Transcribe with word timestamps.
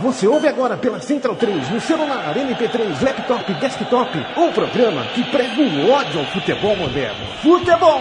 Você 0.00 0.26
ouve 0.26 0.48
agora 0.48 0.76
pela 0.76 1.00
Central 1.00 1.36
3, 1.36 1.70
no 1.70 1.80
celular, 1.80 2.34
MP3, 2.34 3.02
laptop, 3.02 3.54
desktop, 3.54 4.18
um 4.38 4.50
programa 4.50 5.04
que 5.14 5.22
prega 5.24 5.60
o 5.60 5.90
ódio 5.90 6.20
ao 6.20 6.26
futebol 6.26 6.74
moderno. 6.76 7.26
Futebol! 7.42 8.00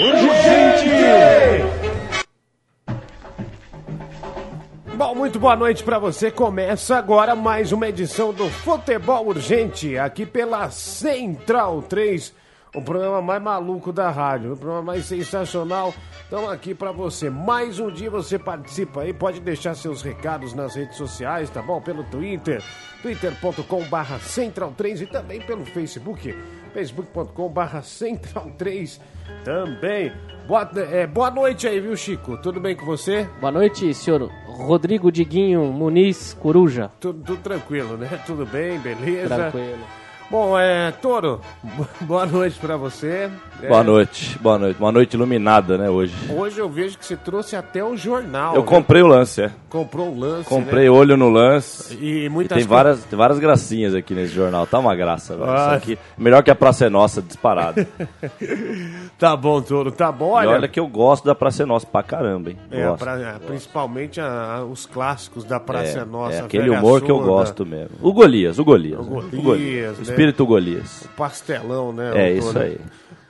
Urgente! 0.00 0.88
Bom, 4.96 5.14
muito 5.14 5.38
boa 5.38 5.54
noite 5.54 5.84
para 5.84 5.98
você. 5.98 6.30
Começa 6.30 6.96
agora 6.96 7.36
mais 7.36 7.70
uma 7.70 7.88
edição 7.88 8.32
do 8.32 8.48
Futebol 8.48 9.28
Urgente, 9.28 9.98
aqui 9.98 10.24
pela 10.24 10.70
Central 10.70 11.82
3, 11.82 12.32
o 12.74 12.82
programa 12.82 13.22
mais 13.22 13.42
maluco 13.42 13.92
da 13.92 14.10
rádio, 14.10 14.52
o 14.52 14.56
programa 14.56 14.82
mais 14.82 15.06
sensacional. 15.06 15.94
Então 16.26 16.48
aqui 16.48 16.74
para 16.74 16.92
você. 16.92 17.30
Mais 17.30 17.78
um 17.78 17.90
dia 17.90 18.10
você 18.10 18.38
participa 18.38 19.02
aí, 19.02 19.12
pode 19.12 19.40
deixar 19.40 19.74
seus 19.74 20.02
recados 20.02 20.52
nas 20.52 20.74
redes 20.74 20.96
sociais, 20.96 21.48
tá 21.50 21.62
bom? 21.62 21.80
Pelo 21.80 22.04
Twitter, 22.04 22.62
twitter.com/barra 23.02 24.18
Central 24.18 24.72
3 24.76 25.02
e 25.02 25.06
também 25.06 25.40
pelo 25.40 25.64
Facebook, 25.64 26.36
facebook.com/barra 26.74 27.82
Central 27.82 28.50
3 28.58 29.00
também. 29.44 30.12
Boa, 30.46 30.70
é, 30.90 31.06
boa 31.06 31.30
noite 31.30 31.66
aí, 31.66 31.78
viu, 31.80 31.94
Chico? 31.96 32.36
Tudo 32.38 32.60
bem 32.60 32.74
com 32.74 32.86
você? 32.86 33.28
Boa 33.40 33.52
noite, 33.52 33.92
senhor 33.92 34.30
Rodrigo 34.46 35.12
Diguinho 35.12 35.64
Muniz 35.64 36.34
Coruja. 36.34 36.90
Tudo, 36.98 37.22
tudo 37.22 37.42
tranquilo, 37.42 37.96
né? 37.96 38.08
Tudo 38.26 38.46
bem, 38.46 38.78
beleza? 38.78 39.34
Tranquilo. 39.34 40.07
Bom, 40.30 40.58
é, 40.58 40.90
Toro, 41.00 41.40
boa 42.02 42.26
noite 42.26 42.58
pra 42.58 42.76
você. 42.76 43.30
Boa 43.66 43.80
É, 43.80 43.82
noite, 43.82 44.38
boa 44.40 44.58
noite. 44.58 44.78
Uma 44.78 44.92
noite 44.92 45.14
iluminada, 45.14 45.76
né, 45.78 45.88
hoje. 45.90 46.14
Hoje 46.30 46.60
eu 46.60 46.68
vejo 46.68 46.96
que 46.98 47.04
você 47.04 47.16
trouxe 47.16 47.56
até 47.56 47.82
o 47.82 47.96
jornal. 47.96 48.54
Eu 48.54 48.60
né? 48.60 48.66
comprei 48.68 49.02
o 49.02 49.06
lance, 49.06 49.42
é. 49.42 49.50
Comprou 49.70 50.14
um 50.14 50.18
lance, 50.20 50.48
Comprei 50.48 50.84
né? 50.84 50.90
olho 50.90 51.16
no 51.16 51.28
lance. 51.28 51.96
E 52.00 52.26
E 52.26 52.28
muitas 52.28 52.56
tem 52.56 52.64
co- 52.66 52.72
várias, 52.74 53.02
tem 53.04 53.18
várias 53.18 53.38
gracinhas 53.38 53.94
aqui 53.94 54.14
nesse 54.14 54.32
jornal. 54.32 54.64
Tá 54.66 54.78
uma 54.78 54.94
graça, 54.94 55.34
velho. 55.34 55.46
Isso 55.52 55.62
Ah. 55.62 55.74
aqui, 55.74 55.98
melhor 56.16 56.42
que 56.44 56.50
a 56.50 56.54
Praça 56.54 56.86
é 56.86 56.88
Nossa, 56.90 57.20
disparado. 57.22 57.84
Tá 59.18 59.34
bom, 59.36 59.60
Toro, 59.60 59.90
tá 59.90 60.12
bom. 60.12 60.34
e 60.40 60.46
Olha, 60.46 60.50
olha 60.50 60.68
que 60.68 60.78
eu 60.78 60.86
gosto 60.86 61.24
da 61.24 61.34
Praça 61.34 61.64
é 61.64 61.66
Nossa 61.66 61.86
pra 61.86 62.02
caramba, 62.04 62.50
hein. 62.50 62.58
é, 62.70 62.84
Gosto. 62.86 62.98
pra- 63.02 63.18
é, 63.18 63.32
principalmente 63.44 64.20
a- 64.20 64.58
a- 64.58 64.64
os 64.64 64.86
clássicos 64.86 65.42
da 65.44 65.58
Praça 65.58 66.00
É, 66.00 66.04
Nossa. 66.04 66.34
é 66.36 66.40
aquele 66.42 66.70
humor 66.70 67.00
que 67.00 67.10
eu 67.10 67.18
gosto 67.18 67.66
mesmo. 67.66 67.96
O 68.00 68.12
Golias, 68.12 68.58
o 68.60 68.64
Golias. 68.64 69.00
O 69.04 69.20
né? 69.20 69.28
Golias, 69.42 69.96
O 69.98 70.02
né? 70.02 70.16
Espírito 70.18 70.46
Golias. 70.46 71.02
O 71.04 71.08
pastelão, 71.16 71.92
né? 71.92 72.12
É 72.14 72.32
isso 72.32 72.58
aí. 72.58 72.78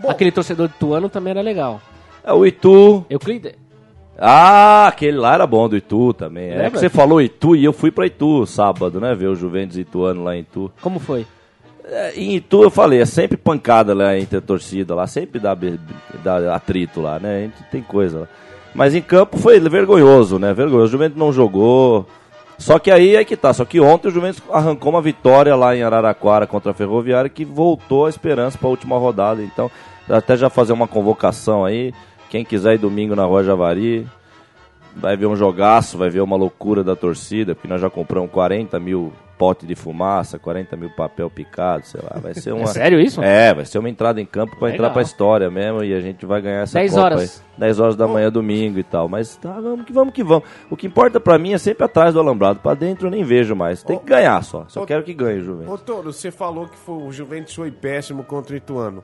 Bom, 0.00 0.10
Aquele 0.10 0.30
torcedor 0.32 0.68
de 0.68 0.74
Tuano 0.74 1.08
também 1.08 1.30
era 1.32 1.40
legal. 1.40 1.80
É 2.24 2.32
o 2.32 2.44
Itu. 2.46 3.04
Euclides. 3.10 3.52
Ah, 4.20 4.88
aquele 4.88 5.16
lá 5.16 5.34
era 5.34 5.46
bom 5.46 5.68
do 5.68 5.76
Itu 5.76 6.12
também. 6.12 6.48
É 6.50 6.54
Lembra? 6.54 6.70
que 6.72 6.78
você 6.80 6.88
falou 6.88 7.20
Itu 7.22 7.54
e 7.54 7.64
eu 7.64 7.72
fui 7.72 7.90
pra 7.90 8.06
Itu 8.06 8.44
sábado, 8.46 9.00
né? 9.00 9.14
Ver 9.14 9.28
o 9.28 9.34
Juventus 9.36 9.76
Ituano 9.76 10.24
lá 10.24 10.36
em 10.36 10.40
Itu. 10.40 10.70
Como 10.80 10.98
foi? 10.98 11.24
É, 11.84 12.12
em 12.16 12.34
Itu 12.36 12.62
eu 12.62 12.70
falei, 12.70 13.00
é 13.00 13.04
sempre 13.06 13.36
pancada 13.36 13.94
lá 13.94 14.16
entre 14.18 14.38
a 14.38 14.40
torcida 14.40 14.94
lá, 14.94 15.06
sempre 15.06 15.38
dá, 15.40 15.54
be- 15.54 15.78
dá 16.22 16.54
atrito 16.54 17.00
lá, 17.00 17.18
né? 17.18 17.36
A 17.36 17.40
gente 17.42 17.62
tem 17.70 17.80
coisa 17.82 18.20
lá. 18.20 18.28
Mas 18.74 18.94
em 18.94 19.00
campo 19.00 19.38
foi 19.38 19.58
vergonhoso, 19.60 20.38
né? 20.38 20.52
Vergonhoso. 20.52 20.84
O 20.86 20.90
Juventus 20.92 21.18
não 21.18 21.32
jogou. 21.32 22.06
Só 22.58 22.78
que 22.78 22.90
aí 22.90 23.14
é 23.14 23.24
que 23.24 23.36
tá. 23.36 23.52
Só 23.52 23.64
que 23.64 23.80
ontem 23.80 24.08
o 24.08 24.10
Juventus 24.10 24.42
arrancou 24.50 24.90
uma 24.90 25.00
vitória 25.00 25.54
lá 25.54 25.76
em 25.76 25.82
Araraquara 25.82 26.46
contra 26.46 26.72
a 26.72 26.74
Ferroviária 26.74 27.30
que 27.30 27.44
voltou 27.44 28.06
a 28.06 28.10
esperança 28.10 28.58
para 28.58 28.66
a 28.66 28.70
última 28.70 28.98
rodada. 28.98 29.42
Então, 29.42 29.70
até 30.08 30.36
já 30.36 30.50
fazer 30.50 30.72
uma 30.72 30.88
convocação 30.88 31.64
aí. 31.64 31.94
Quem 32.28 32.44
quiser 32.44 32.74
ir 32.74 32.78
domingo 32.78 33.14
na 33.14 33.24
Rua 33.24 33.42
Javari, 33.42 34.06
vai 34.94 35.16
ver 35.16 35.26
um 35.26 35.36
jogaço, 35.36 35.96
vai 35.96 36.10
ver 36.10 36.20
uma 36.20 36.36
loucura 36.36 36.84
da 36.84 36.94
torcida, 36.94 37.54
porque 37.54 37.68
nós 37.68 37.80
já 37.80 37.88
compramos 37.88 38.30
40 38.30 38.78
mil 38.80 39.12
potes 39.38 39.66
de 39.68 39.74
fumaça, 39.74 40.38
40 40.38 40.76
mil 40.76 40.90
papel 40.90 41.30
picado, 41.30 41.86
sei 41.86 42.00
lá. 42.02 42.18
Vai 42.20 42.34
ser 42.34 42.52
uma. 42.52 42.64
É 42.64 42.66
sério 42.66 43.00
isso? 43.00 43.22
É, 43.22 43.54
vai 43.54 43.64
ser 43.64 43.78
uma 43.78 43.88
entrada 43.88 44.20
em 44.20 44.26
campo 44.26 44.56
pra 44.58 44.70
entrar 44.70 44.90
pra 44.90 45.00
história 45.00 45.48
mesmo 45.50 45.82
e 45.84 45.94
a 45.94 46.00
gente 46.00 46.26
vai 46.26 46.42
ganhar 46.42 46.62
essa 46.62 46.78
10 46.78 46.90
Copa 46.92 47.04
horas. 47.04 47.42
aí. 47.56 47.58
10 47.60 47.80
horas 47.80 47.96
da 47.96 48.06
manhã, 48.08 48.30
domingo 48.30 48.78
e 48.78 48.82
tal. 48.84 49.08
Mas 49.08 49.36
tá, 49.36 49.52
vamos 49.60 49.84
que 49.86 49.92
vamos 49.92 50.12
que 50.12 50.22
vamos. 50.24 50.44
O 50.70 50.76
que 50.76 50.86
importa 50.88 51.18
pra 51.20 51.38
mim 51.38 51.52
é 51.52 51.58
sempre 51.58 51.84
atrás 51.84 52.12
do 52.14 52.20
alambrado. 52.20 52.58
Pra 52.60 52.74
dentro 52.74 53.06
eu 53.06 53.10
nem 53.10 53.22
vejo 53.24 53.54
mais. 53.54 53.82
Tem 53.82 53.98
que 53.98 54.04
ganhar 54.06 54.42
só. 54.42 54.64
Só 54.68 54.84
quero 54.84 55.02
que 55.04 55.14
ganhe 55.14 55.40
o 55.40 55.44
Juventus. 55.44 55.72
Ô, 55.72 55.78
Toro, 55.78 56.12
você 56.12 56.30
falou 56.30 56.66
que 56.66 56.76
foi- 56.76 57.02
o 57.02 57.12
Juventus 57.12 57.54
foi 57.54 57.70
péssimo 57.70 58.24
contra 58.24 58.54
o 58.54 58.56
Ituano. 58.56 59.02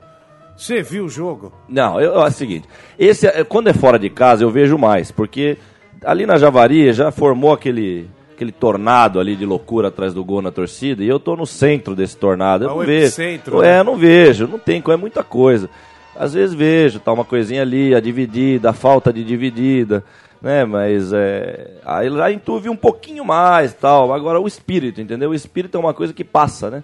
Você 0.57 0.81
viu 0.81 1.05
o 1.05 1.09
jogo? 1.09 1.51
Não, 1.67 1.99
eu, 1.99 2.13
é 2.13 2.27
o 2.27 2.31
seguinte. 2.31 2.67
Esse, 2.97 3.27
é- 3.27 3.43
quando 3.43 3.67
é 3.67 3.73
fora 3.73 3.99
de 3.99 4.09
casa, 4.09 4.43
eu 4.43 4.49
vejo 4.49 4.77
mais, 4.77 5.11
porque 5.11 5.57
ali 6.03 6.25
na 6.25 6.37
Javari 6.37 6.93
já 6.93 7.11
formou 7.11 7.51
aquele, 7.51 8.09
aquele 8.35 8.51
tornado 8.51 9.19
ali 9.19 9.35
de 9.35 9.45
loucura 9.45 9.87
atrás 9.87 10.13
do 10.13 10.23
gol 10.23 10.41
na 10.41 10.51
torcida, 10.51 11.03
e 11.03 11.07
eu 11.07 11.19
tô 11.19 11.35
no 11.35 11.45
centro 11.45 11.95
desse 11.95 12.15
tornado. 12.17 12.65
Eu 12.65 12.69
É 12.69 12.73
o 12.73 12.77
não 12.77 12.85
vejo. 12.85 13.05
epicentro, 13.05 13.63
É, 13.63 13.67
né? 13.73 13.79
eu 13.79 13.83
não 13.83 13.95
vejo, 13.97 14.47
não 14.47 14.59
tem, 14.59 14.83
é 14.87 14.95
muita 14.95 15.23
coisa. 15.23 15.69
Às 16.15 16.33
vezes 16.33 16.53
vejo, 16.55 16.99
tá 16.99 17.11
uma 17.11 17.25
coisinha 17.25 17.61
ali, 17.61 17.93
a 17.95 17.99
dividida, 17.99 18.69
a 18.69 18.73
falta 18.73 19.11
de 19.11 19.23
dividida, 19.23 20.03
né? 20.41 20.63
Mas 20.63 21.11
é, 21.11 21.71
aí 21.83 22.07
lá 22.09 22.31
em 22.31 22.39
tu 22.39 22.59
vi 22.59 22.69
um 22.69 22.75
pouquinho 22.75 23.25
mais 23.25 23.73
tal. 23.73 24.13
Agora 24.13 24.39
o 24.39 24.47
espírito, 24.47 25.01
entendeu? 25.01 25.31
O 25.31 25.35
espírito 25.35 25.75
é 25.75 25.79
uma 25.79 25.93
coisa 25.93 26.13
que 26.13 26.23
passa, 26.23 26.69
né? 26.69 26.83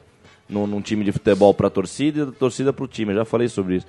Num, 0.50 0.68
num 0.68 0.82
time 0.82 1.06
de 1.06 1.14
futebol 1.14 1.54
pra 1.54 1.70
torcida 1.70 2.22
e 2.22 2.26
da 2.26 2.32
torcida 2.34 2.74
pro 2.74 2.88
time. 2.88 3.14
Eu 3.14 3.20
já 3.20 3.26
falei 3.26 3.48
sobre 3.48 3.76
isso. 3.78 3.86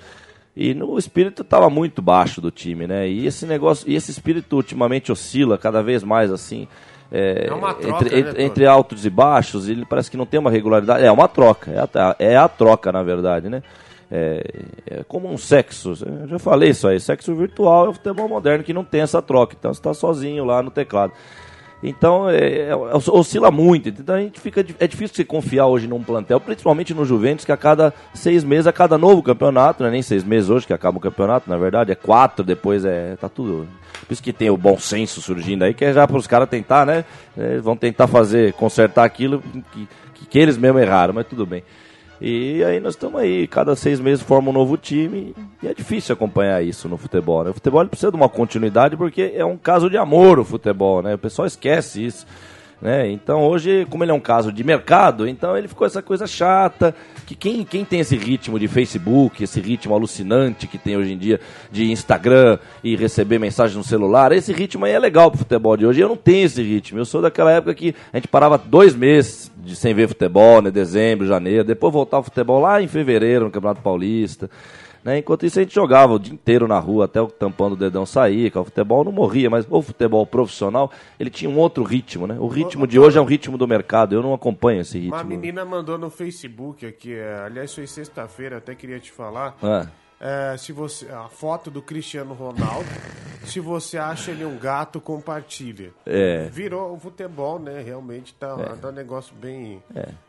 E 0.55 0.73
no, 0.73 0.91
o 0.91 0.97
espírito 0.99 1.43
tava 1.43 1.69
muito 1.69 2.01
baixo 2.01 2.39
do 2.39 2.49
time, 2.51 2.87
né? 2.87 3.09
E 3.09 3.25
esse 3.27 3.45
negócio, 3.45 3.89
e 3.89 3.95
esse 3.95 4.11
espírito 4.11 4.55
ultimamente 4.55 5.11
oscila 5.11 5.57
cada 5.57 5.81
vez 5.83 6.03
mais 6.05 6.31
assim. 6.31 6.67
É, 7.13 7.45
É 7.47 7.53
uma 7.53 7.73
troca, 7.75 8.03
entre, 8.05 8.09
né, 8.09 8.19
entre, 8.19 8.31
Tony? 8.33 8.43
entre 8.43 8.65
altos 8.65 9.05
e 9.05 9.09
baixos, 9.09 9.69
ele 9.69 9.85
parece 9.85 10.09
que 10.09 10.17
não 10.17 10.25
tem 10.25 10.39
uma 10.39 10.49
regularidade. 10.49 11.05
É 11.05 11.11
uma 11.11 11.27
troca, 11.27 11.71
é 11.71 11.79
a, 11.79 12.15
é 12.17 12.35
a 12.35 12.47
troca, 12.47 12.91
na 12.91 13.03
verdade, 13.03 13.49
né? 13.49 13.61
É, 14.11 14.43
é 14.89 15.03
como 15.07 15.27
um 15.27 15.37
sexo, 15.37 15.93
eu 16.05 16.27
já 16.27 16.39
falei 16.39 16.69
isso 16.69 16.87
aí, 16.87 16.99
sexo 16.99 17.33
virtual 17.33 17.85
é 17.85 17.89
o 17.89 17.93
futebol 17.93 18.27
moderno 18.27 18.63
que 18.63 18.73
não 18.73 18.83
tem 18.83 19.01
essa 19.01 19.21
troca, 19.21 19.55
então 19.57 19.73
você 19.73 19.79
está 19.79 19.93
sozinho 19.93 20.43
lá 20.43 20.61
no 20.61 20.69
teclado. 20.69 21.13
Então, 21.83 22.29
é, 22.29 22.69
é, 22.69 22.75
oscila 22.75 23.51
muito. 23.51 23.89
Então, 23.89 24.15
a 24.15 24.21
gente 24.21 24.39
fica, 24.39 24.65
é 24.79 24.87
difícil 24.87 25.15
você 25.15 25.25
confiar 25.25 25.67
hoje 25.67 25.85
num 25.85 26.01
plantel, 26.01 26.39
principalmente 26.39 26.93
no 26.93 27.03
Juventus, 27.03 27.43
que 27.43 27.51
a 27.51 27.57
cada 27.57 27.93
seis 28.13 28.43
meses, 28.43 28.67
a 28.67 28.71
cada 28.71 28.97
novo 28.97 29.21
campeonato, 29.21 29.83
não 29.83 29.89
é 29.89 29.91
nem 29.91 30.01
seis 30.01 30.23
meses 30.23 30.49
hoje 30.49 30.65
que 30.65 30.73
acaba 30.73 30.97
o 30.97 31.01
campeonato, 31.01 31.49
na 31.49 31.57
verdade, 31.57 31.91
é 31.91 31.95
quatro, 31.95 32.43
depois 32.43 32.85
é. 32.85 33.17
tá 33.17 33.27
tudo. 33.27 33.67
Por 34.07 34.13
isso 34.13 34.23
que 34.23 34.31
tem 34.33 34.49
o 34.49 34.57
bom 34.57 34.77
senso 34.77 35.21
surgindo 35.21 35.63
aí, 35.63 35.73
que 35.73 35.83
é 35.83 35.93
já 35.93 36.07
para 36.07 36.17
os 36.17 36.27
caras 36.27 36.49
tentar, 36.49 36.85
né? 36.85 37.03
é, 37.37 37.57
vão 37.57 37.75
tentar 37.75 38.07
fazer, 38.07 38.53
consertar 38.53 39.03
aquilo 39.03 39.41
que, 39.71 39.87
que, 40.13 40.25
que 40.25 40.39
eles 40.39 40.57
mesmo 40.57 40.79
erraram, 40.79 41.13
mas 41.13 41.27
tudo 41.27 41.45
bem. 41.45 41.63
E 42.21 42.63
aí 42.63 42.79
nós 42.79 42.93
estamos 42.93 43.19
aí, 43.19 43.47
cada 43.47 43.75
seis 43.75 43.99
meses 43.99 44.23
forma 44.23 44.49
um 44.49 44.53
novo 44.53 44.77
time 44.77 45.35
e 45.61 45.67
é 45.67 45.73
difícil 45.73 46.13
acompanhar 46.13 46.63
isso 46.63 46.87
no 46.87 46.97
futebol. 46.97 47.43
Né? 47.43 47.49
O 47.49 47.53
futebol 47.53 47.85
precisa 47.85 48.11
de 48.11 48.15
uma 48.15 48.29
continuidade 48.29 48.95
porque 48.95 49.33
é 49.35 49.43
um 49.43 49.57
caso 49.57 49.89
de 49.89 49.97
amor 49.97 50.39
o 50.39 50.45
futebol, 50.45 51.01
né? 51.01 51.15
O 51.15 51.17
pessoal 51.17 51.45
esquece 51.45 52.05
isso. 52.05 52.25
Né? 52.81 53.09
Então 53.09 53.43
hoje, 53.43 53.85
como 53.89 54.03
ele 54.03 54.11
é 54.11 54.13
um 54.13 54.19
caso 54.19 54.51
de 54.51 54.63
mercado, 54.63 55.27
então 55.27 55.57
ele 55.57 55.67
ficou 55.67 55.87
essa 55.87 56.01
coisa 56.01 56.27
chata, 56.27 56.95
que 57.25 57.35
quem, 57.35 57.63
quem 57.63 57.85
tem 57.85 57.99
esse 57.99 58.15
ritmo 58.15 58.59
de 58.59 58.67
Facebook, 58.67 59.43
esse 59.43 59.59
ritmo 59.59 59.93
alucinante 59.93 60.67
que 60.67 60.77
tem 60.77 60.97
hoje 60.97 61.13
em 61.13 61.17
dia 61.17 61.39
de 61.71 61.91
Instagram 61.91 62.59
e 62.83 62.95
receber 62.95 63.39
mensagem 63.39 63.77
no 63.77 63.83
celular, 63.83 64.31
esse 64.31 64.51
ritmo 64.51 64.85
aí 64.85 64.91
é 64.91 64.99
legal 64.99 65.29
pro 65.29 65.39
futebol 65.39 65.75
de 65.77 65.85
hoje. 65.85 66.01
Eu 66.01 66.09
não 66.09 66.17
tenho 66.17 66.45
esse 66.45 66.61
ritmo. 66.61 66.99
Eu 66.99 67.05
sou 67.05 67.21
daquela 67.21 67.51
época 67.51 67.73
que 67.73 67.95
a 68.11 68.17
gente 68.17 68.27
parava 68.27 68.57
dois 68.57 68.95
meses 68.95 69.51
de, 69.57 69.75
sem 69.75 69.93
ver 69.93 70.07
futebol, 70.07 70.61
né? 70.61 70.69
Dezembro, 70.69 71.25
janeiro, 71.25 71.63
depois 71.63 71.93
voltava 71.93 72.21
o 72.21 72.25
futebol 72.25 72.59
lá 72.59 72.81
em 72.81 72.87
fevereiro 72.87 73.45
no 73.45 73.51
Campeonato 73.51 73.81
Paulista. 73.81 74.49
Né? 75.03 75.17
Enquanto 75.19 75.45
isso 75.45 75.59
a 75.59 75.63
gente 75.63 75.73
jogava 75.75 76.13
o 76.13 76.19
dia 76.19 76.33
inteiro 76.33 76.67
na 76.67 76.79
rua 76.79 77.05
até 77.05 77.21
o 77.21 77.27
tampão 77.27 77.69
do 77.69 77.75
dedão 77.75 78.05
sair, 78.05 78.49
que 78.49 78.57
o 78.57 78.63
futebol 78.63 79.03
não 79.03 79.11
morria, 79.11 79.49
mas 79.49 79.65
o 79.69 79.81
futebol 79.81 80.25
profissional, 80.25 80.91
ele 81.19 81.29
tinha 81.29 81.49
um 81.49 81.57
outro 81.57 81.83
ritmo, 81.83 82.25
né? 82.25 82.37
O 82.39 82.47
ritmo 82.47 82.87
de 82.87 82.97
hoje 82.99 83.17
é 83.17 83.21
um 83.21 83.25
ritmo 83.25 83.57
do 83.57 83.67
mercado, 83.67 84.15
eu 84.15 84.21
não 84.21 84.33
acompanho 84.33 84.81
esse 84.81 84.97
Uma 85.07 85.17
ritmo. 85.17 85.29
menina 85.29 85.65
mandou 85.65 85.97
no 85.97 86.09
Facebook 86.09 86.85
aqui, 86.85 87.13
é, 87.13 87.43
aliás, 87.45 87.73
foi 87.73 87.85
sexta-feira, 87.85 88.57
até 88.57 88.73
queria 88.75 88.99
te 88.99 89.11
falar. 89.11 89.57
Ah, 89.61 89.87
é, 90.19 90.55
se 90.57 90.71
você 90.71 91.09
a 91.09 91.27
foto 91.27 91.69
do 91.69 91.81
Cristiano 91.81 92.33
Ronaldo. 92.33 92.87
Se 93.45 93.59
você 93.59 93.97
acha 93.97 94.31
ele 94.31 94.45
um 94.45 94.57
gato, 94.57 94.99
compartilha. 95.01 95.91
É. 96.05 96.47
Virou 96.51 96.93
o 96.93 96.99
futebol, 96.99 97.59
né? 97.59 97.81
Realmente 97.85 98.33
tá, 98.33 98.55
tá 98.81 98.89
um 98.89 98.91
negócio 98.91 99.33
bem, 99.35 99.81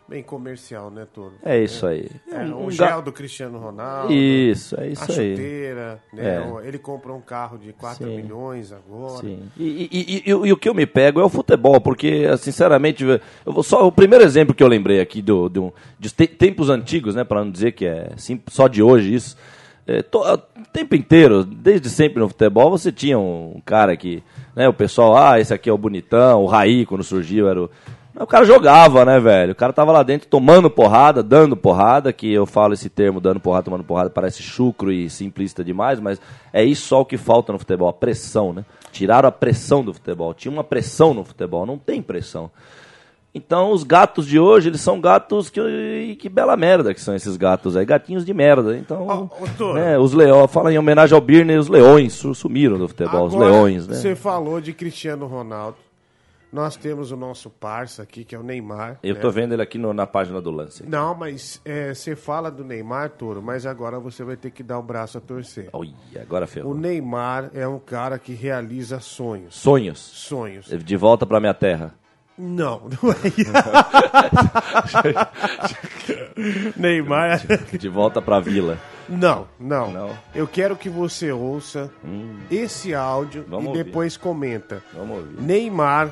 bem 0.09 0.23
comercial, 0.23 0.91
né, 0.91 1.07
Toro? 1.13 1.35
É 1.45 1.59
isso 1.63 1.87
aí. 1.87 2.11
É, 2.31 2.41
Um 2.45 2.65
o 2.65 2.67
ga- 2.67 2.89
gel 2.89 3.03
do 3.03 3.13
Cristiano 3.13 3.59
Ronaldo. 3.59 4.13
Isso, 4.13 4.79
é 4.81 4.89
isso 4.89 5.03
a 5.03 5.07
aí. 5.07 5.31
chuteira, 5.37 6.03
né? 6.13 6.37
É. 6.63 6.67
Ele 6.69 6.79
comprou 6.79 7.17
um 7.17 7.21
carro 7.21 7.59
de 7.59 7.73
4 7.73 8.05
Sim. 8.07 8.17
milhões 8.17 8.73
agora. 8.73 9.21
Sim. 9.21 9.43
E, 9.57 9.89
e- 9.91 10.23
e- 10.27 10.31
e- 10.31 10.53
o 10.53 10.57
que 10.57 10.69
eu 10.69 10.75
me 10.75 10.87
pego 10.87 11.21
é 11.21 11.25
o 11.25 11.29
futebol, 11.29 11.81
porque, 11.81 12.25
sinceramente, 12.39 13.05
eu 13.05 13.21
vou 13.53 13.63
só 13.63 13.87
o 13.87 13.93
primeiro 13.93 14.25
exemplo 14.25 14.55
que 14.55 14.63
eu 14.63 14.69
lembrei 14.69 15.01
aqui 15.01 15.21
do, 15.23 15.49
do- 15.49 15.75
de 15.99 16.11
te- 16.13 16.27
tempos 16.27 16.69
antigos, 16.71 17.15
né, 17.15 17.25
para 17.25 17.45
não 17.45 17.51
dizer 17.51 17.73
que 17.73 17.87
é 17.87 18.11
sim- 18.17 18.41
só 18.49 18.69
de 18.69 18.83
hoje 18.83 19.15
isso. 19.15 19.37
É, 19.87 20.03
to- 20.03 20.21
o 20.23 20.39
tempo 20.73 20.95
inteiro, 20.97 21.45
desde 21.45 21.91
sempre 21.91 22.19
no 22.21 22.29
futebol, 22.29 22.71
você 22.71 22.91
tinha 22.91 23.19
um 23.19 23.61
cara 23.65 23.97
que, 23.97 24.23
né, 24.57 24.69
o 24.69 24.73
pessoal, 24.73 25.17
ah, 25.17 25.39
esse 25.39 25.53
aqui 25.53 25.69
é 25.69 25.73
o 25.73 25.79
bonitão, 25.79 26.43
o 26.43 26.47
Raí, 26.47 26.87
quando 26.87 27.05
surgiu, 27.05 27.49
era 27.49 27.63
o. 27.63 27.71
O 28.17 28.29
cara 28.29 28.45
jogava, 28.45 29.05
né, 29.05 29.19
velho? 29.19 29.51
O 29.53 29.57
cara 29.57 29.73
tava 29.73 29.91
lá 29.91 30.05
dentro 30.05 30.29
tomando 30.29 30.71
porrada, 30.71 31.21
dando 31.21 31.57
porrada, 31.57 32.13
que 32.13 32.33
eu 32.33 32.47
falo 32.47 32.73
esse 32.73 32.89
termo, 32.89 33.21
dando 33.21 33.41
porrada, 33.41 33.65
tomando 33.65 33.83
porrada, 33.83 34.09
parece 34.09 34.41
chucro 34.41 34.93
e 34.93 35.11
simplista 35.11 35.65
demais, 35.65 35.99
mas 35.99 36.21
é 36.53 36.63
isso 36.65 36.87
só 36.87 37.01
o 37.01 37.05
que 37.05 37.17
falta 37.17 37.53
no 37.53 37.59
futebol, 37.59 37.89
a 37.89 37.93
pressão, 37.93 38.53
né? 38.53 38.65
Tiraram 38.93 39.29
a 39.29 39.33
pressão 39.33 39.85
do 39.85 39.93
futebol. 39.93 40.33
Tinha 40.33 40.53
uma 40.53 40.63
pressão 40.63 41.13
no 41.13 41.25
futebol, 41.25 41.67
não 41.67 41.77
tem 41.77 42.01
pressão. 42.01 42.53
Então 43.35 43.73
os 43.73 43.83
gatos 43.83 44.27
de 44.27 44.39
hoje, 44.39 44.69
eles 44.69 44.81
são 44.81 45.01
gatos 45.01 45.51
que, 45.51 46.15
que 46.21 46.29
bela 46.29 46.57
merda 46.57 46.95
que 46.95 47.01
são 47.01 47.17
esses 47.17 47.37
gatos 47.37 47.77
aí, 47.77 47.85
gatinhos 47.85 48.25
de 48.25 48.33
merda. 48.33 48.77
Então, 48.79 49.29
Toro. 49.59 49.75
né, 49.75 49.99
os 49.99 50.13
leões, 50.13 50.51
fala 50.53 50.73
em 50.73 50.79
homenagem 50.79 51.15
ao 51.17 51.21
Birner, 51.21 51.59
os 51.59 51.69
leões 51.69 52.13
su- 52.13 52.33
sumiram 52.35 52.79
do 52.79 52.87
futebol, 52.87 53.27
os 53.27 53.35
Agora, 53.35 53.51
leões, 53.51 53.89
né? 53.89 53.97
Você 53.97 54.15
falou 54.15 54.61
de 54.61 54.73
Cristiano 54.73 55.27
Ronaldo. 55.27 55.79
Nós 56.53 56.77
temos 56.77 57.11
o 57.11 57.17
nosso 57.17 57.51
parça 57.51 58.05
aqui, 58.05 58.25
que 58.25 58.33
é 58.33 58.39
o 58.39 58.43
Neymar. 58.45 59.01
Eu 59.03 59.17
né? 59.17 59.21
tô 59.21 59.29
vendo 59.29 59.53
ele 59.55 59.63
aqui 59.63 59.77
no- 59.77 59.93
na 59.93 60.07
página 60.07 60.41
do 60.41 60.53
lance. 60.53 60.85
Não, 60.89 61.13
mas 61.13 61.61
é, 61.65 61.93
você 61.93 62.15
fala 62.15 62.49
do 62.49 62.63
Neymar, 62.63 63.11
Toro, 63.11 63.43
mas 63.43 63.67
agora 63.67 63.99
você 63.99 64.23
vai 64.23 64.37
ter 64.37 64.53
que 64.53 64.63
dar 64.63 64.79
o 64.79 64.83
braço 64.85 65.19
a 65.19 65.21
torcer. 65.21 65.69
Ui, 65.73 65.93
agora 66.23 66.45
O 66.45 66.49
ferrou. 66.49 66.73
Neymar 66.73 67.51
é 67.53 67.67
um 67.67 67.81
cara 67.81 68.17
que 68.21 68.33
realiza 68.33 69.01
sonhos. 69.01 69.57
Sonhos. 69.57 69.99
Sonhos. 69.99 70.67
De 70.69 70.97
volta 70.97 71.27
pra 71.27 71.41
minha 71.41 71.53
terra. 71.55 71.93
Não, 72.37 72.89
não 73.03 73.13
é. 73.13 73.15
Neymar. 76.77 77.41
De 77.79 77.89
volta 77.89 78.21
pra 78.21 78.41
vila. 78.41 78.79
Não, 79.09 79.47
não, 79.59 79.91
Não. 79.91 80.19
Eu 80.35 80.49
quero 80.49 80.77
que 80.77 80.89
você 80.89 81.31
ouça 81.31 81.91
esse 82.51 82.95
áudio 82.95 83.45
Vamos 83.49 83.67
e 83.67 83.69
ouvir. 83.69 83.85
depois 83.85 84.17
comenta. 84.17 84.83
Vamos 84.93 85.19
ouvir. 85.19 85.41
Neymar 85.41 86.11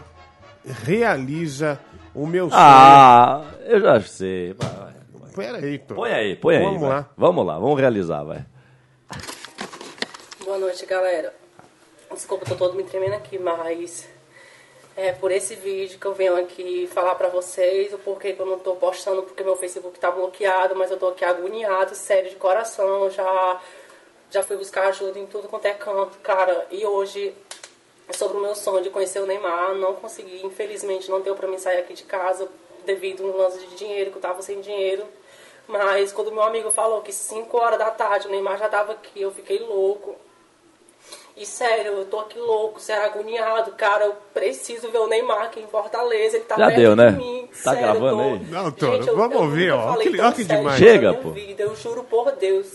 realiza 0.85 1.81
o 2.15 2.27
meu 2.27 2.51
sonho. 2.51 2.61
Ah, 2.63 3.45
eu 3.65 3.81
já 3.81 4.01
sei. 4.03 4.55
Vai, 4.55 4.93
vai. 5.15 5.31
Pera 5.35 5.59
aí. 5.59 5.79
Põe 5.79 6.13
aí, 6.13 6.37
põe 6.37 6.57
aí. 6.57 6.65
Vamos 6.65 6.81
vai. 6.83 6.91
lá. 6.91 7.11
Vamos 7.17 7.47
lá, 7.47 7.59
vamos 7.59 7.81
realizar, 7.81 8.23
vai. 8.23 8.45
Boa 10.45 10.59
noite, 10.59 10.85
galera. 10.87 11.33
Desculpa, 12.13 12.45
tô 12.45 12.55
todo 12.55 12.77
me 12.77 12.85
tremendo 12.85 13.15
aqui, 13.15 13.39
mas 13.39 14.07
é 14.97 15.12
por 15.12 15.31
esse 15.31 15.55
vídeo 15.55 15.99
que 15.99 16.06
eu 16.06 16.12
venho 16.12 16.37
aqui 16.37 16.87
falar 16.93 17.15
pra 17.15 17.29
vocês 17.29 17.93
o 17.93 17.99
porquê 17.99 18.33
que 18.33 18.41
eu 18.41 18.47
não 18.47 18.59
tô 18.59 18.77
postando, 18.77 19.23
porque 19.23 19.43
meu 19.43 19.56
Facebook 19.56 19.99
tá 19.99 20.11
bloqueado, 20.11 20.77
mas 20.77 20.91
eu 20.91 20.99
tô 20.99 21.09
aqui 21.09 21.25
agoniado, 21.25 21.94
sério, 21.94 22.29
de 22.29 22.37
coração. 22.37 23.09
Já, 23.09 23.61
já 24.31 24.43
fui 24.43 24.56
buscar 24.56 24.89
ajuda 24.89 25.19
em 25.19 25.27
tudo 25.27 25.49
quanto 25.49 25.67
é 25.67 25.75
canto, 25.75 26.19
cara. 26.19 26.67
E 26.71 26.85
hoje 26.85 27.35
é 28.09 28.12
sobre 28.12 28.37
o 28.37 28.41
meu 28.41 28.55
sonho 28.55 28.83
de 28.83 28.91
conhecer 28.91 29.21
o 29.21 29.27
Neymar. 29.27 29.75
Não 29.75 29.94
consegui, 29.94 30.44
infelizmente, 30.44 31.11
não 31.11 31.21
deu 31.21 31.35
pra 31.35 31.49
mim 31.49 31.59
sair 31.59 31.79
aqui 31.79 31.95
de 31.95 32.05
casa 32.05 32.49
devido 32.85 33.23
a 33.23 33.27
um 33.27 33.37
lance 33.37 33.59
de 33.59 33.75
dinheiro, 33.77 34.11
que 34.11 34.17
eu 34.19 34.23
tava 34.23 34.43
sem 34.43 34.61
dinheiro. 34.61 35.06
Mas 35.67 36.12
quando 36.12 36.33
meu 36.33 36.43
amigo 36.43 36.71
falou 36.71 37.00
que 37.00 37.12
5 37.12 37.56
horas 37.56 37.79
da 37.79 37.91
tarde 37.91 38.27
o 38.27 38.31
Neymar 38.31 38.59
já 38.59 38.69
tava 38.69 38.93
aqui, 38.93 39.23
eu 39.23 39.31
fiquei 39.31 39.59
louco. 39.59 40.17
E 41.34 41.46
sério, 41.46 41.93
eu 41.93 42.05
tô 42.05 42.20
aqui 42.20 42.38
louco, 42.38 42.79
sério, 42.79 43.05
agoniado, 43.06 43.73
cara. 43.73 44.05
Eu 44.05 44.14
preciso 44.34 44.90
ver 44.90 44.99
o 44.99 45.06
Neymar 45.06 45.44
aqui 45.44 45.61
em 45.61 45.67
Fortaleza. 45.67 46.37
Ele 46.37 46.44
tá 46.44 46.56
Já 46.56 46.67
perto 46.67 46.79
deu, 46.79 46.94
né? 46.96 47.11
de 47.12 47.17
mim. 47.17 47.49
Tá 47.64 47.73
sério, 47.73 47.81
gravando 47.81 48.17
tô- 48.17 48.23
aí? 48.34 48.38
Não, 48.50 48.70
Toro, 48.70 48.93
Gente, 48.96 49.08
eu- 49.08 49.17
vamos 49.17 49.34
eu 49.37 49.43
ouvir, 49.43 49.70
ó. 49.73 49.93
falei 49.93 50.11
Que- 50.12 50.20
ó 50.20 50.31
que 50.31 50.44
sério 50.44 50.56
demais. 50.58 50.79
Chega, 50.79 51.14
pô. 51.14 51.31
Vida. 51.31 51.62
Eu 51.62 51.75
juro 51.75 52.05
por 52.05 52.32
Deus, 52.32 52.67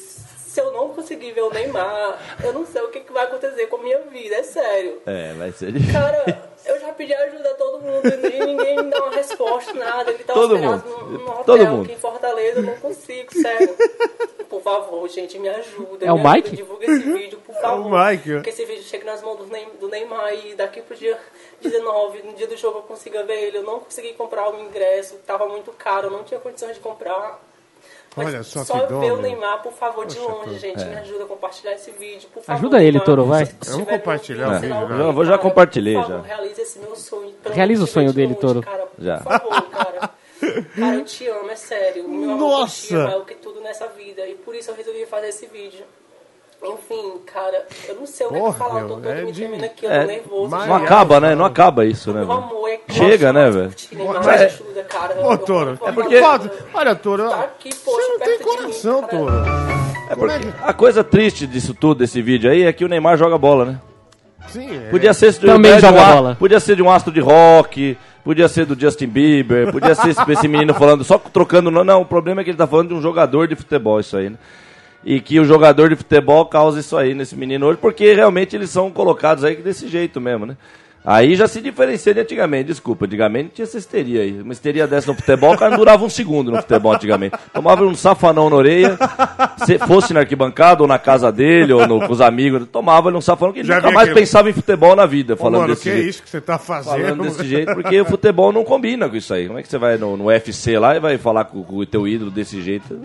se 0.57 0.61
eu 0.61 0.71
não 0.71 0.89
conseguir 0.89 1.33
ver 1.33 1.41
o 1.43 1.51
Neymar, 1.51 2.17
eu 2.43 2.51
não 2.51 2.65
sei 2.65 2.81
o 2.81 2.87
que, 2.87 3.01
que 3.01 3.13
vai 3.13 3.25
acontecer 3.25 3.67
com 3.67 3.75
a 3.75 3.79
minha 3.83 3.99
vida, 3.99 4.37
é 4.37 4.41
sério. 4.41 4.99
É, 5.05 5.31
vai 5.33 5.51
ser 5.51 5.71
difícil. 5.71 5.93
Cara, 5.93 6.49
eu 6.65 6.79
já 6.79 6.91
pedi 6.93 7.13
ajuda 7.13 7.51
a 7.51 7.53
todo 7.53 7.79
mundo 7.79 8.07
e 8.07 8.39
ninguém 8.43 8.75
me 8.77 8.89
dá 8.89 9.03
uma 9.03 9.11
resposta, 9.11 9.71
nada. 9.75 10.09
Ele 10.09 10.23
tá 10.23 10.33
Todo 10.33 10.55
hospedado 10.55 10.89
mundo. 10.89 11.29
hotel 11.29 11.43
Todo 11.43 11.67
mundo. 11.67 11.83
aqui 11.83 11.91
em 11.91 11.97
Fortaleza, 11.99 12.59
eu 12.59 12.63
não 12.63 12.75
consigo, 12.77 13.31
sério. 13.39 13.75
Por 14.49 14.63
favor, 14.63 15.07
gente, 15.07 15.37
me 15.37 15.47
ajuda. 15.47 16.07
É 16.07 16.11
o 16.11 16.15
me 16.15 16.21
ajuda, 16.21 16.33
Mike? 16.33 16.55
Divulga 16.55 16.85
esse 16.85 17.03
vídeo, 17.03 17.39
por 17.45 17.53
favor. 17.53 18.07
Mike. 18.07 18.41
Que 18.41 18.49
esse 18.49 18.65
vídeo 18.65 18.81
chegue 18.81 19.05
nas 19.05 19.21
mãos 19.21 19.37
do 19.79 19.87
Neymar 19.87 20.33
e 20.33 20.55
daqui 20.55 20.81
pro 20.81 20.95
dia 20.95 21.19
19, 21.61 22.23
no 22.23 22.33
dia 22.33 22.47
do 22.47 22.57
jogo, 22.57 22.79
eu 22.79 22.83
consiga 22.83 23.21
ver 23.21 23.43
ele. 23.43 23.59
Eu 23.59 23.63
não 23.63 23.79
consegui 23.81 24.13
comprar 24.15 24.49
o 24.49 24.59
ingresso, 24.59 25.17
tava 25.23 25.47
muito 25.47 25.71
caro, 25.73 26.07
eu 26.07 26.11
não 26.11 26.23
tinha 26.23 26.39
condições 26.39 26.73
de 26.73 26.79
comprar. 26.79 27.39
Mas 28.17 28.27
Olha 28.27 28.43
só 28.43 28.63
só 28.63 28.79
que 28.79 28.87
dó, 28.87 28.99
ver 28.99 29.11
o 29.13 29.17
meu. 29.17 29.21
Neymar, 29.21 29.61
por 29.61 29.71
favor, 29.73 30.05
de 30.05 30.15
Poxa, 30.15 30.27
longe, 30.31 30.45
Toro. 30.45 30.57
gente. 30.59 30.83
Me 30.85 30.95
ajuda 30.95 31.23
a 31.23 31.27
compartilhar 31.27 31.73
esse 31.73 31.91
vídeo, 31.91 32.27
por 32.33 32.43
favor. 32.43 32.59
Ajuda 32.59 32.83
ele. 32.83 32.99
Toro, 32.99 33.25
vai. 33.25 33.45
Se 33.45 33.53
Vamos 33.71 33.85
tiver 33.85 33.97
compartilhar 33.99 34.47
o 34.49 34.59
vídeo, 34.59 34.87
né? 34.87 34.97
Já- 34.97 35.11
vou 35.11 35.25
já 35.25 35.37
compartilhei, 35.37 35.93
já. 35.95 36.01
favor, 36.01 36.21
Realize 36.21 36.61
esse 36.61 36.79
meu 36.79 36.95
sonho. 36.95 37.33
Realiza 37.45 37.81
amor 37.81 37.89
o 37.89 37.91
sonho 37.93 38.07
de 38.09 38.15
dele, 38.15 38.35
Toro. 38.35 38.61
Cara, 38.61 38.87
Já. 38.99 39.17
Por 39.19 39.31
favor, 39.31 39.61
cara. 39.69 40.09
Cara, 40.77 40.95
eu 40.95 41.03
te 41.03 41.27
amo, 41.27 41.49
é 41.49 41.55
sério. 41.55 42.05
O 42.05 42.09
meu 42.09 42.31
amor 42.33 42.59
Nossa! 42.59 42.87
ti 42.87 42.93
é 42.93 42.97
maior 42.97 43.25
que 43.25 43.33
tudo 43.35 43.59
nessa 43.59 43.87
vida. 43.87 44.27
E 44.27 44.35
por 44.35 44.53
isso 44.53 44.69
eu 44.69 44.75
resolvi 44.75 45.03
fazer 45.07 45.29
esse 45.29 45.47
vídeo. 45.47 45.83
Enfim, 46.63 47.13
cara, 47.31 47.65
eu 47.87 47.95
não 47.95 48.05
sei 48.07 48.25
o 48.25 48.29
que 48.29 48.39
Porra, 48.39 48.53
falar. 48.53 48.81
Eu 48.81 48.87
tô 48.87 48.93
todo 48.95 49.07
é 49.09 49.21
me 49.21 49.31
de- 49.31 49.41
tremendo 49.41 49.63
aqui, 49.65 49.85
eu 49.85 49.91
É, 49.91 50.01
tô 50.01 50.07
nervoso. 50.07 50.49
mas- 50.49 50.67
Não 50.67 50.75
acaba, 50.75 51.19
né? 51.19 51.35
Não 51.35 51.45
acaba 51.45 51.85
isso, 51.85 52.11
né? 52.11 52.21
Amor, 52.23 52.67
é 52.67 52.79
Chega, 52.91 53.31
né, 53.31 53.49
velho? 53.51 53.71
Mas-. 54.25 54.61
Ô, 55.23 55.31
Eu- 55.33 55.37
Toro, 55.37 55.79
é 55.85 55.91
porque... 55.91 56.19
Olha, 56.73 56.95
Toro, 56.95 57.29
Tá 57.29 57.41
aqui, 57.41 57.69
você 57.73 57.85
poxa, 57.85 58.07
não 58.07 58.19
tem 58.19 58.37
mim, 58.39 58.43
coração. 58.43 59.03
Toro. 59.03 59.33
É 60.09 60.13
é 60.13 60.15
porque 60.15 60.39
que- 60.39 60.53
a 60.63 60.73
coisa 60.73 61.03
triste 61.03 61.45
disso 61.45 61.73
tudo, 61.73 61.99
desse 61.99 62.21
vídeo 62.21 62.49
aí, 62.49 62.63
é 62.63 62.73
que 62.73 62.83
o 62.83 62.87
Neymar 62.87 63.17
joga 63.17 63.37
bola, 63.37 63.65
né? 63.65 63.81
Sim, 64.47 64.77
é. 64.77 64.89
Podia 64.89 65.13
ser 65.13 65.33
de, 65.33 65.39
Também 65.41 65.75
de 65.75 65.81
joga 65.81 66.01
um 66.01 66.05
bola. 66.15 66.35
Podia 66.39 66.59
ser 66.59 66.75
de 66.75 66.81
um 66.81 66.89
astro 66.89 67.11
de 67.13 67.19
rock, 67.19 67.97
podia 68.23 68.47
ser 68.47 68.65
do 68.65 68.79
Justin 68.79 69.07
Bieber, 69.07 69.71
podia 69.71 69.93
ser 69.93 70.09
esse, 70.09 70.31
esse 70.31 70.47
menino 70.47 70.73
falando, 70.73 71.03
só 71.03 71.17
trocando. 71.19 71.69
Não, 71.69 71.83
não, 71.83 72.01
o 72.01 72.05
problema 72.05 72.41
é 72.41 72.43
que 72.43 72.49
ele 72.49 72.57
tá 72.57 72.65
falando 72.65 72.87
de 72.89 72.93
um 72.95 73.01
jogador 73.01 73.47
de 73.47 73.55
futebol, 73.55 73.99
isso 73.99 74.15
aí, 74.17 74.29
né? 74.29 74.37
E 75.03 75.21
que 75.21 75.39
o 75.39 75.45
jogador 75.45 75.89
de 75.89 75.95
futebol 75.95 76.45
causa 76.45 76.79
isso 76.79 76.97
aí 76.97 77.13
nesse 77.13 77.35
menino 77.35 77.67
hoje, 77.67 77.79
porque 77.79 78.13
realmente 78.13 78.55
eles 78.55 78.69
são 78.69 78.91
colocados 78.91 79.43
aí 79.43 79.55
desse 79.55 79.87
jeito 79.87 80.19
mesmo, 80.19 80.45
né? 80.45 80.57
Aí 81.09 81.35
já 81.35 81.47
se 81.47 81.61
diferencia 81.61 82.13
de 82.13 82.19
antigamente, 82.19 82.65
desculpa. 82.65 83.05
Antigamente 83.05 83.51
tinha 83.55 83.63
essa 83.63 83.77
histeria 83.77 84.21
aí. 84.23 84.41
Uma 84.41 84.51
histeria 84.51 84.85
dessa 84.85 85.07
no 85.09 85.15
futebol, 85.17 85.53
o 85.53 85.57
cara 85.57 85.71
não 85.71 85.77
durava 85.77 86.03
um 86.03 86.09
segundo 86.09 86.51
no 86.51 86.57
futebol 86.57 86.91
antigamente. 86.93 87.33
Tomava 87.53 87.85
um 87.85 87.95
safanão 87.95 88.49
na 88.49 88.57
orelha, 88.57 88.97
se 89.65 89.77
fosse 89.79 90.13
na 90.13 90.19
arquibancada 90.19 90.81
ou 90.81 90.87
na 90.87 90.99
casa 90.99 91.31
dele 91.31 91.71
ou 91.71 91.87
no- 91.87 92.05
com 92.05 92.11
os 92.11 92.19
amigos, 92.19 92.67
tomava 92.69 93.09
um 93.09 93.21
safanão 93.21 93.53
que 93.53 93.59
ele 93.59 93.67
Já 93.69 93.75
nunca 93.77 93.91
mais 93.91 94.09
aquele- 94.09 94.19
pensava 94.25 94.49
em 94.49 94.53
futebol 94.53 94.97
na 94.97 95.05
vida, 95.05 95.35
Ô, 95.35 95.37
falando 95.37 95.61
mano, 95.61 95.67
desse 95.73 95.83
que 95.83 95.89
é 95.89 95.93
jeito. 95.93 96.09
isso 96.09 96.23
que 96.23 96.29
você 96.29 96.41
tá 96.41 96.57
fazendo? 96.57 96.91
Falando 97.01 97.23
desse 97.23 97.45
jeito, 97.47 97.73
porque 97.73 98.01
o 98.01 98.05
futebol 98.05 98.51
não 98.51 98.65
combina 98.65 99.07
com 99.07 99.15
isso 99.15 99.33
aí. 99.33 99.47
Como 99.47 99.57
é 99.59 99.61
que 99.63 99.69
você 99.69 99.77
vai 99.77 99.97
no, 99.97 100.17
no 100.17 100.25
UFC 100.25 100.77
lá 100.77 100.97
e 100.97 100.99
vai 100.99 101.17
falar 101.17 101.45
com, 101.45 101.63
com 101.63 101.77
o 101.77 101.85
teu 101.85 102.05
ídolo 102.05 102.29
desse 102.29 102.61
jeito? 102.61 102.99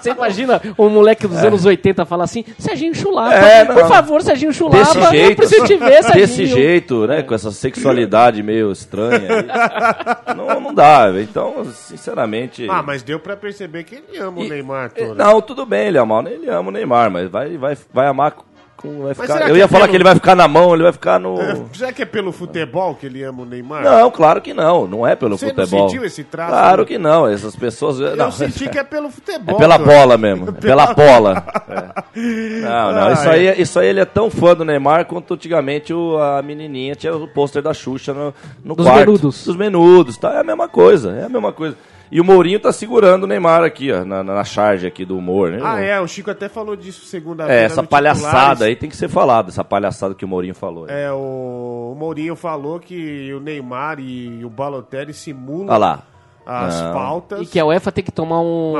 Você 0.00 0.10
imagina 0.10 0.60
o 0.76 0.88
moleque 0.88 1.26
dos 1.26 1.38
anos 1.38 1.64
80 1.64 2.04
falar 2.04 2.24
assim, 2.24 2.44
Serginho 2.58 2.94
Chulapa, 2.94 3.34
É, 3.34 3.64
por 3.64 3.86
favor, 3.88 4.22
Serginho 4.22 4.52
Chulapa, 4.52 4.78
Desse 4.78 4.98
eu 4.98 5.10
jeito, 5.10 5.36
preciso 5.36 5.64
te 5.66 5.76
ver. 5.76 6.02
Desse 6.12 6.46
jeito, 6.46 7.06
né? 7.06 7.22
Com 7.22 7.34
essa 7.34 7.50
sexualidade 7.52 8.42
meio 8.42 8.70
estranha. 8.72 9.28
aí. 9.30 10.34
Não, 10.36 10.60
não 10.60 10.74
dá, 10.74 11.12
então, 11.20 11.64
sinceramente. 11.72 12.66
Ah, 12.70 12.82
mas 12.82 13.02
deu 13.02 13.18
pra 13.20 13.36
perceber 13.36 13.84
que 13.84 13.96
ele 13.96 14.18
ama 14.18 14.40
o 14.40 14.44
E- 14.44 14.48
Neymar, 14.48 14.90
Toro. 14.92 15.14
Não, 15.14 15.40
tudo 15.42 15.66
bem, 15.66 15.88
ele 15.88 15.98
ama, 15.98 16.24
ele 16.28 16.48
ama 16.48 16.68
o 16.68 16.72
Neymar, 16.72 17.10
mas 17.10 17.28
vai, 17.30 17.56
vai, 17.56 17.76
vai 17.92 18.06
amar 18.06 18.34
com. 18.80 19.02
Vai 19.02 19.14
ficar, 19.14 19.48
eu 19.48 19.56
ia 19.56 19.64
é 19.64 19.68
falar 19.68 19.80
pelo- 19.82 19.90
que 19.90 19.96
ele 19.96 20.04
vai 20.04 20.14
ficar 20.14 20.34
na 20.34 20.48
mão, 20.48 20.72
ele 20.74 20.82
vai 20.82 20.92
ficar 20.92 21.18
no. 21.20 21.36
Será 21.74 21.92
que 21.92 22.02
é 22.02 22.06
pelo 22.06 22.32
futebol 22.32 22.94
que 22.94 23.06
ele 23.06 23.22
ama 23.22 23.42
o 23.42 23.44
Neymar? 23.44 23.82
Não, 23.82 24.10
claro 24.10 24.40
que 24.40 24.54
não, 24.54 24.86
não 24.86 25.06
é 25.06 25.14
pelo 25.14 25.36
Você 25.36 25.48
futebol. 25.54 25.88
sentiu 25.88 26.04
esse 26.04 26.24
traço? 26.24 26.50
Claro 26.52 26.86
que 26.86 26.98
não, 26.98 27.26
essas 27.28 27.54
pessoas. 27.54 28.00
Eu 28.00 28.16
não, 28.16 28.30
senti 28.30 28.68
que 28.68 28.78
é 28.78 28.84
pelo 28.84 29.10
futebol. 29.12 29.54
É 29.56 29.58
pela 29.58 29.78
Toro. 29.78 29.90
bola 29.90 30.16
mesmo, 30.18 30.48
é 30.48 30.52
pela 30.52 30.94
bola. 30.94 31.44
É. 31.68 32.20
Não, 32.60 32.92
não, 32.92 33.06
Ah, 33.08 33.12
isso 33.12 33.28
é. 33.28 33.30
aí, 33.34 33.60
isso 33.62 33.78
aí 33.78 33.88
ele 33.88 34.00
é 34.00 34.04
tão 34.04 34.30
fã 34.30 34.54
do 34.54 34.64
Neymar 34.64 35.04
quanto 35.06 35.34
antigamente 35.34 35.92
o, 35.92 36.18
a 36.18 36.42
menininha 36.42 36.94
tinha 36.94 37.14
o 37.14 37.28
pôster 37.28 37.62
da 37.62 37.72
Xuxa 37.74 38.12
no, 38.14 38.34
no 38.64 38.74
Dos 38.74 38.86
quarto. 38.86 38.98
menudos. 39.00 39.44
Dos 39.44 39.56
menudos, 39.56 40.16
tá? 40.16 40.34
É 40.34 40.38
a 40.40 40.44
mesma 40.44 40.68
coisa, 40.68 41.12
é 41.12 41.24
a 41.24 41.28
mesma 41.28 41.52
coisa. 41.52 41.76
E 42.12 42.20
o 42.20 42.24
Mourinho 42.24 42.58
tá 42.58 42.72
segurando 42.72 43.22
o 43.24 43.26
Neymar 43.26 43.62
aqui, 43.62 43.92
ó, 43.92 44.04
na, 44.04 44.24
na 44.24 44.42
charge 44.42 44.86
aqui 44.86 45.04
do 45.04 45.16
humor, 45.16 45.52
né? 45.52 45.60
Ah, 45.62 45.80
é, 45.80 46.00
o 46.00 46.08
Chico 46.08 46.30
até 46.30 46.48
falou 46.48 46.74
disso 46.74 47.06
segunda-feira. 47.06 47.60
É, 47.60 47.64
essa 47.64 47.82
palhaçada 47.84 48.26
Titulares. 48.30 48.62
aí 48.62 48.74
tem 48.76 48.88
que 48.90 48.96
ser 48.96 49.08
falada, 49.08 49.48
essa 49.50 49.62
palhaçada 49.62 50.14
que 50.14 50.24
o 50.24 50.28
Mourinho 50.28 50.54
falou. 50.54 50.86
aí. 50.88 50.90
É, 51.04 51.12
o, 51.12 51.92
o 51.92 51.96
Mourinho 51.96 52.34
falou 52.34 52.80
que 52.80 53.32
o 53.32 53.38
Neymar 53.38 54.00
e 54.00 54.44
o 54.44 54.50
Balotelli 54.50 55.14
simulam 55.14 55.68
Olha 55.68 55.78
lá. 55.78 56.02
as 56.44 56.82
Não. 56.82 56.92
faltas. 56.92 57.42
E 57.42 57.46
que 57.46 57.60
a 57.60 57.64
UEFA 57.66 57.92
tem 57.92 58.02
que 58.02 58.10
tomar 58.10 58.40
um- 58.40 58.72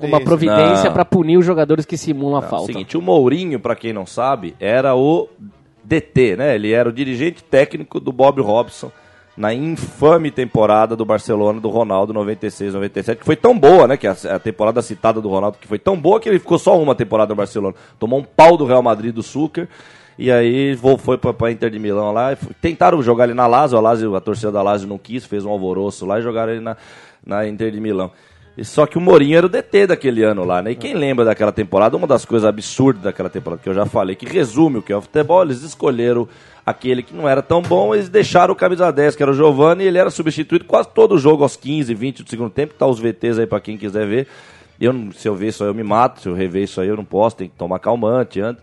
Uma 0.00 0.20
providência. 0.20 0.88
pra 0.92 1.04
punir 1.04 1.38
os 1.38 1.44
jogadores 1.44 1.84
que 1.84 1.96
simulam 1.96 2.38
a 2.38 2.40
Não, 2.42 2.48
falta. 2.48 2.66
Seguinte, 2.66 2.96
o 2.96 3.02
Mourinho, 3.02 3.58
pra 3.58 3.74
quem 3.74 3.92
não 3.92 4.06
sabe, 4.06 4.54
era 4.60 4.94
o 4.94 5.28
DT, 5.82 6.36
né? 6.36 6.54
Ele 6.54 6.72
era 6.72 6.88
o 6.88 6.92
dirigente 6.92 7.42
técnico 7.42 7.98
do 7.98 8.12
Bob 8.12 8.40
Robson 8.40 8.92
na 9.36 9.52
infame 9.52 10.30
temporada 10.30 10.96
do 10.96 11.04
Barcelona 11.04 11.60
do 11.60 11.68
Ronaldo 11.68 12.12
96, 12.12 12.72
97, 12.74 13.18
que 13.18 13.24
foi 13.26 13.36
tão 13.36 13.58
boa, 13.58 13.86
né? 13.86 13.96
Que 13.96 14.06
a, 14.06 14.16
a 14.34 14.38
temporada 14.38 14.80
citada 14.80 15.20
do 15.20 15.28
Ronaldo 15.28 15.58
que 15.60 15.68
foi 15.68 15.78
tão 15.78 15.96
boa 15.96 16.18
que 16.18 16.28
ele 16.28 16.38
ficou 16.38 16.58
só 16.58 16.80
uma 16.80 16.94
temporada 16.94 17.28
no 17.30 17.36
Barcelona. 17.36 17.74
Tomou 17.98 18.18
um 18.20 18.24
pau 18.24 18.56
do 18.56 18.64
Real 18.64 18.82
Madrid 18.82 19.14
do 19.14 19.22
Sucre. 19.22 19.68
E 20.18 20.32
aí 20.32 20.74
vo- 20.74 20.96
foi 20.96 21.18
pra 21.18 21.50
Inter 21.50 21.68
de 21.68 21.78
Milão 21.78 22.10
lá. 22.10 22.34
Tentaram 22.62 23.02
jogar 23.02 23.24
ele 23.24 23.34
na 23.34 23.46
Lazio, 23.46 23.76
a, 23.76 23.80
Lazio, 23.82 24.16
a 24.16 24.20
torcida 24.22 24.50
da 24.50 24.62
Lazio 24.62 24.88
não 24.88 24.96
quis, 24.96 25.26
fez 25.26 25.44
um 25.44 25.50
alvoroço 25.50 26.06
lá 26.06 26.18
e 26.18 26.22
jogaram 26.22 26.52
ele 26.52 26.62
na, 26.62 26.74
na 27.24 27.46
Inter 27.46 27.70
de 27.70 27.78
Milão. 27.78 28.10
Só 28.62 28.86
que 28.86 28.96
o 28.96 29.00
Mourinho 29.00 29.36
era 29.36 29.46
o 29.46 29.48
DT 29.50 29.88
daquele 29.88 30.22
ano 30.22 30.42
lá, 30.44 30.62
né? 30.62 30.70
E 30.70 30.74
quem 30.74 30.94
lembra 30.94 31.24
daquela 31.24 31.52
temporada, 31.52 31.96
uma 31.96 32.06
das 32.06 32.24
coisas 32.24 32.48
absurdas 32.48 33.02
daquela 33.02 33.28
temporada 33.28 33.62
que 33.62 33.68
eu 33.68 33.74
já 33.74 33.84
falei, 33.84 34.16
que 34.16 34.24
resume 34.24 34.78
o 34.78 34.82
que 34.82 34.92
é 34.92 34.96
o 34.96 35.02
futebol, 35.02 35.42
eles 35.42 35.62
escolheram 35.62 36.26
aquele 36.64 37.02
que 37.02 37.14
não 37.14 37.28
era 37.28 37.42
tão 37.42 37.60
bom, 37.60 37.94
eles 37.94 38.08
deixaram 38.08 38.54
o 38.54 38.56
camisa 38.56 38.90
10, 38.90 39.14
que 39.14 39.22
era 39.22 39.30
o 39.30 39.34
Giovani, 39.34 39.84
e 39.84 39.86
ele 39.86 39.98
era 39.98 40.10
substituído 40.10 40.64
quase 40.64 40.88
todo 40.88 41.14
o 41.14 41.18
jogo 41.18 41.42
aos 41.42 41.54
15, 41.54 41.94
20 41.94 42.22
do 42.22 42.30
segundo 42.30 42.50
tempo, 42.50 42.74
tá 42.74 42.86
os 42.86 42.98
VTs 42.98 43.38
aí 43.38 43.46
pra 43.46 43.60
quem 43.60 43.76
quiser 43.76 44.06
ver. 44.06 44.26
Eu, 44.80 44.92
se 45.12 45.28
eu 45.28 45.34
ver 45.34 45.48
isso 45.48 45.62
aí 45.62 45.70
eu 45.70 45.74
me 45.74 45.82
mato, 45.82 46.20
se 46.20 46.28
eu 46.28 46.34
rever 46.34 46.64
isso 46.64 46.80
aí 46.80 46.88
eu 46.88 46.96
não 46.96 47.04
posso, 47.04 47.36
tem 47.36 47.48
que 47.48 47.56
tomar 47.56 47.78
calmante 47.78 48.40
antes. 48.40 48.62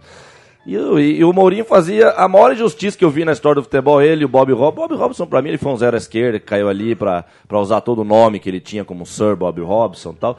E, 0.66 0.78
o- 0.78 0.98
e- 0.98 1.18
e 1.18 1.24
o 1.26 1.34
Mourinho 1.34 1.66
fazia 1.66 2.12
a 2.12 2.28
maior 2.28 2.54
injustiça 2.54 2.98
que 2.98 3.04
eu 3.04 3.10
vi 3.10 3.26
na 3.26 3.34
história 3.34 3.56
do 3.62 3.64
futebol, 3.64 4.02
ele 4.02 4.22
e 4.22 4.26
o 4.26 4.30
Bob 4.30 4.52
Robson. 4.54 4.76
Bob 4.88 4.96
Robson, 4.96 5.26
pra 5.26 5.42
mim, 5.42 5.50
ele 5.50 5.58
foi 5.58 5.72
um 5.72 5.78
zero 5.78 5.96
à 5.96 5.98
esquerda, 5.98 6.40
que 6.40 6.46
caiu 6.46 6.70
ali 6.70 6.96
pra 6.96 7.26
usar 7.52 7.82
todo 7.82 8.00
o 8.00 8.06
nome 8.06 8.40
que 8.40 8.50
ele 8.50 8.62
tinha 8.62 8.86
como 8.86 9.06
Sir 9.06 9.36
Bob 9.36 9.60
Robson 9.62 10.12
e 10.12 10.16
tal. 10.16 10.38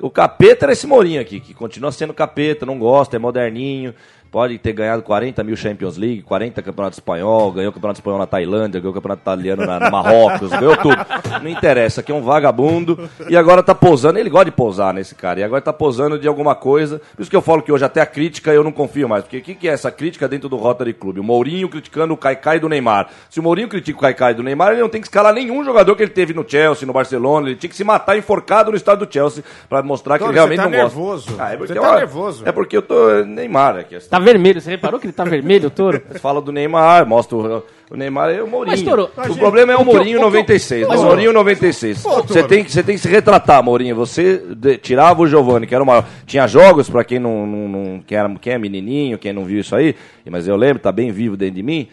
O 0.00 0.10
capeta 0.10 0.64
era 0.66 0.72
esse 0.72 0.86
Mourinho 0.86 1.20
aqui, 1.20 1.40
que 1.40 1.54
continua 1.54 1.90
sendo 1.92 2.12
capeta, 2.14 2.64
não 2.66 2.78
gosta, 2.78 3.16
é 3.16 3.18
moderninho, 3.18 3.94
pode 4.34 4.58
ter 4.58 4.72
ganhado 4.72 5.00
40 5.00 5.44
mil 5.44 5.54
Champions 5.54 5.96
League, 5.96 6.22
40 6.22 6.60
Campeonato 6.60 6.94
Espanhol, 6.94 7.52
ganhou 7.52 7.70
o 7.70 7.72
Campeonato 7.72 8.00
Espanhol 8.00 8.18
na 8.18 8.26
Tailândia, 8.26 8.80
ganhou 8.80 8.90
o 8.90 8.94
Campeonato 8.94 9.22
Italiano 9.22 9.64
na, 9.64 9.78
no 9.78 9.90
Marrocos, 9.92 10.50
ganhou 10.50 10.76
tudo. 10.76 10.96
Não 11.40 11.48
interessa, 11.48 12.00
aqui 12.00 12.10
é 12.10 12.14
um 12.16 12.20
vagabundo 12.20 13.08
e 13.30 13.36
agora 13.36 13.62
tá 13.62 13.76
posando, 13.76 14.18
ele 14.18 14.28
gosta 14.28 14.46
de 14.46 14.50
posar 14.50 14.92
nesse 14.92 15.14
cara, 15.14 15.38
e 15.38 15.44
agora 15.44 15.62
tá 15.62 15.72
posando 15.72 16.18
de 16.18 16.26
alguma 16.26 16.56
coisa. 16.56 17.00
Por 17.14 17.22
isso 17.22 17.30
que 17.30 17.36
eu 17.36 17.40
falo 17.42 17.62
que 17.62 17.70
hoje 17.70 17.84
até 17.84 18.00
a 18.00 18.06
crítica 18.06 18.52
eu 18.52 18.64
não 18.64 18.72
confio 18.72 19.08
mais, 19.08 19.22
porque 19.22 19.38
o 19.38 19.40
que, 19.40 19.54
que 19.54 19.68
é 19.68 19.72
essa 19.72 19.88
crítica 19.92 20.26
dentro 20.26 20.48
do 20.48 20.56
Rotary 20.56 20.94
Club? 20.94 21.18
O 21.18 21.22
Mourinho 21.22 21.68
criticando 21.68 22.12
o 22.12 22.16
Caicai 22.16 22.58
do 22.58 22.68
Neymar. 22.68 23.10
Se 23.30 23.38
o 23.38 23.42
Mourinho 23.42 23.68
critica 23.68 23.96
o 23.96 24.00
Caicai 24.02 24.34
do 24.34 24.42
Neymar, 24.42 24.72
ele 24.72 24.80
não 24.82 24.88
tem 24.88 25.00
que 25.00 25.06
escalar 25.06 25.32
nenhum 25.32 25.64
jogador 25.64 25.94
que 25.94 26.02
ele 26.02 26.10
teve 26.10 26.34
no 26.34 26.44
Chelsea, 26.44 26.84
no 26.84 26.92
Barcelona, 26.92 27.46
ele 27.50 27.56
tinha 27.56 27.70
que 27.70 27.76
se 27.76 27.84
matar 27.84 28.18
enforcado 28.18 28.72
no 28.72 28.76
estádio 28.76 29.06
do 29.06 29.12
Chelsea 29.12 29.44
pra 29.68 29.80
mostrar 29.80 30.18
que 30.18 30.24
ele 30.24 30.32
realmente 30.32 30.58
você 30.60 30.64
tá 30.64 30.70
não 30.70 30.82
gosta. 30.82 30.96
nervoso. 30.98 31.36
Ah, 31.38 31.52
é 31.52 31.56
porque 31.56 31.72
Você 31.72 31.78
é 31.78 31.82
tá 31.82 31.88
uma- 31.88 31.96
nervoso. 31.98 32.42
É 32.48 32.50
porque 32.50 32.76
eu 32.76 32.82
tô 32.82 33.24
Neymar 33.24 33.76
aqui. 33.76 33.96
Tá 34.08 34.23
vermelho, 34.24 34.60
você 34.60 34.70
reparou 34.70 34.98
que 34.98 35.06
ele 35.06 35.12
tá 35.12 35.22
vermelho, 35.24 35.70
Toro? 35.70 36.02
Fala 36.20 36.40
do 36.42 36.50
Neymar, 36.50 37.06
mostra 37.06 37.36
o, 37.36 37.62
o 37.90 37.96
Neymar 37.96 38.30
e 38.34 38.40
o 38.40 38.46
Mourinho. 38.48 38.76
Mas, 38.76 38.82
Toro, 38.82 39.10
o 39.30 39.36
problema 39.36 39.72
é 39.72 39.76
o 39.76 39.84
Mourinho 39.84 40.16
o 40.16 40.20
que 40.20 40.24
eu- 40.26 40.30
96. 40.30 40.88
Mas, 40.88 41.00
o 41.00 41.04
Mourinho 41.04 41.32
96. 41.32 42.02
Pô, 42.02 42.22
Você 42.22 42.42
tem, 42.42 42.64
que- 42.64 42.72
você 42.72 42.82
tem 42.82 42.96
que 42.96 43.00
se 43.02 43.08
retratar, 43.08 43.62
Mourinho. 43.62 43.94
Você 43.94 44.38
de- 44.56 44.78
tirava 44.78 45.22
o 45.22 45.26
Giovani, 45.26 45.66
que 45.66 45.74
era 45.74 45.84
o 45.84 45.86
maior. 45.86 46.04
Tinha 46.26 46.46
jogos, 46.46 46.88
pra 46.90 47.04
quem 47.04 47.18
não, 47.18 47.46
não, 47.46 47.68
não- 47.68 48.00
quem, 48.06 48.18
era, 48.18 48.28
quem 48.40 48.52
é 48.54 48.58
menininho, 48.58 49.18
quem 49.18 49.32
não 49.32 49.44
viu 49.44 49.60
isso 49.60 49.76
aí, 49.76 49.94
mas 50.30 50.48
eu 50.48 50.56
lembro, 50.56 50.82
tá 50.82 50.90
bem 50.90 51.12
vivo 51.12 51.36
dentro 51.36 51.54
de 51.56 51.62
mim, 51.62 51.86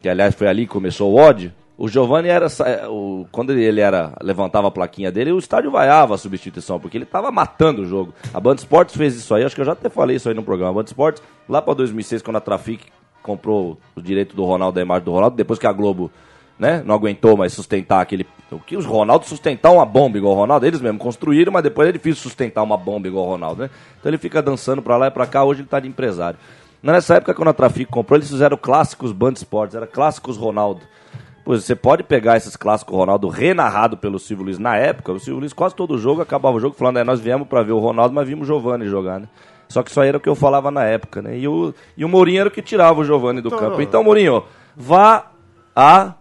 que 0.00 0.08
aliás 0.08 0.34
foi 0.34 0.48
ali 0.48 0.62
que 0.66 0.72
começou 0.72 1.12
o 1.12 1.16
ódio. 1.16 1.52
O 1.76 1.88
Giovani 1.88 2.28
era. 2.28 2.46
é, 2.64 2.86
O, 2.88 3.26
quando 3.32 3.52
ele 3.52 3.80
era. 3.80 4.12
levantava 4.22 4.68
a 4.68 4.70
plaquinha 4.70 5.10
dele, 5.10 5.32
o 5.32 5.38
estádio 5.38 5.70
vaiava 5.70 6.14
a 6.14 6.18
substituição, 6.18 6.78
porque 6.78 6.96
ele 6.96 7.04
tava 7.04 7.30
matando 7.30 7.82
o 7.82 7.86
jogo. 7.86 8.14
A 8.32 8.38
Band 8.40 8.54
Esportes 8.56 8.96
fez 8.96 9.16
isso 9.16 9.34
aí, 9.34 9.44
acho 9.44 9.54
que 9.54 9.60
eu 9.60 9.64
já 9.66 9.72
até 9.72 9.88
falei 9.88 10.16
isso 10.16 10.28
aí 10.28 10.34
no 10.34 10.42
programa. 10.42 10.70
A 10.70 10.74
Band 10.74 10.84
Esportes, 10.86 11.22
lá 11.48 11.60
pra 11.60 11.74
2006, 11.74 12.22
quando 12.22 12.36
a 12.36 12.40
Trafic 12.40 12.84
comprou 13.22 13.78
o 13.96 14.00
direito 14.00 14.36
do 14.36 14.44
Ronaldo, 14.44 14.76
da 14.76 14.82
imagem 14.82 15.04
do 15.04 15.10
Ronaldo, 15.12 15.36
depois 15.36 15.58
que 15.58 15.66
a 15.66 15.72
Globo 15.72 16.10
né, 16.58 16.82
não 16.86 16.94
aguentou 16.94 17.36
mais 17.36 17.52
sustentar 17.52 18.00
aquele. 18.00 18.26
O 18.52 18.60
que 18.60 18.76
os 18.76 18.84
Ronaldo 18.84 19.26
sustentar 19.26 19.72
uma 19.72 19.84
bomba 19.84 20.16
igual 20.16 20.34
o 20.34 20.36
Ronaldo, 20.36 20.64
eles 20.66 20.80
mesmos 20.80 21.02
construíram, 21.02 21.50
mas 21.52 21.62
depois 21.64 21.88
é 21.88 21.92
difícil 21.92 22.22
sustentar 22.22 22.62
uma 22.62 22.76
bomba 22.76 23.08
igual 23.08 23.26
o 23.26 23.28
Ronaldo, 23.30 23.62
né? 23.62 23.70
Então 23.98 24.10
ele 24.10 24.18
fica 24.18 24.40
dançando 24.40 24.80
pra 24.80 24.96
lá 24.96 25.08
e 25.08 25.10
pra 25.10 25.26
cá, 25.26 25.42
hoje 25.42 25.62
ele 25.62 25.68
tá 25.68 25.80
de 25.80 25.88
empresário. 25.88 26.38
Nessa 26.80 27.16
época, 27.16 27.34
quando 27.34 27.48
a 27.48 27.52
Trafic 27.54 27.90
comprou, 27.90 28.18
eles 28.18 28.28
fizeram 28.28 28.56
clássicos 28.56 29.10
Band 29.10 29.32
Esportes, 29.32 29.74
era 29.74 29.86
clássicos 29.86 30.36
Ronaldo. 30.36 30.82
Pois 31.44 31.62
você 31.62 31.76
pode 31.76 32.02
pegar 32.02 32.36
esses 32.36 32.56
clássicos 32.56 32.96
Ronaldo 32.96 33.28
renarrado 33.28 33.96
pelo 33.98 34.18
Silvio 34.18 34.46
Luiz 34.46 34.58
na 34.58 34.76
época, 34.76 35.12
o 35.12 35.20
Silvio 35.20 35.40
Luiz 35.40 35.52
quase 35.52 35.74
todo 35.74 35.98
jogo 35.98 36.22
acabava 36.22 36.56
o 36.56 36.60
jogo 36.60 36.74
falando, 36.74 36.98
é, 36.98 37.04
nós 37.04 37.20
viemos 37.20 37.46
pra 37.46 37.62
ver 37.62 37.72
o 37.72 37.78
Ronaldo, 37.78 38.14
mas 38.14 38.26
vimos 38.26 38.44
o 38.44 38.46
Giovani 38.46 38.86
jogar, 38.86 39.20
né? 39.20 39.28
Só 39.68 39.82
que 39.82 39.90
isso 39.90 40.00
aí 40.00 40.08
era 40.08 40.16
o 40.16 40.20
que 40.20 40.28
eu 40.28 40.34
falava 40.34 40.70
na 40.70 40.84
época, 40.84 41.20
né? 41.20 41.36
E 41.36 41.46
o, 41.46 41.74
e 41.96 42.04
o 42.04 42.08
Mourinho 42.08 42.40
era 42.40 42.48
o 42.48 42.52
que 42.52 42.62
tirava 42.62 43.00
o 43.00 43.04
Giovani 43.04 43.40
do 43.40 43.48
Então, 43.48 43.58
campo. 43.58 43.82
Então, 43.82 44.02
Mourinho, 44.02 44.44
vá 44.76 45.30
a, 45.74 46.14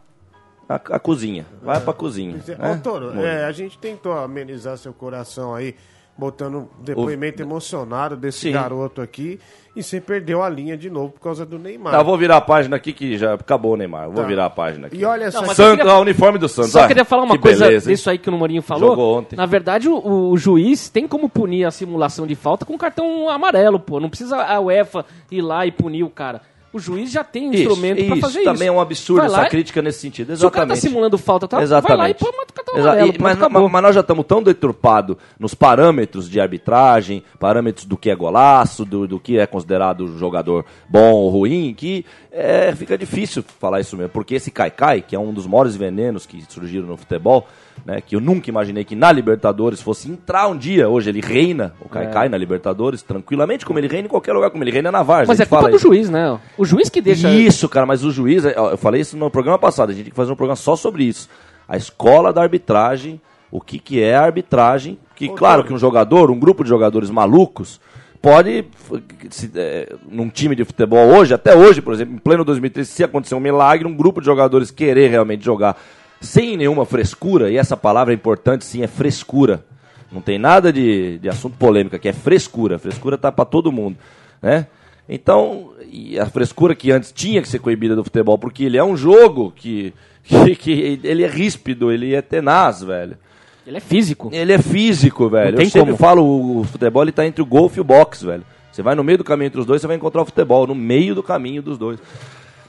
a, 0.68 0.76
a 0.76 1.00
cozinha. 1.00 1.46
Vai 1.62 1.80
pra 1.80 1.94
cozinha. 1.94 2.36
Ô, 2.60 2.62
né? 2.62 2.82
Toro, 2.84 3.20
é, 3.20 3.46
a 3.46 3.52
gente 3.52 3.78
tentou 3.78 4.14
amenizar 4.14 4.78
seu 4.78 4.94
coração 4.94 5.54
aí, 5.56 5.76
botando 6.18 6.56
um 6.56 6.68
depoimento 6.84 7.42
emocionado 7.42 8.16
desse 8.16 8.40
Sim. 8.42 8.52
garoto 8.52 9.02
aqui, 9.02 9.40
e 9.76 9.82
você 9.82 10.00
perdeu 10.00 10.44
a 10.44 10.50
linha 10.50 10.78
de 10.78 10.88
novo 10.88 11.14
por 11.14 11.20
causa 11.22 11.44
do 11.44 11.58
Neymar. 11.58 11.92
Tá, 11.92 12.04
vou 12.04 12.16
virar 12.16 12.38
a 12.38 12.42
página 12.42 12.76
aqui 12.76 12.94
que 12.94 13.18
já 13.18 13.34
acabou 13.34 13.74
o 13.74 13.76
Neymar. 13.76 14.06
Vou 14.12 14.22
Tá. 14.22 14.28
virar 14.28 14.46
a 14.46 14.50
página 14.50 14.86
aqui. 14.86 14.98
E 14.98 15.04
olha 15.06 15.32
só, 15.32 15.40
Santos, 15.46 15.78
queria- 15.78 15.92
ah, 15.92 16.00
uniforme 16.00 16.38
do 16.38 16.48
Santos. 16.48 16.72
Só 16.74 16.82
ah, 16.84 16.88
queria 16.88 17.04
falar 17.04 17.24
uma 17.24 17.36
que 17.36 17.42
coisa 17.42 17.66
beleza, 17.66 17.90
disso 17.90 18.08
aí 18.12 18.20
que 18.20 18.30
o 18.30 18.34
Mourinho 18.34 18.62
falou. 18.62 18.90
Jogou 18.92 19.18
ontem. 19.18 19.36
Na 19.36 19.48
verdade, 19.48 19.90
o, 19.90 20.30
o 20.30 20.38
juiz 20.38 20.90
tem 20.90 21.08
como 21.08 21.28
punir 21.28 21.66
a 21.66 21.72
simulação 21.72 22.28
de 22.28 22.36
falta 22.36 22.64
com 22.64 22.78
cartão 22.78 23.28
amarelo, 23.30 23.80
pô. 23.80 24.00
Não 24.00 24.10
precisa 24.10 24.38
a 24.38 24.60
UEFA 24.60 25.04
ir 25.32 25.42
lá 25.42 25.66
e 25.66 25.72
punir 25.72 26.04
o 26.04 26.10
cara. 26.12 26.42
O 26.74 26.80
juiz 26.80 27.12
já 27.12 27.24
tem 27.24 27.50
um 27.50 27.54
Isso, 27.54 27.62
instrumento 27.64 28.02
isso, 28.02 28.16
fazer 28.20 28.40
isso. 28.40 28.52
também 28.52 28.68
é 28.68 28.72
um 28.72 28.80
absurdo 28.82 29.24
essa 29.26 29.44
e- 29.46 29.50
crítica 29.50 29.80
nesse 29.80 30.00
sentido. 30.00 30.36
Se 30.36 30.44
o 30.44 30.50
cara 30.50 30.66
tá 30.66 30.74
Exatamente. 30.74 30.82
simulando 30.82 31.18
falta, 31.20 31.48
tá, 31.48 31.62
Exatamente. 31.62 31.88
vai 31.88 31.98
lá 32.08 32.10
e 32.10 32.14
põe 32.16 32.30
o 32.30 32.34
cartão 32.54 32.76
amarelo. 32.82 33.14
mas, 33.20 33.38
mas- 33.38 33.72
mas 33.72 33.82
nós 33.84 33.94
já 33.96 34.02
estamos 34.02 34.26
tão 34.26 34.42
deturpados 34.42 35.16
nos 35.40 35.54
parâmetros 35.54 36.28
de 36.28 36.40
arbitragem, 36.40 37.24
parâmetros 37.40 37.86
do 37.86 37.96
que 37.96 38.10
é 38.10 38.16
golaço, 38.16 38.84
do, 38.86 39.08
do 39.08 39.20
que 39.20 39.38
é 39.38 39.46
considerado 39.46 40.18
jogador 40.18 40.66
bom 40.90 41.12
ou 41.14 41.30
ruim, 41.30 41.76
que 41.78 42.04
é, 42.32 42.74
fica 42.76 42.98
difícil 42.98 43.44
falar 43.60 43.80
isso 43.80 43.96
mesmo. 43.96 44.10
Porque 44.10 44.34
esse 44.34 44.50
Caicai, 44.50 45.02
que 45.02 45.16
é 45.16 45.20
um 45.20 45.32
dos 45.32 45.46
maiores 45.46 45.76
venenos 45.76 46.26
que 46.26 46.44
surgiram 46.50 46.88
no 46.88 46.98
futebol, 46.98 47.48
né, 47.86 48.00
que 48.02 48.16
eu 48.16 48.20
nunca 48.20 48.50
imaginei 48.50 48.84
que 48.84 48.96
na 48.96 49.12
Libertadores 49.12 49.82
fosse 49.82 50.10
entrar 50.10 50.48
um 50.48 50.58
dia. 50.58 50.88
Hoje 50.90 51.10
ele 51.10 51.22
reina, 51.22 51.74
o 51.82 51.90
Caicai, 51.90 52.30
na 52.30 52.38
Libertadores, 52.38 53.02
tranquilamente, 53.02 53.66
como 53.66 53.80
ele 53.80 53.88
reina 53.88 54.06
em 54.08 54.10
qualquer 54.10 54.34
lugar, 54.34 54.50
como 54.52 54.64
ele 54.64 54.72
reina 54.72 54.92
na 54.92 55.04
Várzea. 55.04 55.28
Mas 55.28 55.40
é 55.40 55.46
culpa 55.46 55.58
fala 55.64 55.70
do 55.70 55.76
isso. 55.78 55.88
juiz, 55.88 56.10
né? 56.10 56.40
O 56.58 56.66
juiz 56.66 56.90
que 56.90 57.02
deixa. 57.02 57.30
Isso, 57.30 57.68
cara, 57.68 57.86
mas 57.86 58.04
o 58.04 58.12
juiz, 58.12 58.44
ó, 58.46 58.72
eu 58.72 58.78
falei 58.78 59.02
isso 59.02 59.18
no 59.18 59.30
programa 59.30 59.60
passado, 59.60 59.90
a 59.90 59.94
gente 59.94 60.06
tem 60.06 60.12
que 60.12 60.16
fazer 60.18 60.32
um 60.32 60.36
programa 60.36 60.56
só 60.56 60.76
sobre 60.76 61.04
isso. 61.04 61.30
A 61.68 61.76
escola 61.78 62.32
da 62.32 62.42
arbitragem, 62.42 63.20
o 63.52 63.60
que, 63.62 63.80
que 63.80 64.02
é 64.02 64.16
a 64.16 64.24
arbitragem, 64.24 64.98
que 65.16 65.30
claro 65.30 65.64
que 65.64 65.74
um 65.74 65.78
jogador, 65.78 66.32
um 66.32 66.40
grupo 66.40 66.64
de 66.64 66.70
jogadores 66.70 67.10
malucos, 67.10 67.80
pode, 68.22 68.66
f- 68.74 69.04
se, 69.30 69.52
é, 69.56 69.94
num 70.10 70.30
time 70.30 70.56
de 70.56 70.64
futebol 70.64 71.06
hoje, 71.08 71.34
até 71.34 71.54
hoje, 71.56 71.82
por 71.82 71.94
exemplo, 71.94 72.16
em 72.16 72.18
pleno 72.18 72.44
2013, 72.46 72.90
se 72.90 73.04
acontecer 73.04 73.36
um 73.36 73.40
milagre, 73.40 73.86
um 73.88 73.94
grupo 73.96 74.22
de 74.22 74.26
jogadores 74.26 74.72
querer 74.72 75.10
realmente 75.10 75.44
jogar 75.44 75.78
sem 76.24 76.58
nenhuma 76.58 76.86
frescura, 76.86 77.52
e 77.52 77.58
essa 77.58 77.76
palavra 77.76 78.14
é 78.14 78.16
importante, 78.16 78.66
sim, 78.66 78.82
é 78.82 78.88
frescura. 78.88 79.64
Não 80.12 80.22
tem 80.22 80.38
nada 80.38 80.72
de, 80.72 81.18
de 81.20 81.28
assunto 81.28 81.58
polêmico 81.58 81.96
aqui, 81.96 82.08
é 82.08 82.14
frescura. 82.14 82.80
Frescura 82.80 83.18
tá 83.18 83.32
para 83.32 83.46
todo 83.46 83.72
mundo, 83.72 83.98
né? 84.42 84.68
Então, 85.08 85.72
e 85.92 86.18
a 86.18 86.26
frescura 86.26 86.74
que 86.74 86.92
antes 86.92 87.12
tinha 87.12 87.42
que 87.42 87.50
ser 87.50 87.60
coibida 87.60 87.96
do 87.96 88.04
futebol, 88.04 88.38
porque 88.38 88.64
ele 88.64 88.78
é 88.78 88.84
um 88.84 88.96
jogo 88.96 89.52
que, 89.56 89.94
que, 90.24 90.56
que 90.56 91.00
ele 91.04 91.24
é 91.24 91.28
ríspido, 91.28 91.92
ele 91.92 92.16
é 92.16 92.22
tenaz, 92.22 92.82
velho. 92.82 93.18
Ele 93.66 93.78
é 93.78 93.82
físico. 93.82 94.30
Ele 94.32 94.54
é 94.54 94.58
físico, 94.58 95.30
velho. 95.30 95.60
Eu 95.60 95.66
sempre 95.66 95.92
como. 95.92 95.98
falo, 95.98 96.24
o, 96.24 96.60
o 96.60 96.64
futebol 96.64 97.04
ele 97.04 97.12
tá 97.12 97.26
entre 97.26 97.42
o 97.42 97.46
golfe 97.46 97.78
e 97.78 97.82
o 97.82 97.84
boxe, 97.84 98.26
velho. 98.26 98.44
Você 98.72 98.82
vai 98.82 98.96
no 98.96 99.04
meio 99.04 99.18
do 99.18 99.24
caminho 99.24 99.48
entre 99.48 99.60
os 99.60 99.66
dois, 99.66 99.82
você 99.82 99.88
vai 99.88 99.96
encontrar 99.96 100.22
o 100.22 100.26
futebol, 100.26 100.66
no 100.66 100.76
meio 100.76 101.14
do 101.14 101.22
caminho 101.22 101.62
dos 101.62 101.78
dois. 101.78 102.00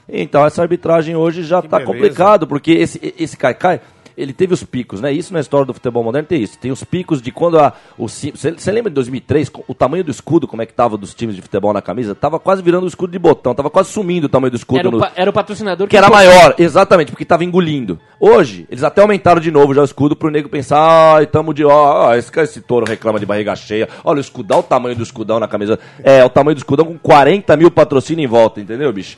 Então, 0.07 0.45
essa 0.45 0.61
arbitragem 0.61 1.15
hoje 1.15 1.43
já 1.43 1.61
tá 1.61 1.77
beleza. 1.79 1.85
complicado, 1.93 2.47
porque 2.47 2.71
esse, 2.71 3.13
esse 3.17 3.35
Caicai, 3.35 3.81
ele 4.17 4.31
teve 4.31 4.53
os 4.53 4.63
picos, 4.63 5.01
né? 5.01 5.11
Isso 5.11 5.33
na 5.33 5.41
história 5.41 5.65
do 5.65 5.73
futebol 5.73 6.01
moderno 6.01 6.25
tem 6.25 6.41
isso. 6.41 6.57
Tem 6.57 6.71
os 6.71 6.81
picos 6.85 7.21
de 7.21 7.31
quando 7.33 7.59
a. 7.59 7.73
Você 7.97 8.71
lembra 8.71 8.89
de 8.89 8.93
2003, 8.95 9.51
o 9.67 9.73
tamanho 9.73 10.05
do 10.05 10.11
escudo, 10.11 10.47
como 10.47 10.61
é 10.61 10.65
que 10.65 10.73
tava 10.73 10.95
dos 10.95 11.13
times 11.13 11.35
de 11.35 11.41
futebol 11.41 11.73
na 11.73 11.81
camisa? 11.81 12.15
Tava 12.15 12.39
quase 12.39 12.61
virando 12.61 12.85
o 12.85 12.87
escudo 12.87 13.11
de 13.11 13.19
botão, 13.19 13.53
tava 13.53 13.69
quase 13.69 13.89
sumindo 13.89 14.27
o 14.27 14.29
tamanho 14.29 14.51
do 14.51 14.55
escudo. 14.55 14.79
Era 14.79 14.87
o, 14.87 14.91
no- 14.91 14.99
pa- 14.99 15.11
era 15.17 15.29
o 15.29 15.33
patrocinador 15.33 15.85
que 15.89 15.97
era 15.97 16.09
maior, 16.09 16.55
exatamente, 16.57 17.11
porque 17.11 17.25
tava 17.25 17.43
engolindo. 17.43 17.99
Hoje, 18.17 18.65
eles 18.71 18.83
até 18.85 19.01
aumentaram 19.01 19.41
de 19.41 19.51
novo 19.51 19.73
já 19.73 19.81
o 19.81 19.85
escudo 19.85 20.15
pro 20.15 20.29
nego 20.29 20.47
pensar, 20.47 21.15
ai, 21.17 21.27
tamo 21.27 21.53
de 21.53 21.65
ó, 21.65 22.07
ó, 22.07 22.15
esse, 22.15 22.31
esse 22.39 22.61
touro 22.61 22.85
reclama 22.85 23.19
de 23.19 23.25
barriga 23.25 23.53
cheia. 23.53 23.89
Olha 24.01 24.19
o 24.19 24.21
escudão, 24.21 24.59
o 24.59 24.63
tamanho 24.63 24.95
do 24.95 25.03
escudão 25.03 25.41
na 25.41 25.47
camisa. 25.49 25.77
É, 26.01 26.23
o 26.23 26.29
tamanho 26.29 26.55
do 26.55 26.59
escudão 26.59 26.85
com 26.85 26.97
40 26.97 27.57
mil 27.57 27.69
patrocínio 27.69 28.23
em 28.23 28.27
volta, 28.27 28.61
entendeu, 28.61 28.93
bicho? 28.93 29.17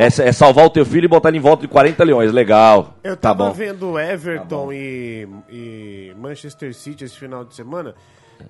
É, 0.00 0.28
é 0.28 0.32
salvar 0.32 0.64
o 0.66 0.70
teu 0.70 0.84
filho 0.86 1.04
e 1.04 1.08
botar 1.08 1.28
ele 1.28 1.38
em 1.38 1.40
volta 1.40 1.62
de 1.62 1.68
40 1.68 2.02
leões, 2.04 2.32
legal. 2.32 2.94
Eu 3.04 3.16
tá 3.16 3.28
tava 3.34 3.46
bom. 3.48 3.52
vendo 3.52 3.98
Everton 3.98 4.72
e, 4.72 5.28
e 5.50 6.14
Manchester 6.18 6.74
City 6.74 7.04
esse 7.04 7.16
final 7.16 7.44
de 7.44 7.54
semana 7.54 7.94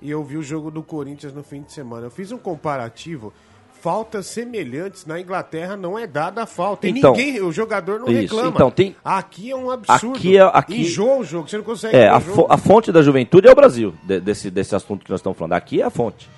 e 0.01 0.09
eu 0.09 0.23
vi 0.23 0.37
o 0.37 0.43
jogo 0.43 0.71
do 0.71 0.81
Corinthians 0.81 1.33
no 1.33 1.43
fim 1.43 1.61
de 1.61 1.73
semana. 1.73 2.07
Eu 2.07 2.11
fiz 2.11 2.31
um 2.31 2.37
comparativo. 2.37 3.33
Faltas 3.81 4.27
semelhantes 4.27 5.07
na 5.07 5.19
Inglaterra 5.19 5.75
não 5.75 5.97
é 5.97 6.05
dada 6.05 6.43
a 6.43 6.45
falta. 6.45 6.85
E 6.87 6.91
Então, 6.91 7.13
ninguém, 7.15 7.41
o 7.41 7.51
jogador 7.51 7.99
não 7.99 8.07
isso, 8.09 8.35
reclama. 8.35 8.51
então, 8.55 8.69
tem- 8.69 8.95
Aqui 9.03 9.49
é 9.49 9.55
um 9.55 9.71
absurdo. 9.71 10.15
Aqui 10.17 10.37
é- 10.37 10.41
aqui- 10.53 10.81
Enjoa 10.81 11.17
o 11.17 11.23
jogo, 11.23 11.49
você 11.49 11.57
não 11.57 11.63
consegue 11.63 11.95
É, 11.97 12.07
a, 12.07 12.19
fo- 12.19 12.45
a 12.47 12.57
fonte 12.57 12.91
da 12.91 13.01
juventude 13.01 13.47
é 13.47 13.51
o 13.51 13.55
Brasil, 13.55 13.91
de- 14.03 14.19
desse, 14.19 14.51
desse 14.51 14.75
assunto 14.75 15.03
que 15.03 15.09
nós 15.09 15.19
estamos 15.19 15.35
falando. 15.35 15.53
Aqui 15.53 15.81
é 15.81 15.83
a 15.85 15.89
fonte. 15.89 16.29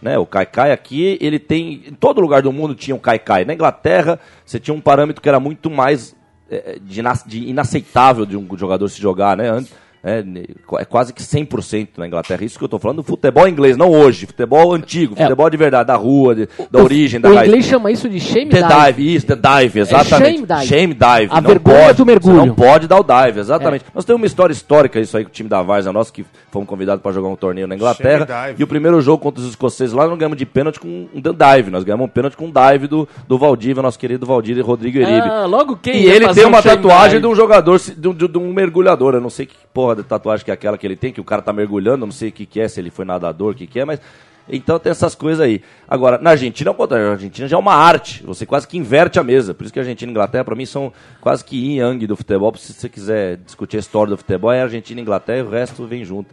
Né? 0.00 0.18
O 0.18 0.26
Caicai 0.26 0.72
aqui, 0.72 1.18
ele 1.20 1.38
tem. 1.38 1.82
Em 1.86 1.94
todo 1.94 2.20
lugar 2.20 2.42
do 2.42 2.52
mundo 2.52 2.74
tinha 2.74 2.94
um 2.94 2.98
Caicai. 2.98 3.44
Na 3.44 3.54
Inglaterra, 3.54 4.18
você 4.44 4.58
tinha 4.58 4.74
um 4.74 4.80
parâmetro 4.80 5.20
que 5.20 5.28
era 5.28 5.38
muito 5.38 5.70
mais 5.70 6.16
é, 6.50 6.78
de, 6.80 7.02
de 7.26 7.48
inaceitável 7.48 8.26
de 8.26 8.36
um 8.36 8.46
jogador 8.56 8.88
se 8.88 9.00
jogar, 9.00 9.36
né? 9.36 9.48
Antes, 9.48 9.72
É, 10.02 10.22
ne- 10.22 10.48
é 10.78 10.84
quase 10.86 11.12
que 11.12 11.22
100% 11.22 11.88
na 11.98 12.06
Inglaterra. 12.06 12.42
Isso 12.42 12.58
que 12.58 12.64
eu 12.64 12.68
tô 12.68 12.78
falando 12.78 12.98
do 12.98 13.02
futebol 13.02 13.46
inglês, 13.46 13.76
não 13.76 13.90
hoje. 13.90 14.24
Futebol 14.26 14.72
antigo, 14.72 15.14
É. 15.16 15.22
futebol 15.24 15.50
de 15.50 15.56
verdade, 15.58 15.86
da 15.88 15.94
rua, 15.96 16.34
de- 16.34 16.48
da 16.70 16.78
O- 16.78 16.84
origem, 16.84 17.20
da 17.20 17.28
O 17.28 17.34
raiz. 17.34 17.48
inglês 17.48 17.66
chama 17.66 17.90
isso 17.90 18.08
de 18.08 18.18
shame 18.18 18.48
The 18.50 18.62
dive. 18.62 18.74
dive, 19.02 19.14
isso, 19.14 19.26
the 19.26 19.36
dive, 19.36 19.78
exatamente. 19.80 20.32
shame 20.38 20.46
dive. 20.46 20.66
Shame 20.66 20.94
dive. 20.94 21.28
A 21.30 21.40
não 21.42 21.48
vergonha 21.50 21.84
pode, 21.84 21.98
do 21.98 22.06
mergulho. 22.06 22.40
Você 22.40 22.46
não 22.46 22.54
pode 22.54 22.88
dar 22.88 22.98
o 22.98 23.04
dive, 23.04 23.40
exatamente. 23.40 23.84
Nós 23.94 24.04
temos 24.06 24.20
uma 24.22 24.26
história 24.26 24.52
histórica 24.54 24.98
isso 24.98 25.16
aí 25.18 25.24
com 25.24 25.28
o 25.30 25.32
time 25.32 25.48
da 25.50 25.60
Varsa 25.60 25.92
nosso, 25.92 26.10
que 26.12 26.24
fomos 26.50 26.66
convidados 26.66 27.02
para 27.02 27.12
jogar 27.12 27.28
um 27.28 27.36
torneio 27.36 27.66
na 27.66 27.74
Inglaterra. 27.74 28.26
Shame 28.26 28.46
dive. 28.46 28.60
E 28.60 28.64
o 28.64 28.66
primeiro 28.66 29.00
jogo 29.02 29.22
contra 29.22 29.42
os 29.42 29.48
escoceses 29.50 29.92
lá, 29.92 30.08
nós 30.08 30.18
ganhamos 30.18 30.38
de 30.38 30.46
pênalti 30.46 30.80
com 30.80 30.88
um 31.14 31.20
dive. 31.20 31.70
Nós 31.70 31.84
ganhamos 31.84 32.06
um 32.06 32.08
pênalti 32.08 32.38
com 32.38 32.46
um 32.46 32.50
dive 32.50 32.86
do, 32.86 33.06
do 33.28 33.36
Valdívia, 33.36 33.82
nosso 33.82 33.98
querido 33.98 34.24
Valdir 34.24 34.58
Rodrigo 34.64 34.96
Eribe. 34.98 35.28
Ah, 35.28 35.44
logo 35.44 35.76
quem 35.76 35.94
E 35.96 36.06
ele 36.06 36.26
tem 36.32 36.46
um 36.46 36.48
uma 36.48 36.62
shame 36.62 36.76
tatuagem 36.76 37.10
dive? 37.10 37.20
de 37.20 37.26
um 37.26 37.34
jogador, 37.34 37.78
de 37.78 38.08
um, 38.08 38.14
de 38.14 38.38
um 38.38 38.50
mergulhador. 38.52 39.14
Eu 39.14 39.20
não 39.20 39.28
sei 39.30 39.44
que 39.44 39.54
porra 39.74 39.89
de 39.94 40.02
tatuagem 40.02 40.44
que 40.44 40.50
é 40.50 40.54
aquela 40.54 40.78
que 40.78 40.86
ele 40.86 40.96
tem, 40.96 41.12
que 41.12 41.20
o 41.20 41.24
cara 41.24 41.42
tá 41.42 41.52
mergulhando, 41.52 42.06
não 42.06 42.12
sei 42.12 42.28
o 42.30 42.32
que, 42.32 42.46
que 42.46 42.60
é, 42.60 42.68
se 42.68 42.80
ele 42.80 42.90
foi 42.90 43.04
nadador, 43.04 43.52
o 43.52 43.54
que, 43.54 43.66
que 43.66 43.80
é, 43.80 43.84
mas. 43.84 44.00
Então 44.48 44.78
tem 44.78 44.90
essas 44.90 45.14
coisas 45.14 45.40
aí. 45.40 45.62
Agora, 45.90 46.18
na 46.18 46.30
Argentina, 46.30 46.70
ao 46.70 46.74
contrário, 46.74 47.08
a 47.08 47.10
Argentina 47.10 47.48
já 47.48 47.56
é 47.56 47.58
uma 47.58 47.74
arte. 47.74 48.22
Você 48.24 48.46
quase 48.46 48.68
que 48.68 48.78
inverte 48.78 49.18
a 49.18 49.24
mesa. 49.24 49.52
Por 49.52 49.64
isso 49.64 49.72
que 49.72 49.80
a 49.80 49.82
Argentina 49.82 50.08
e 50.08 50.10
a 50.10 50.12
Inglaterra, 50.12 50.44
pra 50.44 50.54
mim, 50.54 50.64
são 50.64 50.92
quase 51.20 51.44
que 51.44 51.56
yin 51.56 51.78
yang 51.78 52.06
do 52.06 52.16
futebol. 52.16 52.54
Se 52.54 52.72
você 52.72 52.88
quiser 52.88 53.38
discutir 53.38 53.76
a 53.76 53.80
história 53.80 54.10
do 54.10 54.16
futebol, 54.16 54.52
é 54.52 54.62
Argentina 54.62 55.00
e 55.00 55.02
Inglaterra 55.02 55.38
e 55.38 55.42
o 55.42 55.50
resto 55.50 55.84
vem 55.88 56.04
junto. 56.04 56.32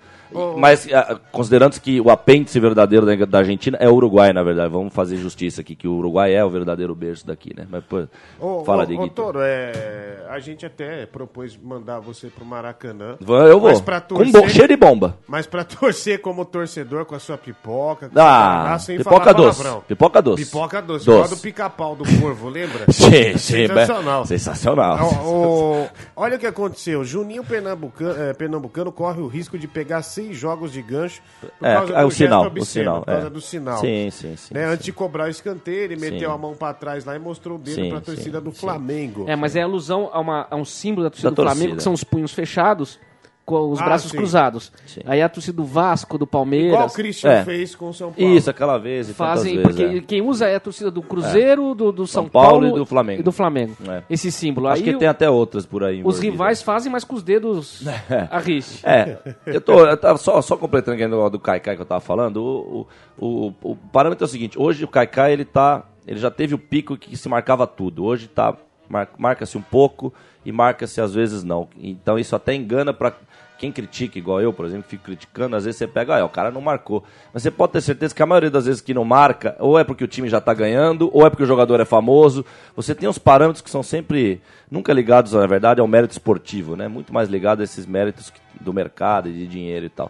Mas, 0.57 0.87
ah, 0.93 1.19
considerando 1.31 1.79
que 1.79 2.01
o 2.01 2.09
apêndice 2.09 2.59
verdadeiro 2.59 3.05
da, 3.25 3.37
Argentina 3.39 3.77
é 3.79 3.87
o 3.89 3.93
Uruguai, 3.93 4.33
na 4.33 4.43
verdade. 4.43 4.69
Vamos 4.69 4.93
fazer 4.93 5.15
justiça 5.17 5.61
aqui, 5.61 5.75
que 5.75 5.87
o 5.87 5.93
Uruguai 5.93 6.33
é 6.33 6.43
o 6.43 6.49
verdadeiro 6.49 6.93
berço 6.93 7.25
daqui, 7.25 7.55
né? 7.55 7.65
Mas, 7.69 7.83
pô, 7.85 8.07
Ô, 8.39 8.63
fala 8.63 8.83
ô, 8.83 8.85
de. 8.85 9.09
Toro, 9.11 9.39
é, 9.41 10.25
a 10.29 10.39
gente 10.39 10.65
até 10.65 11.05
propôs 11.05 11.57
mandar 11.57 11.99
você 11.99 12.27
pro 12.27 12.45
Maracanã. 12.45 13.15
Eu 13.19 13.59
vou. 13.59 13.69
Mas 13.69 13.81
pra 13.81 14.01
Com 14.01 14.15
torcer, 14.15 14.31
bom, 14.33 14.49
cheio 14.49 14.67
de 14.67 14.75
bomba. 14.75 15.17
Mas 15.27 15.47
pra 15.47 15.63
torcer 15.63 16.21
como 16.21 16.43
torcedor 16.45 17.05
com 17.05 17.15
a 17.15 17.19
sua 17.19 17.37
pipoca. 17.37 18.09
com 18.09 18.19
Ah, 18.19 18.77
pipoca 18.85 19.33
falar 19.33 19.33
doce. 19.47 19.57
palavrão. 19.63 19.83
Pipoca 19.87 20.21
doce. 20.21 20.45
Pipoca 20.45 20.81
doce. 20.81 21.05
Doce. 21.05 21.35
Do 21.35 21.41
pica-pau 21.41 21.95
do 21.95 22.03
corvo, 22.19 22.49
lembra? 22.49 22.85
Sim, 22.91 23.37
sim. 23.37 23.67
Sensacional. 23.67 24.25
Sensacional. 24.25 24.97
Ó, 25.01 25.83
ó, 25.83 25.87
olha 26.15 26.35
o 26.35 26.39
que 26.39 26.45
aconteceu. 26.47 27.03
Juninho 27.03 27.43
Pernambucano, 27.43 28.21
eh, 28.21 28.33
Pernambucano 28.33 28.91
corre 28.91 29.21
o 29.21 29.27
risco 29.27 29.57
de 29.57 29.67
pegar 29.67 30.01
seis 30.01 30.37
jogos 30.37 30.71
de 30.71 30.81
gancho 30.81 31.21
por 31.59 31.67
É, 31.67 31.73
causa 31.75 31.93
é 31.93 31.99
o 32.03 32.07
do 32.07 32.09
gesto 32.09 32.17
sinal, 32.23 32.43
o 32.43 32.47
obsceno, 32.47 32.65
sinal. 32.85 32.99
por 32.99 33.05
causa 33.05 33.27
é. 33.27 33.29
do 33.29 33.41
sinal. 33.41 33.77
Sim, 33.79 34.09
sim, 34.11 34.35
sim. 34.35 34.53
Né, 34.53 34.65
sim. 34.67 34.73
Antes 34.73 34.85
de 34.85 34.91
cobrar 34.93 35.25
o 35.25 35.29
escanteio, 35.29 35.79
ele 35.83 35.95
meteu 35.95 36.29
Sim. 36.29 36.35
a 36.35 36.37
mão 36.37 36.55
pra 36.55 36.73
trás 36.73 37.05
lá 37.05 37.15
e 37.15 37.19
mostrou 37.19 37.55
o 37.57 37.59
dedo 37.59 37.75
Sim, 37.75 37.89
pra 37.89 38.01
torcida 38.01 38.37
sim, 38.39 38.43
do 38.43 38.51
sim. 38.51 38.57
Flamengo. 38.59 39.25
É, 39.27 39.35
mas 39.35 39.55
é 39.55 39.61
alusão 39.61 40.09
a, 40.11 40.19
uma- 40.19 40.47
a 40.49 40.55
um 40.55 40.65
símbolo 40.65 41.03
da 41.03 41.09
torcida 41.09 41.29
Da 41.31 41.35
do 41.35 41.41
Flamengo, 41.43 41.59
torcida. 41.59 41.77
que 41.77 41.83
são 41.83 41.93
os 41.93 42.03
punhos 42.03 42.31
fechados, 42.33 42.99
com 43.47 43.71
os 43.71 43.79
Ah, 43.79 43.85
braços 43.85 44.11
sim. 44.11 44.17
cruzados. 44.17 44.73
Sim. 44.85 44.99
Aí 45.05 45.21
a 45.21 45.29
torcida 45.29 45.55
do 45.55 45.63
Vasco, 45.63 46.17
do 46.17 46.27
Palmeiras. 46.27 46.73
Igual 46.73 46.87
o 46.87 46.91
Christian 46.91 47.31
É. 47.31 47.43
fez 47.45 47.73
com 47.73 47.87
o 47.87 47.93
São 47.93 48.11
Paulo. 48.11 48.35
Isso, 48.35 48.49
aquela 48.49 48.77
vez 48.77 49.07
e 49.07 49.13
Fazem, 49.13 49.55
tantas 49.55 49.71
porque 49.71 49.85
vezes. 49.85 50.03
é. 50.03 50.05
quem 50.05 50.21
usa 50.21 50.47
é 50.47 50.55
a 50.55 50.59
torcida 50.59 50.91
do 50.91 51.01
Cruzeiro, 51.01 51.73
do, 51.73 51.93
do 51.93 52.05
São, 52.05 52.23
São 52.23 52.29
Paulo 52.29 52.49
Paulo, 52.59 52.67
e 52.75 52.79
do 52.79 52.85
Flamengo. 52.85 53.19
e 53.21 53.23
do 53.23 53.31
Flamengo. 53.31 53.77
É. 53.87 54.03
Esse 54.09 54.29
símbolo. 54.33 54.67
Acho 54.67 54.83
Aí 54.83 54.91
que 54.91 54.99
tem 54.99 55.07
até 55.07 55.29
outras 55.29 55.65
por 55.65 55.81
aí. 55.81 56.01
os 56.03 56.19
rivais 56.19 56.61
fazem, 56.61 56.91
mas 56.91 57.05
com 57.05 57.15
os 57.15 57.23
dedos 57.23 57.83
a 58.29 58.37
riste. 58.39 58.85
É, 58.85 59.17
eu 59.45 59.61
tô 59.61 59.79
eu 59.85 59.95
tava 59.95 60.17
só, 60.17 60.41
só 60.41 60.57
completando 60.57 60.95
aqui 60.95 61.05
o 61.05 61.09
negócio 61.09 61.31
do 61.31 61.39
Kaikai 61.39 61.77
que 61.77 61.81
eu 61.81 61.85
tava 61.85 62.01
falando. 62.01 62.43
O, 62.43 62.85
o, 63.17 63.47
o, 63.47 63.71
o 63.71 63.75
parâmetro 63.77 64.25
é 64.25 64.27
o 64.27 64.29
seguinte: 64.29 64.59
hoje 64.59 64.83
o 64.83 64.89
Kaikai 64.89 65.31
ele 65.31 65.45
tá. 65.45 65.85
Ele 66.05 66.19
já 66.19 66.29
teve 66.29 66.53
o 66.53 66.59
pico 66.59 66.97
que 66.97 67.15
se 67.15 67.29
marcava 67.29 67.65
tudo. 67.65 68.03
Hoje 68.03 68.27
tá. 68.27 68.53
mar- 68.89 69.09
Marca-se 69.17 69.57
um 69.57 69.61
pouco 69.61 70.13
e 70.47 70.51
marca-se 70.53 71.01
às 71.01 71.13
vezes 71.13 71.43
não. 71.43 71.67
Então 71.77 72.17
isso 72.17 72.33
até 72.33 72.55
engana 72.55 72.93
pra 72.93 73.11
quem 73.57 73.69
critica, 73.69 74.17
igual 74.17 74.39
eu, 74.39 74.53
por 74.53 74.65
exemplo, 74.65 74.85
fico 74.87 75.03
criticando, 75.03 75.57
às 75.57 75.65
vezes 75.65 75.77
você 75.77 75.85
pega, 75.85 76.17
ah, 76.17 76.23
o 76.23 76.29
cara 76.29 76.49
não 76.49 76.61
marcou. 76.61 77.03
Mas 77.33 77.43
você 77.43 77.51
pode 77.51 77.73
ter 77.73 77.81
certeza 77.81 78.15
que 78.15 78.23
a 78.23 78.25
maioria 78.25 78.49
das 78.49 78.65
vezes 78.65 78.79
que 78.79 78.93
não 78.93 79.03
marca, 79.03 79.57
ou 79.59 79.77
é 79.77 79.83
porque 79.83 80.05
o 80.05 80.07
time 80.07 80.29
já 80.29 80.39
tá 80.39 80.53
ganhando, 80.53 81.09
ou 81.11 81.27
é 81.27 81.29
porque 81.29 81.43
o 81.43 81.45
jogador 81.45 81.81
é 81.81 81.85
famoso. 81.85 82.45
Você 82.77 82.95
tem 82.95 83.09
uns 83.09 83.17
parâmetros 83.17 83.61
que 83.61 83.69
são 83.69 83.83
sempre, 83.83 84.41
nunca 84.71 84.93
ligados, 84.93 85.33
na 85.33 85.45
verdade, 85.45 85.81
ao 85.81 85.87
mérito 85.87 86.13
esportivo, 86.13 86.77
né? 86.77 86.87
Muito 86.87 87.13
mais 87.13 87.27
ligado 87.27 87.59
a 87.59 87.65
esses 87.65 87.85
méritos 87.85 88.31
do 88.61 88.71
mercado 88.71 89.27
e 89.27 89.33
de 89.33 89.47
dinheiro 89.47 89.87
e 89.87 89.89
tal. 89.89 90.09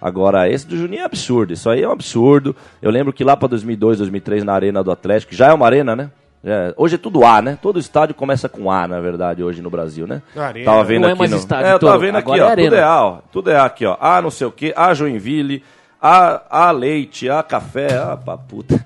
Agora, 0.00 0.50
esse 0.50 0.66
do 0.66 0.76
Juninho 0.76 1.02
é 1.02 1.04
absurdo, 1.04 1.52
isso 1.52 1.70
aí 1.70 1.82
é 1.82 1.88
um 1.88 1.92
absurdo. 1.92 2.56
Eu 2.82 2.90
lembro 2.90 3.12
que 3.12 3.22
lá 3.22 3.36
para 3.36 3.46
2002, 3.46 3.98
2003, 3.98 4.42
na 4.42 4.54
Arena 4.54 4.82
do 4.82 4.90
Atlético, 4.90 5.36
já 5.36 5.48
é 5.48 5.52
uma 5.52 5.66
arena, 5.66 5.94
né? 5.94 6.10
É, 6.44 6.72
hoje 6.76 6.94
é 6.94 6.98
tudo 6.98 7.24
A, 7.24 7.42
né? 7.42 7.58
Todo 7.60 7.78
estádio 7.78 8.14
começa 8.14 8.48
com 8.48 8.70
A, 8.70 8.86
na 8.86 9.00
verdade, 9.00 9.42
hoje 9.42 9.60
no 9.60 9.68
Brasil, 9.70 10.06
né? 10.06 10.22
Arena. 10.36 10.64
Tava 10.64 10.84
vendo 10.84 11.02
Não 11.02 11.08
é 11.08 11.12
aqui 11.12 11.18
mais 11.18 11.30
no... 11.32 11.36
estádio, 11.36 11.66
É, 11.66 11.72
eu 11.72 11.78
tava 11.80 11.98
vendo 11.98 12.16
aqui, 12.16 12.30
agora 12.32 12.44
ó. 12.44 12.52
é 12.52 12.56
tudo 12.64 12.74
é 12.76 12.82
A, 12.82 13.04
ó. 13.04 13.18
Tudo 13.32 13.50
é 13.50 13.56
A 13.56 13.64
aqui, 13.64 13.86
ó. 13.86 13.96
A 14.00 14.22
não 14.22 14.30
sei 14.30 14.46
o 14.46 14.52
quê, 14.52 14.72
A 14.76 14.94
Joinville, 14.94 15.64
A, 16.00 16.66
a 16.66 16.70
leite, 16.70 17.28
A 17.28 17.42
café, 17.42 17.96
A 17.98 18.16
pra 18.16 18.36
puta. 18.36 18.84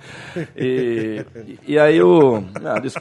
E, 0.57 1.25
e, 1.67 1.79
aí 1.79 2.03
o... 2.03 2.43
Não, 2.61 2.81
des- 2.81 2.95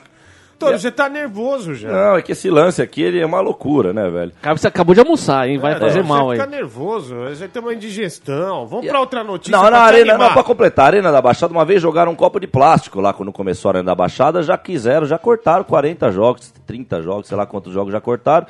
Toro, 0.65 0.79
você 0.79 0.91
tá 0.91 1.09
nervoso 1.09 1.75
já. 1.75 1.89
não, 1.91 2.15
é 2.17 2.21
que 2.21 2.31
esse 2.31 2.49
lance 2.49 2.81
aqui, 2.81 3.01
ele 3.01 3.19
é 3.19 3.25
uma 3.25 3.39
loucura, 3.41 3.91
né, 3.93 4.09
velho? 4.09 4.31
Cara, 4.41 4.57
você 4.57 4.67
acabou 4.67 4.93
de 4.95 5.01
almoçar, 5.01 5.47
hein? 5.49 5.57
Vai 5.57 5.73
É, 5.73 5.79
fazer 5.79 6.01
você 6.03 6.07
mal 6.07 6.29
aí. 6.31 6.39
fica 6.39 6.49
nervoso, 6.49 7.15
você 7.15 7.47
tem 7.47 7.61
uma 7.61 7.73
indigestão. 7.73 8.65
Vamos 8.67 8.87
pra 8.87 8.99
outra 8.99 9.23
notícia. 9.23 9.51
Não, 9.51 9.61
pra 9.61 9.71
na 9.71 9.77
te 9.85 9.87
arena, 9.87 10.11
animar. 10.13 10.27
não, 10.27 10.33
pra 10.33 10.43
completar, 10.43 10.85
a 10.85 10.87
Arena 10.87 11.11
da 11.11 11.21
Baixada, 11.21 11.53
uma 11.53 11.65
vez 11.65 11.81
jogaram 11.81 12.11
um 12.11 12.15
copo 12.15 12.39
de 12.39 12.47
plástico 12.47 12.99
lá 13.01 13.13
quando 13.13 13.31
começou 13.31 13.69
a 13.69 13.71
Arena 13.73 13.85
da 13.85 13.95
Baixada, 13.95 14.41
já 14.43 14.57
quiseram, 14.57 15.05
já 15.05 15.17
cortaram 15.17 15.63
40 15.63 16.11
jogos, 16.11 16.53
30 16.65 17.01
jogos, 17.01 17.27
sei 17.27 17.35
lá 17.37 17.45
quantos 17.45 17.73
jogos 17.73 17.91
já 17.91 17.99
cortaram. 18.01 18.47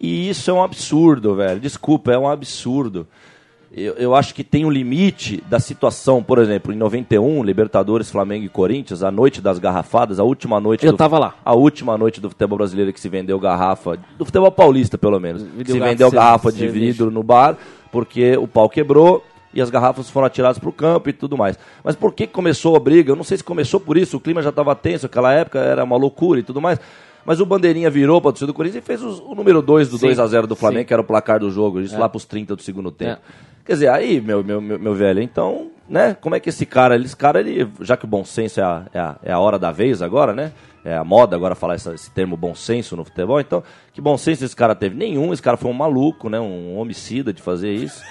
E 0.00 0.28
isso 0.30 0.48
é 0.50 0.54
um 0.54 0.62
absurdo, 0.62 1.34
velho. 1.34 1.58
Desculpa, 1.58 2.12
é 2.12 2.18
um 2.18 2.28
absurdo. 2.28 3.06
Eu, 3.78 3.94
eu 3.94 4.14
acho 4.14 4.34
que 4.34 4.42
tem 4.42 4.64
um 4.64 4.70
limite 4.70 5.42
da 5.48 5.60
situação, 5.60 6.22
por 6.22 6.38
exemplo, 6.38 6.72
em 6.72 6.76
91, 6.76 7.42
Libertadores, 7.44 8.10
Flamengo 8.10 8.44
e 8.44 8.48
Corinthians, 8.48 9.02
a 9.02 9.10
noite 9.10 9.40
das 9.40 9.58
garrafadas, 9.58 10.18
a 10.18 10.24
última 10.24 10.60
noite 10.60 10.84
Eu 10.84 10.92
do, 10.92 10.98
tava 10.98 11.18
lá. 11.18 11.34
A 11.44 11.54
última 11.54 11.96
noite 11.96 12.20
do 12.20 12.28
futebol 12.28 12.58
brasileiro 12.58 12.92
que 12.92 13.00
se 13.00 13.08
vendeu 13.08 13.38
garrafa, 13.38 13.98
do 14.18 14.24
futebol 14.24 14.50
paulista 14.50 14.98
pelo 14.98 15.18
menos, 15.20 15.42
que 15.64 15.72
se 15.72 15.78
vendeu 15.78 16.10
de 16.10 16.16
garrafa 16.16 16.50
de 16.50 16.66
vidro 16.68 17.10
no 17.10 17.22
bar, 17.22 17.56
porque 17.92 18.36
o 18.36 18.48
pau 18.48 18.68
quebrou 18.68 19.24
e 19.54 19.60
as 19.62 19.70
garrafas 19.70 20.10
foram 20.10 20.26
atiradas 20.26 20.58
para 20.58 20.68
o 20.68 20.72
campo 20.72 21.08
e 21.08 21.12
tudo 21.12 21.36
mais. 21.36 21.58
Mas 21.82 21.96
por 21.96 22.12
que 22.12 22.26
começou 22.26 22.76
a 22.76 22.80
briga? 22.80 23.12
Eu 23.12 23.16
não 23.16 23.24
sei 23.24 23.36
se 23.38 23.44
começou 23.44 23.80
por 23.80 23.96
isso, 23.96 24.16
o 24.16 24.20
clima 24.20 24.42
já 24.42 24.50
estava 24.50 24.74
tenso, 24.74 25.06
aquela 25.06 25.32
época 25.32 25.58
era 25.58 25.84
uma 25.84 25.96
loucura 25.96 26.40
e 26.40 26.42
tudo 26.42 26.60
mais. 26.60 26.78
Mas 27.24 27.40
o 27.40 27.46
Bandeirinha 27.46 27.90
virou 27.90 28.20
para 28.22 28.30
o 28.30 28.46
do 28.46 28.54
Corinthians 28.54 28.82
e 28.82 28.86
fez 28.86 29.02
os- 29.02 29.20
o 29.20 29.34
número 29.34 29.60
2 29.60 29.88
do 29.88 29.98
Sim, 29.98 30.06
2 30.06 30.18
a 30.18 30.26
0 30.26 30.46
do 30.46 30.56
Flamengo, 30.56 30.80
sim. 30.80 30.86
que 30.86 30.92
era 30.94 31.02
o 31.02 31.04
placar 31.04 31.38
do 31.40 31.50
jogo, 31.50 31.80
isso 31.80 31.98
lá 31.98 32.08
para 32.08 32.16
os 32.16 32.24
30 32.24 32.56
do 32.56 32.62
segundo 32.62 32.90
tempo. 32.90 33.20
É. 33.44 33.47
Quer 33.68 33.74
dizer, 33.74 33.90
aí, 33.90 34.18
meu, 34.18 34.42
meu, 34.42 34.60
meu, 34.62 34.78
meu 34.78 34.94
velho, 34.94 35.20
então, 35.20 35.70
né, 35.86 36.16
como 36.18 36.34
é 36.34 36.40
que 36.40 36.48
esse 36.48 36.64
cara, 36.64 36.96
esse 36.96 37.14
cara, 37.14 37.38
ele, 37.40 37.68
já 37.82 37.98
que 37.98 38.06
o 38.06 38.08
bom 38.08 38.24
senso 38.24 38.58
é 38.60 38.62
a, 38.64 38.82
é 38.94 38.98
a, 38.98 39.16
é 39.24 39.30
a 39.32 39.38
hora 39.38 39.58
da 39.58 39.70
vez 39.70 40.00
agora, 40.00 40.32
né? 40.32 40.52
É 40.82 40.96
a 40.96 41.04
moda 41.04 41.36
agora 41.36 41.54
falar 41.54 41.74
essa- 41.74 41.92
esse 41.94 42.10
termo 42.10 42.34
bom 42.34 42.54
senso 42.54 42.96
no 42.96 43.04
futebol, 43.04 43.38
então, 43.38 43.62
que 43.92 44.00
bom 44.00 44.16
senso 44.16 44.42
esse 44.42 44.56
cara 44.56 44.74
teve? 44.74 44.96
Nenhum, 44.96 45.34
esse 45.34 45.42
cara 45.42 45.58
foi 45.58 45.70
um 45.70 45.74
maluco, 45.74 46.30
né? 46.30 46.40
Um 46.40 46.78
homicida 46.78 47.30
de 47.30 47.42
fazer 47.42 47.70
isso. 47.70 48.02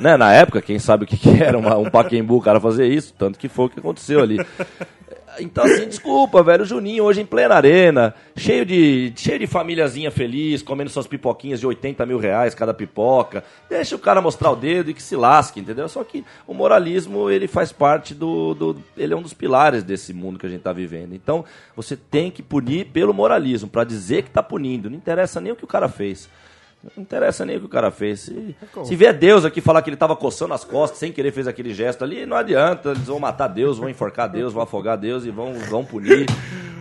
né? 0.00 0.16
Na 0.16 0.32
época, 0.32 0.62
quem 0.62 0.78
sabe 0.78 1.04
o 1.04 1.06
que, 1.06 1.18
que 1.18 1.42
era 1.42 1.58
uma- 1.58 1.76
um 1.76 1.90
paquembu 1.90 2.36
o 2.38 2.40
cara 2.40 2.58
fazer 2.58 2.86
isso, 2.86 3.12
tanto 3.18 3.38
que 3.38 3.50
foi 3.50 3.66
o 3.66 3.68
que 3.68 3.80
aconteceu 3.80 4.20
ali. 4.22 4.38
Então, 5.40 5.64
assim, 5.64 5.88
desculpa, 5.88 6.42
velho. 6.42 6.62
O 6.62 6.66
Juninho 6.66 7.04
hoje 7.04 7.20
em 7.20 7.26
plena 7.26 7.54
arena, 7.54 8.14
cheio 8.36 8.64
de, 8.64 9.12
cheio 9.16 9.38
de 9.38 9.46
famíliazinha 9.46 10.10
feliz, 10.10 10.62
comendo 10.62 10.90
suas 10.90 11.06
pipoquinhas 11.06 11.60
de 11.60 11.66
80 11.66 12.04
mil 12.06 12.18
reais 12.18 12.54
cada 12.54 12.74
pipoca. 12.74 13.44
Deixa 13.68 13.96
o 13.96 13.98
cara 13.98 14.20
mostrar 14.20 14.50
o 14.50 14.56
dedo 14.56 14.90
e 14.90 14.94
que 14.94 15.02
se 15.02 15.16
lasque, 15.16 15.60
entendeu? 15.60 15.88
Só 15.88 16.04
que 16.04 16.24
o 16.46 16.54
moralismo, 16.54 17.30
ele 17.30 17.48
faz 17.48 17.72
parte 17.72 18.14
do, 18.14 18.54
do. 18.54 18.82
Ele 18.96 19.14
é 19.14 19.16
um 19.16 19.22
dos 19.22 19.34
pilares 19.34 19.82
desse 19.82 20.12
mundo 20.12 20.38
que 20.38 20.46
a 20.46 20.48
gente 20.48 20.62
tá 20.62 20.72
vivendo. 20.72 21.14
Então, 21.14 21.44
você 21.74 21.96
tem 21.96 22.30
que 22.30 22.42
punir 22.42 22.86
pelo 22.86 23.14
moralismo, 23.14 23.68
para 23.68 23.84
dizer 23.84 24.24
que 24.24 24.30
tá 24.30 24.42
punindo. 24.42 24.90
Não 24.90 24.96
interessa 24.96 25.40
nem 25.40 25.52
o 25.52 25.56
que 25.56 25.64
o 25.64 25.68
cara 25.68 25.88
fez. 25.88 26.28
Não 26.96 27.02
interessa 27.02 27.44
nem 27.44 27.56
o 27.56 27.60
que 27.60 27.66
o 27.66 27.68
cara 27.68 27.90
fez. 27.90 28.20
Se, 28.20 28.56
se 28.84 28.96
vier 28.96 29.12
Deus 29.16 29.44
aqui 29.44 29.60
falar 29.60 29.82
que 29.82 29.90
ele 29.90 29.96
tava 29.96 30.16
coçando 30.16 30.52
as 30.54 30.64
costas 30.64 30.98
sem 30.98 31.12
querer 31.12 31.30
fez 31.32 31.46
aquele 31.46 31.72
gesto 31.72 32.02
ali, 32.02 32.26
não 32.26 32.36
adianta. 32.36 32.90
Eles 32.90 33.04
vão 33.06 33.20
matar 33.20 33.48
Deus, 33.48 33.78
vão 33.78 33.88
enforcar 33.88 34.28
Deus, 34.28 34.52
vão 34.52 34.62
afogar 34.62 34.96
Deus 34.98 35.24
e 35.24 35.30
vão, 35.30 35.54
vão 35.70 35.84
punir. 35.84 36.26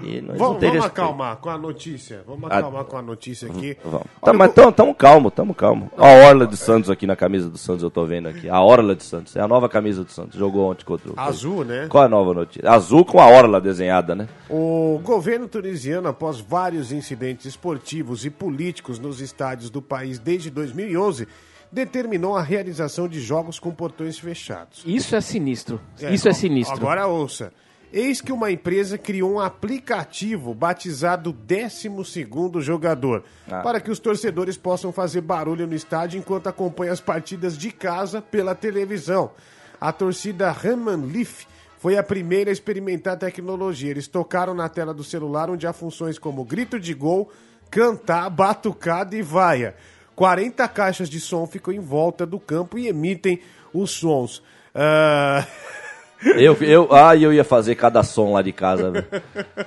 E 0.04 0.20
Vamos, 0.20 0.38
vamos 0.40 0.62
respeito. 0.64 0.84
acalmar 0.88 1.36
com 1.38 1.50
a 1.52 1.58
notícia. 1.60 2.24
Vamos 2.26 2.50
Ah, 2.52 2.58
acalmar 2.58 2.86
com 2.86 2.98
a 2.98 3.04
notícia 3.04 3.48
aqui. 3.48 3.78
Vamos. 3.84 4.08
Tá, 4.20 4.34
mas 4.34 4.52
tamo, 4.52 4.72
tamo 4.72 4.96
calmo, 4.96 5.30
tamo 5.30 5.54
calmo. 5.54 5.92
A 5.96 6.08
Orla 6.28 6.48
de 6.48 6.58
Santos 6.58 6.90
aqui 6.90 7.06
na 7.06 7.16
camisa 7.16 7.48
do 7.48 7.58
Santos, 7.60 7.84
eu 7.84 7.92
tô 7.92 8.04
vendo 8.04 8.28
aqui. 8.28 8.50
A 8.50 8.60
Orla 8.60 8.96
de 8.96 9.04
Santos. 9.04 9.36
É 9.36 9.42
a 9.42 9.48
nova 9.48 9.70
camisa 9.70 10.04
do 10.04 10.12
Santos. 10.12 10.40
Jogou 10.40 10.72
ontem 10.72 10.84
contra 10.86 11.12
o. 11.12 11.14
Azul, 11.16 11.64
né? 11.64 11.86
Qual 11.88 12.02
é 12.04 12.08
a 12.08 12.10
nova 12.10 12.34
notícia? 12.34 12.68
Azul 12.68 13.06
com 13.06 13.20
a 13.20 13.28
Orla 13.28 13.62
desenhada, 13.62 14.16
né? 14.16 14.28
O 14.50 15.00
governo 15.04 15.48
tunisiano, 15.48 16.08
após 16.10 16.40
vários 16.40 16.92
incidentes 16.92 17.46
esportivos 17.46 18.26
e 18.26 18.32
políticos 18.32 18.98
nos 18.98 19.22
estádios 19.22 19.70
do 19.70 19.84
país 19.91 20.17
desde 20.19 20.49
2011, 20.49 21.27
determinou 21.69 22.36
a 22.38 22.41
realização 22.41 23.08
de 23.10 23.19
jogos 23.19 23.60
com 23.60 23.71
portões 23.71 24.17
fechados. 24.17 24.84
Isso 24.86 25.15
é 25.15 25.21
sinistro. 25.21 25.82
Isso 26.10 26.30
é 26.30 26.34
sinistro. 26.34 26.77
Agora 26.77 27.08
ouça. 27.08 27.51
Eis 27.93 28.21
que 28.21 28.32
uma 28.32 28.49
empresa 28.49 28.97
criou 28.97 29.34
um 29.34 29.39
aplicativo 29.39 30.54
batizado 30.54 31.34
12 31.34 32.62
Jogador, 32.62 33.23
Ah. 33.49 33.60
para 33.62 33.82
que 33.82 33.91
os 33.91 33.99
torcedores 33.99 34.56
possam 34.56 34.93
fazer 34.93 35.19
barulho 35.19 35.67
no 35.67 35.75
estádio 35.75 36.17
enquanto 36.17 36.47
acompanham 36.47 36.93
as 36.93 37.01
partidas 37.01 37.58
de 37.58 37.69
casa 37.69 38.21
pela 38.21 38.56
televisão. 38.56 39.32
A 39.80 39.91
torcida 39.91 40.51
Raman 40.51 41.04
Leaf 41.06 41.45
foi 41.80 41.97
a 41.97 42.04
primeira 42.04 42.49
a 42.49 42.54
experimentar 42.54 43.15
a 43.15 43.17
tecnologia. 43.17 43.91
Eles 43.91 44.08
tocaram 44.08 44.54
na 44.54 44.69
tela 44.69 44.93
do 44.93 45.04
celular 45.04 45.49
onde 45.49 45.67
há 45.67 45.73
funções 45.73 46.17
como 46.17 46.45
grito 46.45 46.80
de 46.80 46.93
gol, 46.93 47.30
cantar, 47.71 48.29
batucada 48.29 49.15
e 49.15 49.21
vaia. 49.23 49.73
40 50.15 50.67
caixas 50.67 51.10
de 51.10 51.19
som 51.19 51.47
ficam 51.47 51.73
em 51.73 51.79
volta 51.79 52.25
do 52.25 52.39
campo 52.39 52.77
e 52.77 52.88
emitem 52.88 53.39
os 53.73 53.89
sons. 53.91 54.43
Ah, 54.75 55.45
Eu, 56.36 56.53
eu, 56.62 56.88
ah, 56.93 57.15
eu 57.15 57.34
ia 57.34 57.43
fazer 57.43 57.73
cada 57.73 58.03
som 58.03 58.34
lá 58.34 58.43
de 58.43 58.51
casa, 58.51 58.91
velho. 58.91 59.07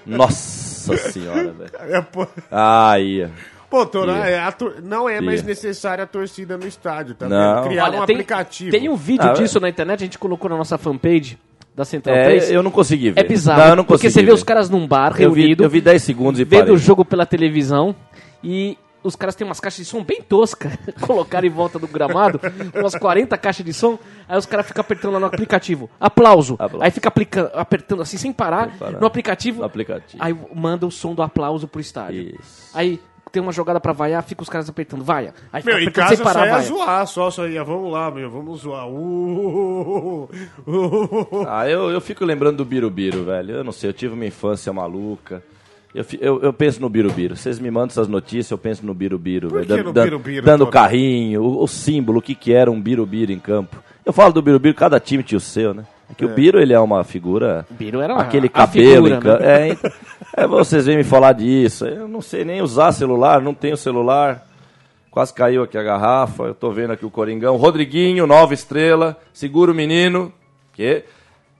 Nossa 0.07 0.97
senhora, 0.97 1.51
velho. 1.51 1.71
é, 1.81 2.05
Ah, 2.51 2.97
ia. 3.01 3.33
Pô, 3.69 3.83
é 3.83 4.81
não 4.85 5.09
é 5.09 5.21
mais 5.21 5.41
Ia. 5.41 5.47
necessária 5.47 6.05
a 6.05 6.07
torcida 6.07 6.57
no 6.57 6.65
estádio, 6.65 7.17
tá 7.17 7.29
Não. 7.29 7.65
Criaram 7.65 7.95
Olha, 7.95 8.03
um 8.03 8.07
tem, 8.07 8.15
aplicativo. 8.15 8.71
tem 8.71 8.89
um 8.89 8.95
vídeo 8.95 9.29
Ah, 9.29 9.33
disso 9.33 9.59
na 9.59 9.69
internet, 9.69 10.03
a 10.03 10.07
gente 10.07 10.17
colocou 10.17 10.49
na 10.49 10.57
nossa 10.57 10.79
fanpage 10.79 11.37
da 11.75 11.85
Central 11.85 12.15
É, 12.17 12.25
3. 12.25 12.51
eu 12.53 12.63
não 12.63 12.71
consegui 12.71 13.11
ver. 13.11 13.21
É 13.21 13.25
bizarro, 13.25 13.61
Não, 13.61 13.69
eu 13.71 13.77
não 13.77 13.85
porque 13.85 14.07
consegui 14.07 14.13
você 14.15 14.21
vê 14.21 14.27
ver. 14.27 14.33
os 14.33 14.43
caras 14.45 14.71
num 14.71 14.87
bar 14.87 15.21
Eu 15.21 15.33
vi, 15.33 15.57
eu 15.59 15.69
vi 15.71 15.81
10 15.81 16.03
segundos 16.03 16.41
e 16.41 16.45
vendo 16.45 16.61
parei. 16.61 16.75
o 16.75 16.79
jogo 16.79 17.05
pela 17.05 17.27
televisão 17.27 17.95
e 18.43 18.79
os 19.03 19.15
caras 19.17 19.35
têm 19.35 19.47
umas 19.47 19.61
caixas 19.61 19.85
de 19.85 19.91
som 19.91 20.03
bem 20.03 20.23
toscas, 20.23 20.73
colocaram 21.03 21.47
em 21.47 21.51
volta 21.51 21.79
do 21.79 21.87
gramado, 21.87 22.41
umas 22.75 22.95
40 22.95 23.37
caixas 23.37 23.67
de 23.67 23.73
som, 23.75 23.99
aí 24.27 24.39
os 24.39 24.47
caras 24.47 24.67
ficam 24.67 24.81
apertando 24.81 25.13
lá 25.13 25.21
no 25.21 25.27
aplicativo, 25.27 25.91
aplauso, 26.01 26.55
Aplauso. 26.55 26.83
aí 26.83 26.91
fica 26.91 27.09
aplica- 27.09 27.51
apertando 27.55 28.01
assim 28.01 28.17
sem 28.17 28.33
parar, 28.33 28.71
Sem 28.71 28.79
parar. 28.79 29.01
no 29.01 29.07
aplicativo, 29.07 29.59
No 29.59 29.67
aplicativo. 29.67 30.23
aí 30.25 30.35
manda 30.55 30.87
o 30.87 30.91
som 30.91 31.15
do 31.15 31.21
aplauso 31.23 31.69
pro 31.69 31.81
estádio. 31.83 32.35
Isso. 32.41 32.71
Aí 32.73 32.99
tem 33.35 33.43
uma 33.43 33.51
jogada 33.51 33.81
pra 33.81 33.93
vaiar, 33.93 34.23
fica 34.23 34.45
os 34.45 34.49
caras 34.49 34.69
apertando, 34.69 35.03
vaia. 35.03 35.35
Aí 35.53 35.61
fica 35.61 35.75
Meu, 35.75 35.85
em 35.85 35.91
casa 35.91 36.09
sem 36.11 36.19
só 36.19 36.23
parar, 36.23 36.47
ia 36.47 36.53
vaia. 36.53 36.63
zoar, 36.63 37.07
só, 37.09 37.31
só 37.33 37.49
ia, 37.49 37.65
vamos 37.65 37.93
lá, 37.93 38.09
meu, 38.09 38.31
vamos 38.31 38.61
zoar. 38.61 38.87
Uh, 38.89 40.23
uh, 40.23 40.29
uh. 40.69 41.47
Ah, 41.49 41.69
eu, 41.69 41.91
eu 41.91 42.01
fico 42.01 42.25
lembrando 42.25 42.59
do 42.59 42.65
Birubiru, 42.65 43.25
velho. 43.25 43.57
Eu 43.57 43.65
não 43.65 43.73
sei, 43.73 43.91
eu 43.91 43.93
tive 43.93 44.15
uma 44.15 44.25
infância 44.25 44.73
maluca. 44.73 45.43
Eu, 45.93 46.05
eu, 46.21 46.43
eu 46.43 46.53
penso 46.53 46.81
no 46.81 46.89
Birubiru. 46.89 47.37
Vocês 47.37 47.59
me 47.59 47.73
mandam 47.73 47.89
essas 47.89 48.07
notícias, 48.07 48.53
eu 48.53 48.59
penso 48.59 48.87
no 48.87 48.95
Birubiru. 48.95 49.49
Por 49.49 49.67
que 49.67 49.75
Birubiru, 49.75 50.43
Dando 50.45 50.67
carrinho, 50.69 51.43
o, 51.43 51.65
o 51.65 51.67
símbolo, 51.67 52.21
o 52.21 52.23
que, 52.23 52.37
que 52.37 52.53
era 52.53 52.71
um 52.71 52.81
Birubiru 52.81 53.33
em 53.33 53.41
campo. 53.41 53.83
Eu 54.07 54.13
falo 54.13 54.33
do 54.33 54.43
Birubiru, 54.43 54.75
cada 54.77 55.01
time 55.01 55.25
tinha 55.25 55.39
o 55.39 55.41
seu, 55.41 55.75
né? 55.75 55.85
É 56.15 56.19
que 56.19 56.25
o 56.25 56.29
Biro, 56.35 56.61
ele 56.61 56.73
é 56.73 56.81
uma 56.81 57.03
figura... 57.05 57.67
Biro 57.71 58.01
era 58.01 58.15
uma- 58.15 58.23
Aquele 58.23 58.49
cabelo. 58.49 59.09
figura, 59.09 59.39
né? 59.39 59.47
É, 59.47 59.69
então, 59.69 59.91
é, 60.37 60.47
vocês 60.47 60.87
vêm 60.87 60.97
me 60.97 61.05
falar 61.05 61.33
disso. 61.33 61.85
Eu 61.87 62.07
não 62.09 62.21
sei 62.21 62.45
nem 62.45 62.63
usar 62.63 62.93
celular, 62.93 63.41
não 63.41 63.53
tenho 63.55 63.77
celular. 63.77 64.47
Quase 65.11 65.33
caiu 65.33 65.63
aqui 65.63 65.79
a 65.79 65.83
garrafa. 65.83 66.45
Eu 66.45 66.55
tô 66.55 66.71
vendo 66.73 66.93
aqui 66.93 67.05
o 67.07 67.11
Coringão. 67.11 67.57
Rodriguinho, 67.57 68.27
nova 68.27 68.53
estrela. 68.55 69.17
Segura 69.33 69.71
o 69.71 69.75
menino. 69.75 70.33
Que 70.73 71.05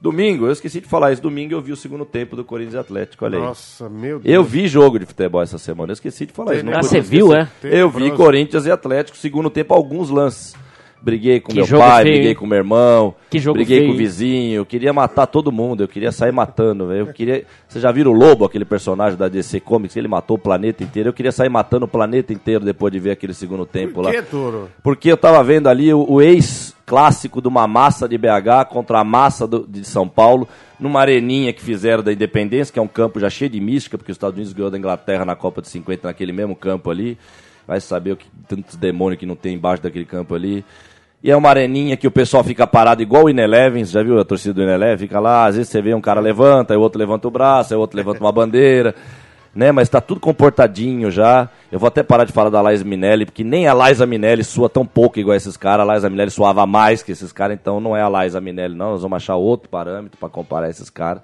domingo, 0.01 0.45
eu 0.45 0.51
esqueci 0.51 0.81
de 0.81 0.87
falar 0.87 1.13
isso. 1.13 1.21
Domingo 1.21 1.53
eu 1.53 1.61
vi 1.61 1.71
o 1.71 1.75
segundo 1.77 2.03
tempo 2.05 2.35
do 2.35 2.43
Corinthians 2.43 2.73
e 2.75 2.77
Atlético. 2.77 3.23
Olha 3.25 3.37
aí. 3.37 3.43
Nossa, 3.43 3.87
meu 3.89 4.19
Deus. 4.19 4.35
Eu 4.35 4.43
vi 4.43 4.67
jogo 4.67 4.99
de 4.99 5.05
futebol 5.05 5.41
essa 5.41 5.57
semana. 5.57 5.91
Eu 5.91 5.93
esqueci 5.93 6.25
de 6.25 6.33
falar 6.33 6.55
isso. 6.55 6.65
não 6.65 6.73
Ah, 6.73 6.83
você 6.83 6.99
viu, 6.99 7.33
é? 7.33 7.47
Eu 7.63 7.89
vi. 7.89 8.11
Corinthians 8.11 8.65
e 8.65 8.71
Atlético, 8.71 9.17
segundo 9.17 9.49
tempo, 9.49 9.73
alguns 9.73 10.09
lances. 10.09 10.53
Briguei 11.05 11.39
com 11.39 11.49
Que 11.53 11.57
meu 11.57 11.67
pai, 11.77 12.01
feio, 12.01 12.15
briguei 12.15 12.33
com 12.33 12.47
meu 12.47 12.57
irmão, 12.57 13.13
Que 13.29 13.37
jogo 13.37 13.57
briguei 13.59 13.77
feio, 13.77 13.89
com 13.91 13.93
o 13.93 13.97
vizinho, 13.97 14.53
eu 14.55 14.65
queria 14.65 14.91
matar 14.91 15.27
todo 15.27 15.51
mundo, 15.51 15.83
eu 15.83 15.87
queria 15.87 16.11
sair 16.11 16.31
matando, 16.31 16.87
velho. 16.87 17.01
Eu 17.01 17.13
queria. 17.13 17.45
Você 17.67 17.79
já 17.79 17.91
viram 17.91 18.09
o 18.11 18.15
Lobo, 18.15 18.43
aquele 18.43 18.65
personagem 18.65 19.15
da 19.15 19.27
DC 19.27 19.59
Comics? 19.59 19.95
Ele 19.95 20.07
matou 20.07 20.35
o 20.35 20.39
planeta 20.39 20.83
inteiro. 20.83 21.09
Eu 21.09 21.13
queria 21.13 21.31
sair 21.31 21.47
matando 21.49 21.85
o 21.85 21.87
planeta 21.87 22.33
inteiro 22.33 22.65
depois 22.65 22.91
de 22.91 22.97
ver 22.99 23.11
aquele 23.11 23.35
segundo 23.35 23.67
tempo 23.67 23.93
Por 23.93 24.05
lá. 24.05 24.11
que, 24.11 24.21
Toro? 24.23 24.67
Porque 24.81 25.11
eu 25.11 25.15
tava 25.17 25.43
vendo 25.43 25.67
ali 25.69 25.93
o, 25.93 26.03
o 26.09 26.19
ex-clássico 26.23 27.39
de 27.41 27.47
uma 27.47 27.67
massa 27.67 28.07
de 28.09 28.17
BH 28.17 28.65
contra 28.69 28.99
a 28.99 29.03
massa 29.03 29.45
do- 29.45 29.65
de 29.67 29.83
São 29.85 30.07
Paulo, 30.07 30.47
numa 30.79 30.99
areninha 31.01 31.53
que 31.53 31.61
fizeram 31.61 32.01
da 32.03 32.11
Independência, 32.11 32.73
que 32.73 32.79
é 32.79 32.81
um 32.81 32.87
campo 32.87 33.19
já 33.19 33.29
cheio 33.29 33.49
de 33.51 33.59
mística, 33.59 33.97
porque 33.97 34.11
os 34.11 34.15
Estados 34.15 34.35
Unidos 34.35 34.53
ganhou 34.53 34.71
da 34.71 34.77
Inglaterra 34.77 35.23
na 35.23 35.35
Copa 35.35 35.61
de 35.61 35.69
50 35.69 36.07
naquele 36.07 36.31
mesmo 36.31 36.55
campo 36.55 36.89
ali. 36.89 37.17
Vai 37.67 37.81
saber 37.81 38.11
o 38.11 38.15
que 38.17 38.27
tantos 38.47 38.75
demônios 38.75 39.19
que 39.19 39.25
não 39.25 39.35
tem 39.35 39.55
embaixo 39.55 39.81
daquele 39.81 40.05
campo 40.05 40.35
ali. 40.35 40.63
E 41.25 41.31
é 41.31 41.35
uma 41.35 41.49
areninha 41.49 41.97
que 41.97 42.05
o 42.05 42.11
pessoal 42.11 42.43
fica 42.43 42.67
parado 42.67 43.01
igual 43.01 43.23
o 43.23 43.29
Inelevens, 43.31 43.89
já 43.89 44.03
viu 44.03 44.19
a 44.19 44.23
torcida 44.23 44.53
do 44.53 44.61
Ineleven? 44.61 44.99
Fica 44.99 45.19
lá, 45.19 45.47
às 45.47 45.55
vezes 45.55 45.71
você 45.71 45.81
vê 45.81 45.91
um 45.95 45.99
cara 45.99 46.21
levanta, 46.21 46.71
aí 46.71 46.77
o 46.77 46.81
outro 46.81 46.99
levanta 46.99 47.27
o 47.27 47.31
braço, 47.31 47.73
aí 47.73 47.77
o 47.77 47.79
outro 47.79 47.97
levanta 47.97 48.19
uma 48.19 48.31
bandeira 48.31 48.93
né? 49.55 49.71
Mas 49.71 49.87
tá 49.87 50.01
tudo 50.01 50.19
comportadinho 50.19 51.09
já. 51.09 51.49
Eu 51.71 51.79
vou 51.79 51.87
até 51.87 52.03
parar 52.03 52.25
de 52.25 52.33
falar 52.33 52.49
da 52.49 52.61
Liza 52.69 52.83
Minelli, 52.83 53.25
porque 53.25 53.43
nem 53.43 53.67
a 53.67 53.73
Liza 53.73 54.05
Minelli 54.05 54.43
sua 54.43 54.69
tão 54.69 54.85
pouco 54.85 55.17
igual 55.17 55.35
esses 55.35 55.55
caras. 55.55 55.87
A 55.87 55.93
Liza 55.95 56.09
Minelli 56.09 56.29
suava 56.29 56.65
mais 56.67 57.01
que 57.01 57.13
esses 57.13 57.31
caras, 57.31 57.57
então 57.59 57.79
não 57.79 57.95
é 57.95 58.01
a 58.01 58.23
Liza 58.23 58.41
Minelli, 58.41 58.75
não. 58.75 58.91
Nós 58.91 59.01
vamos 59.01 59.15
achar 59.15 59.35
outro 59.35 59.69
parâmetro 59.69 60.17
para 60.19 60.27
comparar 60.27 60.69
esses 60.69 60.89
caras. 60.89 61.23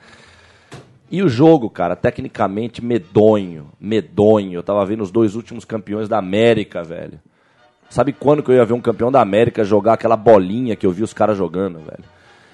E 1.12 1.22
o 1.22 1.28
jogo, 1.28 1.70
cara, 1.70 1.94
tecnicamente 1.94 2.84
medonho, 2.84 3.68
medonho. 3.78 4.54
Eu 4.54 4.64
tava 4.64 4.86
vendo 4.86 5.02
os 5.04 5.12
dois 5.12 5.36
últimos 5.36 5.66
campeões 5.66 6.08
da 6.08 6.18
América, 6.18 6.82
velho. 6.84 7.20
Sabe 7.91 8.13
quando 8.13 8.41
que 8.41 8.49
eu 8.49 8.56
ia 8.56 8.63
ver 8.63 8.73
um 8.73 8.80
campeão 8.80 9.12
da 9.12 9.21
América 9.21 9.65
jogar 9.65 9.93
aquela 9.93 10.15
bolinha 10.15 10.77
que 10.77 10.86
eu 10.86 10.91
vi 10.91 11.04
os 11.04 11.13
caras 11.13 11.38
jogando, 11.38 11.80
velho? 11.80 12.04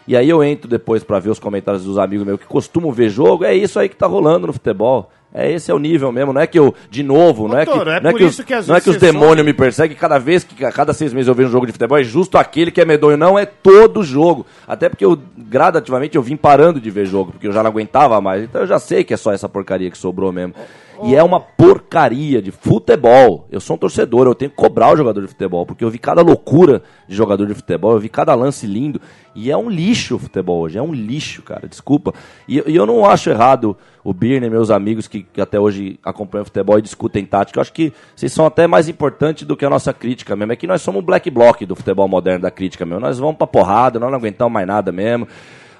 E 0.07 0.17
aí 0.17 0.27
eu 0.27 0.43
entro 0.43 0.67
depois 0.67 1.03
pra 1.03 1.19
ver 1.19 1.29
os 1.29 1.37
comentários 1.37 1.83
dos 1.83 1.99
amigos 1.99 2.25
meus 2.25 2.39
que 2.39 2.47
costumam 2.47 2.91
ver 2.91 3.09
jogo. 3.09 3.43
É 3.43 3.53
isso 3.53 3.77
aí 3.77 3.87
que 3.87 3.95
tá 3.95 4.07
rolando 4.07 4.47
no 4.47 4.53
futebol. 4.53 5.11
É 5.31 5.51
esse 5.51 5.69
é 5.69 5.73
o 5.73 5.77
nível 5.77 6.11
mesmo. 6.11 6.33
Não 6.33 6.41
é 6.41 6.47
que 6.47 6.57
eu, 6.57 6.73
de 6.89 7.03
novo, 7.03 7.47
não 7.47 7.59
é 7.59 7.65
que, 7.67 7.71
é 7.71 7.99
não 7.99 8.09
é 8.09 8.13
que, 8.13 8.23
os, 8.23 8.67
não 8.67 8.75
é 8.75 8.81
que 8.81 8.89
os 8.89 8.97
demônios 8.97 9.45
me 9.45 9.53
perseguem 9.53 9.95
cada 9.95 10.17
vez 10.17 10.43
que 10.43 10.65
a 10.65 10.71
cada 10.71 10.91
seis 10.91 11.13
meses 11.13 11.27
eu 11.27 11.35
vejo 11.35 11.49
um 11.49 11.51
jogo 11.51 11.67
de 11.67 11.71
futebol. 11.73 11.99
É 11.99 12.03
justo 12.03 12.39
aquele 12.39 12.71
que 12.71 12.81
é 12.81 12.85
medonho. 12.85 13.15
Não, 13.15 13.37
é 13.37 13.45
todo 13.45 14.01
jogo. 14.01 14.43
Até 14.67 14.89
porque 14.89 15.05
eu, 15.05 15.19
gradativamente, 15.37 16.15
eu 16.15 16.23
vim 16.23 16.35
parando 16.35 16.81
de 16.81 16.89
ver 16.89 17.05
jogo, 17.05 17.33
porque 17.33 17.47
eu 17.47 17.51
já 17.51 17.61
não 17.61 17.69
aguentava 17.69 18.19
mais. 18.19 18.41
Então 18.43 18.61
eu 18.61 18.67
já 18.67 18.79
sei 18.79 19.03
que 19.03 19.13
é 19.13 19.17
só 19.17 19.31
essa 19.31 19.47
porcaria 19.47 19.91
que 19.91 19.97
sobrou 19.99 20.31
mesmo. 20.31 20.55
E 21.03 21.15
é 21.15 21.23
uma 21.23 21.39
porcaria 21.39 22.41
de 22.41 22.51
futebol. 22.51 23.47
Eu 23.51 23.59
sou 23.59 23.75
um 23.75 23.79
torcedor, 23.79 24.27
eu 24.27 24.35
tenho 24.35 24.51
que 24.51 24.57
cobrar 24.57 24.93
o 24.93 24.97
jogador 24.97 25.21
de 25.21 25.27
futebol, 25.27 25.65
porque 25.65 25.83
eu 25.83 25.89
vi 25.89 25.99
cada 25.99 26.21
loucura 26.21 26.81
de 27.07 27.15
jogador 27.15 27.45
de 27.45 27.53
futebol, 27.53 27.93
eu 27.93 27.99
vi 27.99 28.09
cada 28.09 28.33
lance 28.33 28.65
lindo. 28.65 28.99
E 29.35 29.51
é 29.51 29.57
um 29.57 29.69
lixo 29.69 30.15
o 30.15 30.19
futebol 30.19 30.61
hoje, 30.61 30.77
é 30.77 30.81
um 30.81 30.93
lixo, 30.93 31.43
cara, 31.43 31.67
desculpa. 31.67 32.13
E, 32.47 32.63
e 32.65 32.75
eu 32.75 32.85
não 32.85 33.05
acho 33.05 33.29
errado 33.29 33.77
o 34.03 34.13
Birner, 34.13 34.49
meus 34.49 34.71
amigos 34.71 35.07
que, 35.07 35.21
que 35.21 35.41
até 35.41 35.59
hoje 35.59 35.99
acompanham 36.03 36.45
futebol 36.45 36.79
e 36.79 36.81
discutem 36.81 37.25
tática. 37.25 37.59
Eu 37.59 37.61
acho 37.61 37.73
que 37.73 37.93
vocês 38.15 38.31
são 38.31 38.45
até 38.45 38.65
mais 38.65 38.89
importantes 38.89 39.45
do 39.45 39.55
que 39.55 39.65
a 39.65 39.69
nossa 39.69 39.93
crítica 39.93 40.35
mesmo. 40.35 40.53
É 40.53 40.55
que 40.55 40.65
nós 40.65 40.81
somos 40.81 41.03
um 41.03 41.05
black 41.05 41.29
block 41.29 41.65
do 41.65 41.75
futebol 41.75 42.07
moderno, 42.07 42.41
da 42.41 42.51
crítica 42.51 42.85
mesmo. 42.85 43.01
Nós 43.01 43.19
vamos 43.19 43.35
pra 43.37 43.45
porrada, 43.45 43.99
nós 43.99 44.09
não 44.09 44.17
aguentamos 44.17 44.51
mais 44.51 44.65
nada 44.65 44.91
mesmo. 44.91 45.27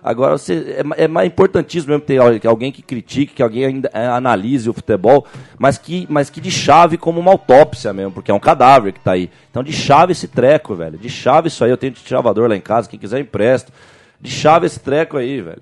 Agora, 0.07 0.37
você, 0.37 0.77
é, 0.77 1.03
é 1.03 1.07
mais 1.07 1.27
importantíssimo 1.27 1.91
mesmo 1.91 2.05
ter 2.05 2.47
alguém 2.47 2.71
que 2.71 2.81
critique, 2.81 3.33
que 3.33 3.43
alguém 3.43 3.65
ainda 3.65 3.91
é, 3.93 4.07
analise 4.07 4.69
o 4.69 4.73
futebol, 4.73 5.25
mas 5.59 5.77
que, 5.77 6.07
mas 6.09 6.29
que 6.29 6.39
de 6.39 6.49
chave 6.49 6.97
como 6.97 7.19
uma 7.19 7.31
autópsia 7.31 7.91
mesmo, 7.91 8.13
porque 8.13 8.31
é 8.31 8.33
um 8.33 8.39
cadáver 8.39 8.93
que 8.93 9.01
tá 9.01 9.11
aí. 9.11 9.29
Então, 9.51 9.61
de 9.61 9.73
chave 9.73 10.13
esse 10.13 10.29
treco, 10.29 10.75
velho. 10.75 10.97
De 10.97 11.09
chave 11.09 11.49
isso 11.49 11.61
aí. 11.61 11.71
Eu 11.71 11.75
tenho 11.75 11.91
de 11.91 11.99
chavador 11.99 12.47
lá 12.47 12.55
em 12.55 12.61
casa, 12.61 12.87
quem 12.87 12.97
quiser 12.97 13.19
empresto. 13.19 13.69
de 14.21 14.31
chave 14.31 14.65
esse 14.65 14.79
treco 14.79 15.17
aí, 15.17 15.41
velho. 15.41 15.61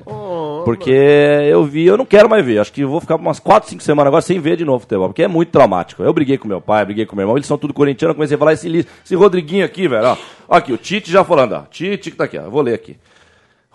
porque 0.63 0.91
eu 0.91 1.63
vi, 1.65 1.85
eu 1.87 1.97
não 1.97 2.05
quero 2.05 2.29
mais 2.29 2.45
ver. 2.45 2.59
Acho 2.59 2.71
que 2.71 2.85
vou 2.85 3.01
ficar 3.01 3.15
umas 3.15 3.39
4, 3.39 3.67
5 3.67 3.81
semanas 3.81 4.09
agora 4.09 4.21
sem 4.21 4.39
ver 4.39 4.57
de 4.57 4.63
novo 4.63 4.81
futebol, 4.81 5.07
porque 5.09 5.23
é 5.23 5.27
muito 5.27 5.49
traumático. 5.49 6.03
Eu 6.03 6.13
briguei 6.13 6.37
com 6.37 6.47
meu 6.47 6.61
pai, 6.61 6.85
briguei 6.85 7.07
com 7.07 7.15
meu 7.15 7.23
irmão, 7.23 7.35
eles 7.35 7.47
são 7.47 7.57
tudo 7.57 7.73
corintiano, 7.73 8.11
eu 8.11 8.15
comecei 8.15 8.35
a 8.35 8.37
falar 8.37 8.53
esse, 8.53 8.87
esse 9.03 9.15
Rodriguinho 9.15 9.65
aqui, 9.65 9.87
velho, 9.87 10.07
ó. 10.07 10.17
Aqui, 10.47 10.71
o 10.71 10.77
Tite 10.77 11.11
já 11.11 11.23
falando, 11.23 11.53
ó. 11.53 11.61
Tite 11.63 12.11
que 12.11 12.17
tá 12.17 12.25
aqui, 12.25 12.37
ó. 12.37 12.47
Vou 12.47 12.61
ler 12.61 12.75
aqui. 12.75 12.95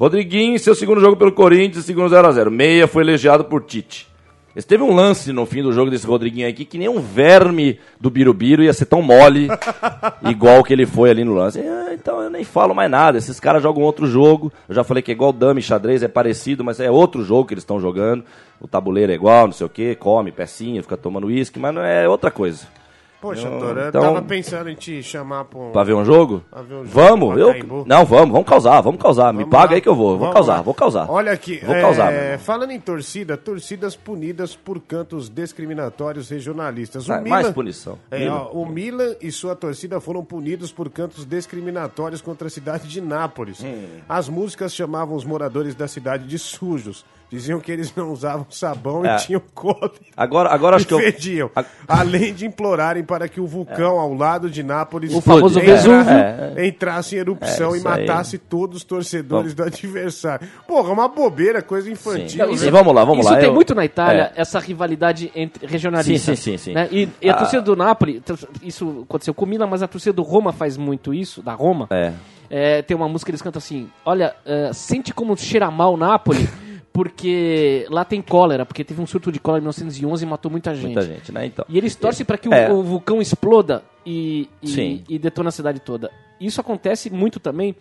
Rodriguinho, 0.01 0.59
seu 0.59 0.75
segundo 0.75 0.99
jogo 0.99 1.15
pelo 1.15 1.31
Corinthians, 1.31 1.85
segundo 1.85 2.09
0x0. 2.09 2.49
Meia 2.49 2.89
foi 2.89 3.03
elogiado 3.03 3.45
por 3.45 3.63
Tite. 3.65 4.09
Esse 4.57 4.67
teve 4.67 4.83
um 4.83 4.95
lance 4.95 5.31
no 5.31 5.45
fim 5.45 5.63
do 5.63 5.75
jogo 5.75 5.91
desse 5.91 6.07
Rodriguinho 6.07 6.49
aqui 6.49 6.65
que 6.65 6.79
nem 6.79 6.89
um 6.89 7.01
verme 7.01 7.79
do 8.01 8.09
Birubiru 8.09 8.63
ia 8.63 8.73
ser 8.73 8.87
tão 8.87 9.03
mole 9.03 9.49
igual 10.25 10.65
que 10.65 10.73
ele 10.73 10.87
foi 10.87 11.11
ali 11.11 11.23
no 11.23 11.35
lance. 11.35 11.61
Ah, 11.61 11.91
então 11.93 12.19
eu 12.23 12.31
nem 12.31 12.45
falo 12.45 12.75
mais 12.75 12.91
nada. 12.91 13.19
Esses 13.19 13.39
caras 13.39 13.63
jogam 13.63 13.83
outro 13.83 14.07
jogo. 14.07 14.51
Eu 14.67 14.75
já 14.75 14.83
falei 14.83 15.03
que 15.03 15.11
é 15.11 15.15
igual 15.15 15.35
dama 15.35 15.61
e 15.61 15.63
xadrez, 15.63 16.03
é 16.03 16.09
parecido, 16.09 16.65
mas 16.65 16.81
é 16.81 16.91
outro 16.91 17.23
jogo 17.23 17.47
que 17.47 17.53
eles 17.53 17.63
estão 17.63 17.79
jogando. 17.79 18.25
O 18.59 18.67
tabuleiro 18.67 19.13
é 19.13 19.15
igual, 19.15 19.49
não 19.49 19.53
sei 19.53 19.67
o 19.67 19.71
que, 19.71 19.95
come 19.97 20.33
pecinha, 20.33 20.83
fica 20.83 20.97
tomando 20.97 21.27
uísque, 21.27 21.59
mas 21.59 21.75
não 21.75 21.83
é 21.83 22.09
outra 22.09 22.31
coisa. 22.31 22.67
Poxa, 23.21 23.49
Tora, 23.51 23.83
eu 23.83 23.89
então- 23.91 24.01
tava 24.03 24.23
pensando 24.23 24.71
em 24.71 24.75
te 24.75 25.03
chamar 25.03 25.45
pra 25.45 25.59
um... 25.59 25.73
Pra 25.73 25.85
ver 25.85 25.93
um 25.95 26.05
jogo? 26.05 26.43
Pra 26.51 26.63
ver 26.63 26.75
um 26.75 26.79
jogo, 26.87 26.91
vamos, 26.91 27.39
eu. 27.39 27.85
Não, 27.87 28.05
vamos, 28.07 28.31
vamos 28.33 28.49
causar, 28.49 28.81
vamos 28.81 29.01
causar. 29.01 29.33
Me 29.33 29.41
Vamos 29.41 29.51
paga 29.51 29.71
lá. 29.71 29.75
aí 29.75 29.81
que 29.81 29.89
eu 29.89 29.95
vou. 29.95 30.11
Vou 30.11 30.19
Vamos 30.21 30.35
causar, 30.35 30.57
lá. 30.57 30.63
vou 30.63 30.73
causar. 30.75 31.11
Olha 31.11 31.33
aqui, 31.33 31.59
Vou 31.65 31.75
é, 31.75 31.81
causar, 31.83 32.11
meu 32.13 32.39
falando 32.39 32.71
em 32.71 32.81
torcida, 32.81 33.37
torcidas 33.37 33.95
punidas 33.95 34.57
por 34.57 34.81
cantos 34.81 35.29
discriminatórios 35.29 36.29
regionalistas. 36.31 37.09
O 37.09 37.13
Ah, 37.13 37.21
mais 37.21 37.51
punição. 37.51 37.99
É, 38.11 38.21
Milan. 38.21 38.35
ó, 38.35 38.53
o 38.53 38.67
Milan 38.67 39.15
e 39.21 39.31
sua 39.31 39.55
torcida 39.55 40.01
foram 40.01 40.25
punidos 40.25 40.73
por 40.73 40.89
cantos 40.89 41.25
discriminatórios 41.27 42.23
contra 42.23 42.47
a 42.47 42.51
cidade 42.51 42.89
de 42.89 43.01
Nápoles. 43.01 43.63
Hum. 43.63 43.85
As 44.09 44.29
músicas 44.29 44.75
chamavam 44.75 45.15
os 45.17 45.25
moradores 45.25 45.75
da 45.75 45.87
cidade 45.87 46.27
de 46.27 46.39
sujos. 46.39 47.05
Diziam 47.31 47.61
que 47.61 47.71
eles 47.71 47.95
não 47.95 48.11
usavam 48.13 48.45
sabão 48.51 49.07
É. 49.07 49.15
e 49.15 49.19
tinham 49.21 49.41
cólera. 49.55 49.93
Agora, 50.17 50.51
agora 50.53 50.77
acho 50.77 50.85
e 50.85 50.89
que 50.89 50.95
eu. 50.95 50.99
fediam. 50.99 51.51
A- 51.55 51.65
Além 51.87 52.35
de 52.35 52.45
implorarem 52.45 53.05
para 53.05 53.29
que 53.29 53.41
o 53.41 53.47
vulcão 53.47 54.01
ao 54.01 54.13
lado 54.13 54.51
de 54.51 54.63
Nápoles 54.65 55.15
O 55.15 55.21
famoso 55.21 55.61
entrasse- 55.61 55.89
Vesúvio. 55.89 56.11
É, 56.13 56.67
entrasse 56.67 57.15
em 57.15 57.19
erupção 57.21 57.71
É, 57.71 57.75
e 57.75 57.79
isso 57.79 57.89
aí. 57.89 58.01
matasse 58.07 58.37
todos 58.37 58.79
os 58.79 58.85
torcedores 58.85 59.55
do 59.55 59.63
adversário. 59.63 60.49
Porra, 60.67 60.93
uma 60.93 61.07
bobeira, 61.09 61.63
coisa 61.63 61.89
infantil. 61.91 62.29
Sim. 62.47 62.51
né? 62.51 62.57
Sim, 62.57 62.71
vamos 62.71 62.93
lá, 62.95 63.05
vamos 63.05 63.21
isso 63.25 63.33
lá. 63.33 63.39
tem 63.39 63.49
Eu- 63.49 63.55
muito 63.55 63.75
na 63.77 63.85
Itália, 63.85 64.33
É. 64.35 64.41
essa 64.41 64.59
rivalidade 64.59 65.31
entre 65.35 65.67
regionalistas. 65.69 66.37
Sim, 66.39 66.53
sim, 66.53 66.59
sim, 66.59 66.65
sim. 66.65 66.73
né? 66.75 66.89
E, 66.91 67.09
e 67.23 67.31
a 67.31 67.35
Ah. 67.35 67.37
torcida 67.37 67.63
do 67.63 67.77
Napoli, 67.77 68.21
t- 68.21 68.35
isso 68.63 69.05
aconteceu 69.09 69.33
com 69.33 69.45
o 69.45 69.49
Milan, 69.49 69.69
mas 69.69 69.83
a 69.83 69.87
torcida 69.89 70.13
do 70.13 70.23
Roma 70.23 70.53
faz 70.53 70.77
muito 70.77 71.15
isso, 71.15 71.43
da 71.43 71.53
Roma. 71.55 71.87
É. 71.91 72.13
É, 72.53 72.83
tem 72.83 72.97
uma 72.97 73.09
música 73.09 73.27
que 73.27 73.31
eles 73.31 73.43
cantam 73.43 73.59
assim: 73.59 73.89
Olha, 74.05 74.35
é, 74.45 74.73
sente 74.73 75.15
como 75.15 75.37
cheira 75.37 75.71
mal 75.71 75.97
Nápoles, 75.97 76.41
porque 76.93 77.87
lá 77.91 78.05
tem 78.05 78.21
cólera, 78.21 78.67
porque 78.67 78.85
teve 78.85 79.01
um 79.01 79.07
surto 79.07 79.31
de 79.31 79.39
cólera 79.39 79.61
em 79.61 79.65
1911 79.65 80.25
e 80.25 80.29
matou 80.29 80.51
muita 80.51 80.75
gente. 80.75 80.87
Muita 80.87 81.03
gente, 81.03 81.33
né? 81.33 81.47
Então. 81.47 81.65
E 81.69 81.79
eles 81.79 81.95
torcem 81.95 82.27
para 82.27 82.37
que 82.37 82.49
o, 82.49 82.55
É. 82.55 82.73
o 82.73 82.83
vulcão 82.83 83.21
exploda 83.21 83.83
e, 84.05 84.49
Sim. 84.65 85.05
e, 85.09 85.15
e 85.15 85.19
detona 85.19 85.49
a 85.49 85.53
cidade 85.53 85.81
toda. 85.81 86.11
Isso 86.41 86.61
acontece 86.61 87.11
muito 87.11 87.39
também 87.39 87.77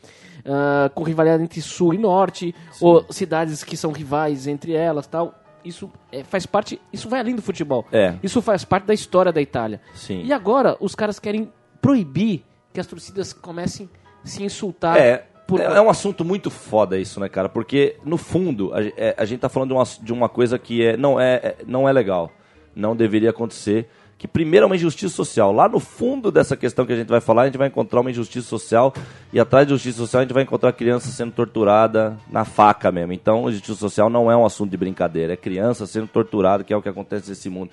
ah, 0.45 0.91
com 0.93 1.03
rivalidade 1.03 1.41
entre 1.43 1.61
sul 1.61 1.93
e 1.93 1.97
norte, 1.97 2.53
ou 2.81 3.05
cidades 3.09 3.63
que 3.63 3.77
são 3.77 3.91
rivais 3.91 4.47
entre 4.47 4.73
elas 4.73 5.07
tal. 5.07 5.33
Isso 5.63 5.91
é, 6.11 6.23
faz 6.23 6.45
parte. 6.45 6.79
Isso 6.91 7.09
vai 7.09 7.19
além 7.19 7.35
do 7.35 7.41
futebol. 7.41 7.85
É. 7.91 8.15
Isso 8.23 8.41
faz 8.41 8.63
parte 8.63 8.85
da 8.85 8.93
história 8.93 9.31
da 9.31 9.41
Itália. 9.41 9.81
Sim. 9.93 10.23
E 10.23 10.31
agora 10.31 10.77
os 10.79 10.95
caras 10.95 11.19
querem 11.19 11.51
proibir 11.81 12.43
que 12.73 12.79
as 12.79 12.87
torcidas 12.87 13.33
comecem 13.33 13.89
a 14.23 14.27
se 14.27 14.43
insultar. 14.43 14.97
É, 14.97 15.25
por- 15.49 15.59
é, 15.61 15.65
é 15.65 15.81
um 15.81 15.89
assunto 15.89 16.23
muito 16.23 16.49
foda 16.49 16.97
isso, 16.97 17.19
né, 17.19 17.27
cara? 17.27 17.49
Porque, 17.49 17.95
no 18.05 18.17
fundo, 18.17 18.73
a, 18.73 18.81
é, 18.83 19.15
a 19.17 19.25
gente 19.25 19.39
tá 19.39 19.49
falando 19.49 19.69
de 19.69 19.73
uma, 19.75 19.83
de 20.01 20.13
uma 20.13 20.29
coisa 20.29 20.57
que 20.57 20.83
é, 20.85 20.95
não, 20.95 21.19
é, 21.19 21.33
é- 21.35 21.55
não 21.67 21.87
é 21.89 21.91
legal. 21.91 22.31
Não 22.75 22.95
deveria 22.95 23.31
acontecer. 23.31 23.89
Que 24.17 24.27
primeiro 24.27 24.65
é 24.65 24.67
uma 24.67 24.75
injustiça 24.75 25.15
social. 25.15 25.51
Lá 25.53 25.69
no 25.69 25.79
fundo 25.79 26.29
dessa 26.29 26.57
questão 26.57 26.85
que 26.85 26.91
a 26.91 26.95
gente 26.95 27.07
vai 27.07 27.21
falar, 27.21 27.43
a 27.43 27.45
gente 27.45 27.57
vai 27.57 27.67
encontrar 27.69 28.01
uma 28.01 28.11
injustiça 28.11 28.47
social. 28.47 28.93
E 29.31 29.39
atrás 29.39 29.65
de 29.65 29.71
justiça 29.73 29.97
social, 29.99 30.19
a 30.19 30.23
gente 30.25 30.33
vai 30.33 30.43
encontrar 30.43 30.73
criança 30.73 31.07
sendo 31.09 31.31
torturada 31.31 32.17
na 32.29 32.43
faca 32.43 32.91
mesmo. 32.91 33.13
Então, 33.13 33.49
justiça 33.49 33.75
social 33.79 34.09
não 34.09 34.29
é 34.29 34.35
um 34.35 34.45
assunto 34.45 34.69
de 34.71 34.75
brincadeira. 34.77 35.33
É 35.33 35.37
criança 35.37 35.85
sendo 35.87 36.07
torturada, 36.07 36.65
que 36.65 36.73
é 36.73 36.75
o 36.77 36.81
que 36.81 36.89
acontece 36.89 37.29
nesse 37.29 37.49
mundo. 37.49 37.71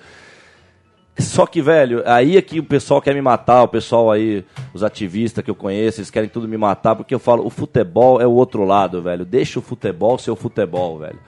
Só 1.19 1.47
que, 1.47 1.61
velho, 1.61 2.03
aí 2.05 2.37
é 2.37 2.41
que 2.41 2.59
o 2.59 2.63
pessoal 2.63 3.01
quer 3.01 3.13
me 3.15 3.21
matar, 3.21 3.63
o 3.63 3.67
pessoal 3.67 4.11
aí, 4.11 4.45
os 4.73 4.83
ativistas 4.83 5.43
que 5.43 5.49
eu 5.49 5.55
conheço, 5.55 5.99
eles 5.99 6.11
querem 6.11 6.29
tudo 6.29 6.47
me 6.47 6.57
matar, 6.57 6.95
porque 6.95 7.13
eu 7.13 7.19
falo, 7.19 7.45
o 7.45 7.49
futebol 7.49 8.21
é 8.21 8.27
o 8.27 8.31
outro 8.31 8.63
lado, 8.63 9.01
velho. 9.01 9.25
Deixa 9.25 9.57
o 9.57 9.61
futebol 9.61 10.17
ser 10.19 10.31
o 10.31 10.35
futebol, 10.35 10.99
velho. 10.99 11.19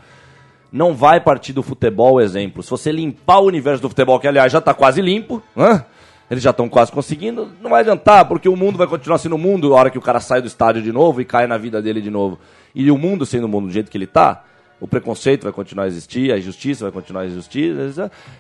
Não 0.72 0.94
vai 0.94 1.20
partir 1.20 1.54
do 1.54 1.64
futebol 1.64 2.22
exemplo. 2.22 2.62
Se 2.62 2.70
você 2.70 2.92
limpar 2.92 3.40
o 3.40 3.46
universo 3.46 3.82
do 3.82 3.90
futebol, 3.90 4.20
que 4.20 4.28
aliás 4.28 4.52
já 4.52 4.62
tá 4.62 4.74
quase 4.74 5.02
limpo, 5.02 5.42
hã? 5.58 5.84
eles 6.30 6.44
já 6.44 6.52
estão 6.52 6.70
quase 6.70 6.92
conseguindo, 6.92 7.50
não 7.60 7.72
vai 7.72 7.82
adiantar, 7.82 8.26
porque 8.26 8.48
o 8.48 8.56
mundo 8.56 8.78
vai 8.78 8.86
continuar 8.86 9.18
sendo 9.18 9.36
o 9.36 9.40
mundo 9.40 9.74
a 9.74 9.80
hora 9.80 9.90
que 9.90 9.98
o 9.98 10.02
cara 10.02 10.20
sai 10.20 10.42
do 10.42 10.48
estádio 10.48 10.82
de 10.82 10.92
novo 10.92 11.20
e 11.20 11.26
cai 11.26 11.48
na 11.48 11.58
vida 11.58 11.82
dele 11.82 12.02
de 12.02 12.12
novo. 12.12 12.38
E 12.76 12.92
o 12.92 12.98
mundo 12.98 13.26
sendo 13.26 13.46
o 13.46 13.50
mundo 13.50 13.66
do 13.66 13.74
jeito 13.74 13.90
que 13.90 13.98
ele 13.98 14.06
tá, 14.06 14.44
o 14.80 14.88
preconceito 14.88 15.44
vai 15.44 15.52
continuar 15.52 15.84
a 15.86 15.88
existir, 15.88 16.32
a 16.32 16.38
injustiça 16.38 16.86
vai 16.86 16.92
continuar 16.92 17.22
a 17.22 17.26
existir, 17.26 17.76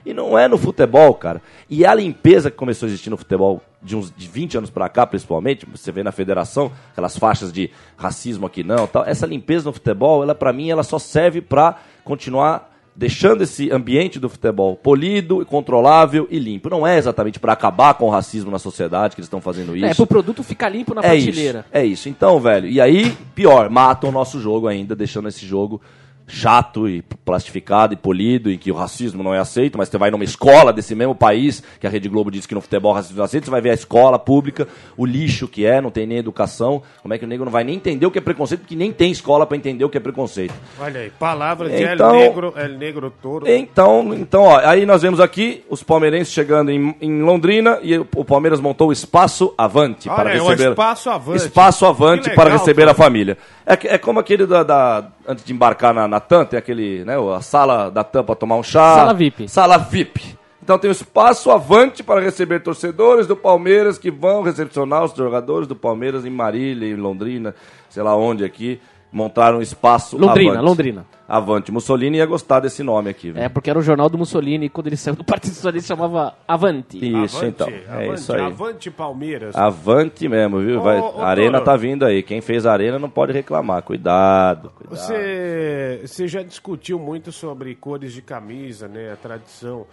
e 0.05 0.13
não 0.13 0.37
é 0.37 0.47
no 0.47 0.57
futebol, 0.57 1.13
cara. 1.13 1.41
E 1.69 1.85
a 1.85 1.93
limpeza 1.93 2.49
que 2.49 2.57
começou 2.57 2.87
a 2.87 2.89
existir 2.89 3.09
no 3.09 3.17
futebol 3.17 3.61
de 3.81 3.95
uns 3.95 4.11
de 4.15 4.27
20 4.27 4.57
anos 4.57 4.69
pra 4.69 4.89
cá, 4.89 5.05
principalmente, 5.05 5.65
você 5.65 5.91
vê 5.91 6.03
na 6.03 6.11
federação, 6.11 6.71
aquelas 6.91 7.17
faixas 7.17 7.51
de 7.51 7.69
racismo 7.97 8.45
aqui 8.45 8.63
não, 8.63 8.87
tal. 8.87 9.03
Essa 9.05 9.25
limpeza 9.25 9.65
no 9.65 9.73
futebol, 9.73 10.23
ela 10.23 10.35
para 10.35 10.53
mim, 10.53 10.69
ela 10.69 10.83
só 10.83 10.99
serve 10.99 11.41
pra 11.41 11.77
continuar 12.03 12.69
deixando 12.95 13.41
esse 13.43 13.71
ambiente 13.71 14.19
do 14.19 14.27
futebol 14.27 14.75
polido, 14.75 15.45
controlável 15.45 16.27
e 16.29 16.37
limpo. 16.37 16.69
Não 16.69 16.85
é 16.85 16.97
exatamente 16.97 17.39
pra 17.39 17.53
acabar 17.53 17.93
com 17.93 18.07
o 18.07 18.09
racismo 18.09 18.51
na 18.51 18.59
sociedade 18.59 19.15
que 19.15 19.21
eles 19.21 19.27
estão 19.27 19.39
fazendo 19.39 19.73
isso. 19.73 19.85
É, 19.85 19.93
pro 19.93 20.05
produto 20.05 20.43
ficar 20.43 20.67
limpo 20.67 20.93
na 20.93 20.99
É 20.99 21.11
prateleira. 21.15 21.59
isso, 21.59 21.69
é 21.71 21.85
isso. 21.85 22.09
Então, 22.09 22.39
velho, 22.41 22.67
e 22.67 22.81
aí, 22.81 23.15
pior, 23.33 23.69
matam 23.69 24.09
o 24.09 24.11
nosso 24.13 24.41
jogo 24.41 24.67
ainda, 24.67 24.97
deixando 24.97 25.29
esse 25.29 25.45
jogo 25.45 25.81
chato 26.29 26.87
e 26.87 27.01
plastificado 27.25 27.93
e 27.93 27.97
polido, 27.97 28.49
em 28.51 28.57
que 28.57 28.71
o 28.71 28.75
racismo 28.75 29.21
não 29.23 29.33
é 29.33 29.39
aceito, 29.39 29.77
mas 29.77 29.89
você 29.89 29.97
vai 29.97 30.11
numa 30.11 30.23
escola 30.23 30.71
desse 30.71 30.95
mesmo 30.95 31.13
país, 31.15 31.61
que 31.79 31.87
a 31.87 31.89
Rede 31.89 32.07
Globo 32.07 32.31
diz 32.31 32.45
que 32.45 32.55
no 32.55 32.61
futebol 32.61 32.91
o 32.91 32.95
racismo 32.95 33.17
não 33.17 33.23
é 33.23 33.25
aceito, 33.25 33.45
você 33.45 33.51
vai 33.51 33.61
ver 33.61 33.71
a 33.71 33.73
escola 33.73 34.17
pública, 34.17 34.67
o 34.95 35.05
lixo 35.05 35.47
que 35.47 35.65
é, 35.65 35.81
não 35.81 35.91
tem 35.91 36.05
nem 36.07 36.17
educação, 36.19 36.81
como 37.01 37.13
é 37.13 37.17
que 37.17 37.25
o 37.25 37.27
negro 37.27 37.45
não 37.45 37.51
vai 37.51 37.63
nem 37.63 37.75
entender 37.75 38.05
o 38.05 38.11
que 38.11 38.17
é 38.19 38.21
preconceito, 38.21 38.61
porque 38.61 38.75
nem 38.75 38.91
tem 38.91 39.11
escola 39.11 39.45
pra 39.45 39.57
entender 39.57 39.83
o 39.83 39.89
que 39.89 39.97
é 39.97 40.01
preconceito. 40.01 40.53
Olha 40.79 41.01
aí, 41.01 41.09
palavras 41.09 41.71
de 41.71 41.83
Então- 41.83 42.13
El 42.15 42.19
Negro, 42.21 42.53
El 42.55 42.69
Negro 42.77 43.13
Toro. 43.21 43.47
Então, 43.49 44.13
então 44.13 44.43
ó, 44.43 44.57
aí 44.63 44.85
nós 44.85 45.01
vemos 45.01 45.19
aqui 45.19 45.63
os 45.69 45.81
palmeirenses 45.83 46.31
chegando 46.33 46.69
em, 46.71 46.95
em 47.01 47.21
Londrina 47.21 47.79
e 47.81 47.97
o, 47.97 48.05
Palmeiras 48.25 48.59
montou 48.59 48.89
o 48.89 48.91
Espaço 48.91 49.53
Avante 49.57 50.07
Olha 50.07 50.15
para 50.15 50.29
aí, 50.31 50.39
o 50.39 50.47
receber 50.47 50.69
Espaço 50.69 51.09
Avante. 51.09 51.37
Espaço 51.37 51.85
Avante 51.85 52.29
Que 52.29 52.35
para 52.35 52.45
legal, 52.45 52.59
receber 52.59 52.81
cara. 52.81 52.91
a 52.91 52.93
família. 52.95 53.37
É, 53.71 53.95
é 53.95 53.97
como 53.99 54.19
aquele 54.19 54.47
da, 54.47 54.63
da- 54.63 55.05
antes 55.27 55.43
de 55.45 55.53
embarcar 55.53 55.93
na, 55.93 56.07
na 56.07 56.19
TAM, 56.19 56.43
tem 56.43 56.57
aquele, 56.57 57.05
né, 57.05 57.13
a 57.35 57.39
sala 57.41 57.89
da 57.91 58.03
TAM 58.03 58.23
para 58.23 58.33
tomar 58.35 58.55
um 58.55 58.63
chá. 58.63 58.95
Sala 58.95 59.13
VIP. 59.13 59.47
Sala 59.47 59.77
VIP. 59.77 60.39
Então 60.63 60.77
tem 60.77 60.89
o 60.89 60.91
espaço 60.91 61.49
avante 61.51 62.03
para 62.03 62.19
receber 62.19 62.59
torcedores 62.61 63.27
do 63.27 63.35
Palmeiras 63.35 63.97
que 63.97 64.09
vão 64.11 64.41
recepcionar 64.41 65.03
os 65.03 65.13
jogadores 65.15 65.67
do 65.67 65.75
Palmeiras 65.75 66.25
em 66.25 66.29
Marília, 66.29 66.87
em 66.87 66.95
Londrina, 66.95 67.53
sei 67.89 68.01
lá 68.03 68.15
onde 68.15 68.43
aqui. 68.43 68.79
Montaram 69.11 69.57
um 69.57 69.61
espaço 69.61 70.17
Londrina, 70.17 70.51
avante. 70.51 70.65
Londrina. 70.65 71.05
Avante. 71.27 71.71
Mussolini 71.71 72.17
ia 72.17 72.25
gostar 72.27 72.59
desse 72.59 72.83
nome 72.83 73.09
aqui. 73.09 73.31
viu? 73.31 73.41
É, 73.41 73.49
porque 73.49 73.69
era 73.69 73.79
o 73.79 73.81
jornal 73.81 74.07
do 74.07 74.17
Mussolini 74.19 74.67
e 74.67 74.69
quando 74.69 74.87
ele 74.87 74.97
saiu 74.97 75.15
do 75.15 75.23
Partido 75.23 75.53
Socialista 75.53 75.95
chamava 75.95 76.35
Avanti. 76.47 76.97
Isso, 76.97 77.37
Avante, 77.37 77.45
então. 77.45 77.67
É 77.69 78.03
avante, 78.05 78.19
isso 78.19 78.33
aí. 78.33 78.41
Avante 78.41 78.91
Palmeiras. 78.91 79.55
Avante 79.55 80.27
mesmo, 80.27 80.59
viu? 80.59 80.81
Vai, 80.81 80.99
Ô, 80.99 81.21
arena 81.21 81.59
tá 81.61 81.75
vindo 81.75 82.05
aí. 82.05 82.21
Quem 82.21 82.39
fez 82.39 82.67
a 82.67 82.71
arena 82.71 82.99
não 82.99 83.09
pode 83.09 83.33
reclamar. 83.33 83.81
Cuidado, 83.81 84.69
cuidado. 84.75 84.95
Você, 84.95 86.01
você 86.05 86.27
já 86.27 86.43
discutiu 86.43 86.99
muito 86.99 87.31
sobre 87.31 87.73
cores 87.75 88.13
de 88.13 88.21
camisa, 88.21 88.87
né? 88.87 89.11
A 89.11 89.15
tradição 89.15 89.87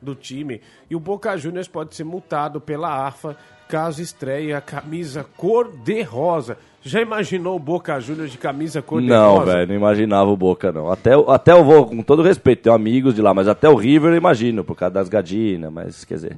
do 0.00 0.14
time. 0.14 0.60
E 0.88 0.94
o 0.94 1.00
Boca 1.00 1.36
Juniors 1.36 1.68
pode 1.68 1.94
ser 1.94 2.04
multado 2.04 2.60
pela 2.60 3.06
AFA 3.06 3.36
caso 3.70 4.02
estreie 4.02 4.52
a 4.52 4.60
camisa 4.60 5.24
cor-de-rosa. 5.36 6.56
Já 6.82 6.98
imaginou 7.02 7.56
o 7.56 7.58
Boca 7.58 8.00
Juniors 8.00 8.32
de 8.32 8.38
camisa 8.38 8.80
cor-de-rosa? 8.80 9.20
Não, 9.22 9.44
velho, 9.44 9.68
não 9.68 9.74
imaginava 9.74 10.30
o 10.30 10.36
Boca, 10.36 10.72
não. 10.72 10.90
Até, 10.90 11.14
o- 11.14 11.30
até 11.30 11.52
eu 11.52 11.62
vou, 11.62 11.84
com 11.84 12.00
todo 12.02 12.22
respeito, 12.22 12.62
tenho 12.62 12.74
amigos 12.74 13.14
de 13.14 13.20
lá, 13.20 13.34
mas 13.34 13.48
até 13.48 13.68
o 13.68 13.74
River 13.74 14.12
eu 14.12 14.16
imagino, 14.16 14.64
por 14.64 14.74
causa 14.74 14.94
das 14.94 15.06
gadinas, 15.06 15.70
mas 15.70 16.06
quer 16.06 16.14
dizer. 16.14 16.36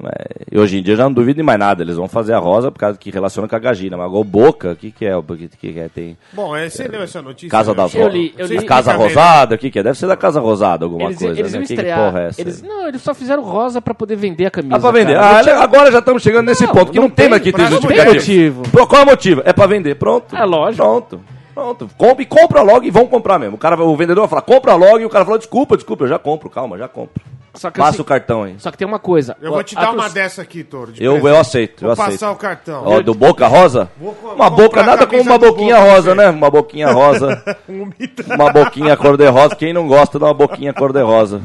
mas- 0.00 0.12
e 0.52 0.56
hoje 0.56 0.78
em 0.78 0.82
dia 0.82 0.92
eu 0.94 0.98
já 0.98 1.02
não 1.02 1.12
duvido 1.12 1.38
de 1.38 1.42
mais 1.42 1.58
nada, 1.58 1.82
eles 1.82 1.96
vão 1.96 2.06
fazer 2.06 2.34
a 2.34 2.38
rosa 2.38 2.70
por 2.70 2.78
causa 2.78 2.96
que 2.96 3.10
relaciona 3.10 3.48
com 3.48 3.56
a 3.56 3.58
gagina. 3.58 3.96
Mas 3.96 4.06
agora 4.06 4.20
o 4.20 4.24
Boca, 4.24 4.70
o 4.70 4.76
que, 4.76 4.92
que 4.92 5.04
é? 5.06 5.16
O 5.16 5.24
que, 5.24 5.48
que 5.48 5.80
é? 5.80 5.88
Tem 5.88 6.16
Bom, 6.32 6.54
é, 6.56 6.68
você 6.68 6.86
leu 6.86 7.02
essa 7.02 7.20
notícia? 7.20 7.50
Casa 7.50 7.72
né? 7.72 7.76
das 7.78 7.94
Eu 7.96 8.06
li, 8.06 8.32
eu 8.38 8.46
li. 8.46 8.64
Casa 8.64 8.92
Rosada, 8.92 9.56
o 9.56 9.58
que, 9.58 9.72
que 9.72 9.80
é? 9.80 9.82
Deve 9.82 9.98
ser 9.98 10.06
da 10.06 10.16
Casa 10.16 10.38
Rosada 10.38 10.84
alguma 10.84 11.06
Eles, 11.06 11.18
coisa, 11.18 11.40
eles 11.40 11.52
né? 11.52 11.58
iam 11.58 11.62
Que, 11.66 11.74
que 11.74 11.74
estrear. 11.74 11.98
porra 12.12 12.20
é 12.22 12.26
essa? 12.28 12.40
eles, 12.40 12.62
não, 12.62 12.86
eles 12.86 13.02
só 13.02 13.12
fizeram 13.12 13.42
rosa 13.42 13.82
pra 13.82 13.92
poder 13.92 14.14
vender 14.14 14.46
a 14.46 14.52
camisa. 14.52 14.76
Ah, 14.76 14.78
pra 14.80 14.92
vender. 14.92 15.16
Ah, 15.18 15.32
Não 15.34 15.42
tinha- 15.42 15.58
agora 15.58 15.90
já 15.90 15.98
estamos 15.98 16.22
chegando 16.22 16.46
nesse 16.54 16.66
Não, 16.66 16.72
ponto, 16.72 16.92
que 16.92 17.00
não, 17.00 17.10
tem 17.10 17.28
mais 17.28 17.42
que 17.42 17.52
ter 17.52 17.66
justificativo. 17.68 18.62
Qual 18.70 19.00
é 19.00 19.04
o 19.04 19.06
motivo? 19.06 19.42
É 19.44 19.52
pra 19.52 19.66
vender, 19.66 19.94
pronto. 19.96 20.34
É 20.34 20.44
lógico. 20.44 20.82
Pronto. 20.82 21.20
Pronto, 21.54 21.88
compre, 21.96 22.26
compra 22.26 22.62
logo 22.62 22.84
e 22.84 22.90
vão 22.90 23.06
comprar 23.06 23.38
mesmo. 23.38 23.54
O, 23.54 23.58
cara, 23.58 23.80
o 23.82 23.96
vendedor 23.96 24.22
vai 24.22 24.28
falar, 24.28 24.42
compra 24.42 24.74
logo, 24.74 24.98
e 24.98 25.04
o 25.04 25.10
cara 25.10 25.24
falou, 25.24 25.38
desculpa, 25.38 25.76
desculpa, 25.76 26.04
eu 26.04 26.08
já 26.08 26.18
compro, 26.18 26.50
calma, 26.50 26.76
já 26.76 26.88
compro. 26.88 27.22
Só 27.54 27.70
que, 27.70 27.78
Passa 27.78 27.90
assim, 27.90 28.02
o 28.02 28.04
cartão 28.04 28.42
aí. 28.42 28.56
só 28.58 28.68
que 28.72 28.76
tem 28.76 28.86
uma 28.86 28.98
coisa. 28.98 29.36
Eu 29.40 29.52
vou 29.52 29.62
te 29.62 29.76
dar 29.76 29.92
uma 29.92 30.08
dessa 30.10 30.42
aqui, 30.42 30.64
Toro. 30.64 30.90
de 30.90 31.04
Eu, 31.04 31.16
eu 31.28 31.38
aceito, 31.38 31.84
eu 31.84 31.86
Vou 31.86 31.92
aceito. 31.92 32.18
passar 32.18 32.32
o 32.32 32.36
cartão. 32.36 32.82
Ó, 32.84 33.00
do 33.00 33.14
Boca 33.14 33.46
Rosa? 33.46 33.88
Vou 33.96 34.12
Uma 34.34 34.50
vou 34.50 34.64
boca, 34.64 34.82
nada 34.82 35.06
como 35.06 35.22
uma 35.22 35.38
boquinha 35.38 35.76
Boca, 35.76 35.90
rosa, 35.92 36.14
né? 36.16 36.30
Uma 36.30 36.50
boquinha 36.50 36.90
rosa. 36.92 37.44
Um 37.68 37.88
uma 38.34 38.52
boquinha 38.52 38.96
cor-de-rosa. 38.96 39.54
Quem 39.54 39.72
não 39.72 39.86
gosta 39.86 40.18
de 40.18 40.24
uma 40.24 40.34
boquinha 40.34 40.72
cor-de-rosa? 40.74 41.42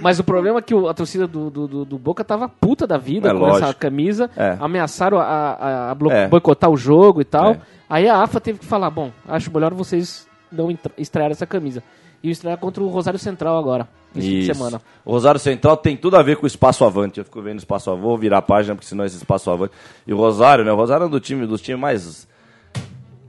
Mas 0.00 0.18
o 0.18 0.24
problema 0.24 0.58
é 0.58 0.62
que 0.62 0.74
a 0.74 0.92
torcida 0.92 1.28
do, 1.28 1.48
do, 1.48 1.68
do- 1.68 1.84
do 1.84 1.98
Boca 1.98 2.24
tava 2.24 2.48
puta 2.48 2.84
da 2.88 2.98
vida 2.98 3.28
É 3.28 3.32
com 3.32 3.38
lógico. 3.38 3.64
essa 3.64 3.74
camisa. 3.74 4.28
É. 4.36 4.56
Ameaçaram 4.58 5.18
a, 5.18 5.22
a- 5.22 5.92
a 5.92 5.96
É. 6.10 6.26
boicotar 6.26 6.68
o 6.68 6.76
jogo 6.76 7.20
e 7.20 7.24
tal. 7.24 7.52
É. 7.52 7.58
Aí 7.92 8.08
a 8.08 8.22
AFA 8.22 8.40
teve 8.40 8.58
que 8.58 8.64
falar: 8.64 8.88
bom, 8.88 9.12
acho 9.28 9.52
melhor 9.52 9.74
vocês 9.74 10.26
não 10.50 10.74
estrear 10.96 11.30
essa 11.30 11.46
camisa. 11.46 11.82
E 12.22 12.30
estrear 12.30 12.56
contra 12.56 12.82
o 12.82 12.88
Rosário 12.88 13.18
Central 13.18 13.58
agora, 13.58 13.86
esse 14.16 14.26
fim 14.26 14.38
de 14.40 14.54
semana. 14.54 14.80
O 15.04 15.10
Rosário 15.10 15.38
Central 15.38 15.76
tem 15.76 15.94
tudo 15.94 16.16
a 16.16 16.22
ver 16.22 16.36
com 16.36 16.44
o 16.44 16.46
Espaço 16.46 16.84
Avante. 16.84 17.18
Eu 17.18 17.24
fico 17.24 17.42
vendo 17.42 17.56
o 17.56 17.58
Espaço 17.58 17.90
Avante, 17.90 18.04
vou 18.04 18.16
virar 18.16 18.38
a 18.38 18.42
página, 18.42 18.74
porque 18.74 18.86
senão 18.86 19.04
esse 19.04 19.16
Espaço 19.16 19.50
Avante. 19.50 19.74
E 20.06 20.12
o 20.14 20.16
Rosário, 20.16 20.64
né? 20.64 20.72
O 20.72 20.76
Rosário 20.76 21.04
é 21.04 21.06
um 21.06 21.10
do 21.10 21.20
time, 21.20 21.46
dos 21.46 21.60
times 21.60 21.80
mais. 21.80 22.28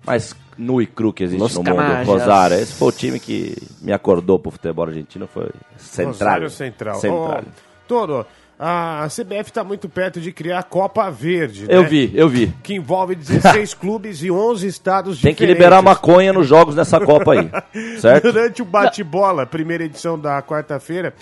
mais 0.05 0.33
nu 0.57 0.81
e 0.81 0.85
cru 0.85 1.11
que 1.11 1.23
existe 1.23 1.41
Los 1.41 1.55
no 1.55 1.63
mundo. 1.63 1.75
Canallas. 1.75 2.07
Rosário. 2.07 2.55
Esse 2.57 2.73
foi 2.73 2.87
o 2.87 2.91
time 2.91 3.19
que 3.19 3.57
me 3.81 3.91
acordou 3.91 4.39
pro 4.39 4.51
futebol 4.51 4.85
argentino. 4.85 5.27
Foi 5.27 5.49
Central. 5.75 6.13
Rosário 6.13 6.49
Central. 6.49 6.95
Central. 6.95 7.41
Ô, 7.41 7.63
Toro, 7.87 8.25
a 8.59 9.07
CBF 9.07 9.49
está 9.49 9.63
muito 9.63 9.89
perto 9.89 10.21
de 10.21 10.31
criar 10.31 10.59
a 10.59 10.63
Copa 10.63 11.09
Verde. 11.09 11.65
Eu 11.67 11.83
né? 11.83 11.87
vi, 11.87 12.11
eu 12.13 12.29
vi. 12.29 12.53
Que 12.63 12.75
envolve 12.75 13.15
16 13.15 13.73
clubes 13.75 14.23
e 14.23 14.31
11 14.31 14.67
estados 14.67 15.19
Tem 15.19 15.33
que 15.33 15.41
diferentes. 15.41 15.55
liberar 15.55 15.81
maconha 15.81 16.31
nos 16.31 16.47
jogos 16.47 16.75
nessa 16.75 16.99
Copa 16.99 17.33
aí. 17.33 17.49
Certo? 17.99 18.31
Durante 18.31 18.61
o 18.61 18.65
bate-bola, 18.65 19.45
primeira 19.45 19.83
edição 19.83 20.17
da 20.17 20.41
quarta-feira, 20.41 21.13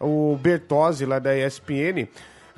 o 0.00 0.36
Bertozzi, 0.40 1.04
lá 1.04 1.18
da 1.18 1.36
ESPN, 1.36 2.08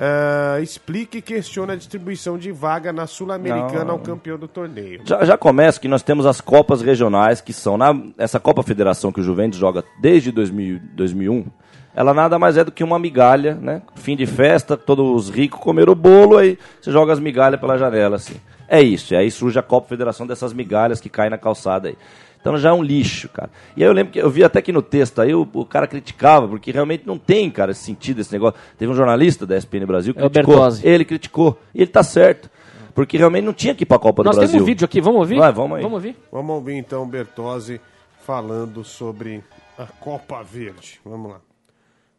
ah, 0.02 0.58
explica 0.62 1.18
e 1.18 1.22
questiona 1.22 1.74
a 1.74 1.76
distribuição 1.76 2.38
de 2.38 2.50
vaga 2.50 2.90
na 2.90 3.06
Sul-Americana 3.06 3.92
ao 3.92 3.98
campeão 3.98 4.38
do 4.38 4.48
torneio. 4.48 5.02
Já, 5.04 5.22
já 5.26 5.36
começa 5.36 5.78
que 5.78 5.88
nós 5.88 6.02
temos 6.02 6.24
as 6.24 6.40
Copas 6.40 6.80
regionais, 6.80 7.42
que 7.42 7.52
são 7.52 7.76
na, 7.76 7.94
essa 8.16 8.40
Copa 8.40 8.62
Federação 8.62 9.12
que 9.12 9.20
o 9.20 9.22
Juventus 9.22 9.58
joga 9.58 9.84
desde 10.00 10.32
2000, 10.32 10.80
2001. 10.94 11.44
Ela 11.94 12.14
nada 12.14 12.38
mais 12.38 12.56
é 12.56 12.64
do 12.64 12.70
que 12.70 12.84
uma 12.84 12.98
migalha, 12.98 13.54
né? 13.54 13.82
Fim 13.96 14.16
de 14.16 14.26
festa, 14.26 14.76
todos 14.76 15.28
os 15.28 15.30
ricos 15.34 15.60
comeram 15.60 15.92
o 15.92 15.96
bolo, 15.96 16.38
aí 16.38 16.56
você 16.80 16.90
joga 16.92 17.12
as 17.12 17.18
migalhas 17.18 17.60
pela 17.60 17.76
janela, 17.76 18.16
assim. 18.16 18.36
É 18.68 18.80
isso, 18.80 19.12
e 19.12 19.16
aí 19.16 19.30
surge 19.30 19.58
a 19.58 19.62
Copa 19.62 19.88
Federação 19.88 20.26
dessas 20.26 20.52
migalhas 20.52 21.00
que 21.00 21.08
caem 21.08 21.30
na 21.30 21.38
calçada 21.38 21.88
aí. 21.88 21.96
Então 22.40 22.56
já 22.56 22.70
é 22.70 22.72
um 22.72 22.82
lixo, 22.82 23.28
cara. 23.28 23.50
E 23.76 23.82
aí 23.82 23.88
eu 23.88 23.92
lembro 23.92 24.12
que 24.12 24.18
eu 24.18 24.30
vi 24.30 24.42
até 24.42 24.62
que 24.62 24.72
no 24.72 24.80
texto 24.80 25.20
aí 25.20 25.34
o, 25.34 25.46
o 25.52 25.64
cara 25.66 25.86
criticava, 25.86 26.48
porque 26.48 26.70
realmente 26.70 27.02
não 27.06 27.18
tem, 27.18 27.50
cara, 27.50 27.72
esse 27.72 27.82
sentido, 27.82 28.20
esse 28.20 28.32
negócio. 28.32 28.58
Teve 28.78 28.90
um 28.90 28.94
jornalista 28.94 29.44
da 29.44 29.56
ESPN 29.58 29.84
Brasil 29.84 30.14
que 30.14 30.20
É 30.20 30.24
o 30.24 30.30
criticou. 30.30 30.68
Ele 30.82 31.04
criticou. 31.04 31.58
E 31.74 31.82
ele 31.82 31.90
tá 31.90 32.02
certo. 32.02 32.48
Porque 32.94 33.18
realmente 33.18 33.44
não 33.44 33.52
tinha 33.52 33.74
que 33.74 33.82
ir 33.82 33.86
pra 33.86 33.98
Copa 33.98 34.22
Nós 34.22 34.36
do 34.36 34.38
Brasil. 34.38 34.52
temos 34.52 34.62
um 34.62 34.66
vídeo 34.66 34.84
aqui, 34.84 35.00
vamos 35.00 35.20
ouvir? 35.20 35.38
Vai, 35.38 35.52
vamos 35.52 35.76
aí. 35.76 35.82
Vamos 35.82 35.96
ouvir? 35.96 36.16
Vamos 36.32 36.54
ouvir 36.54 36.74
então 36.76 37.02
o 37.02 37.06
Bertozzi 37.06 37.80
falando 38.24 38.84
sobre 38.84 39.42
a 39.78 39.84
Copa 39.84 40.42
Verde. 40.42 40.98
Vamos 41.04 41.32
lá. 41.32 41.49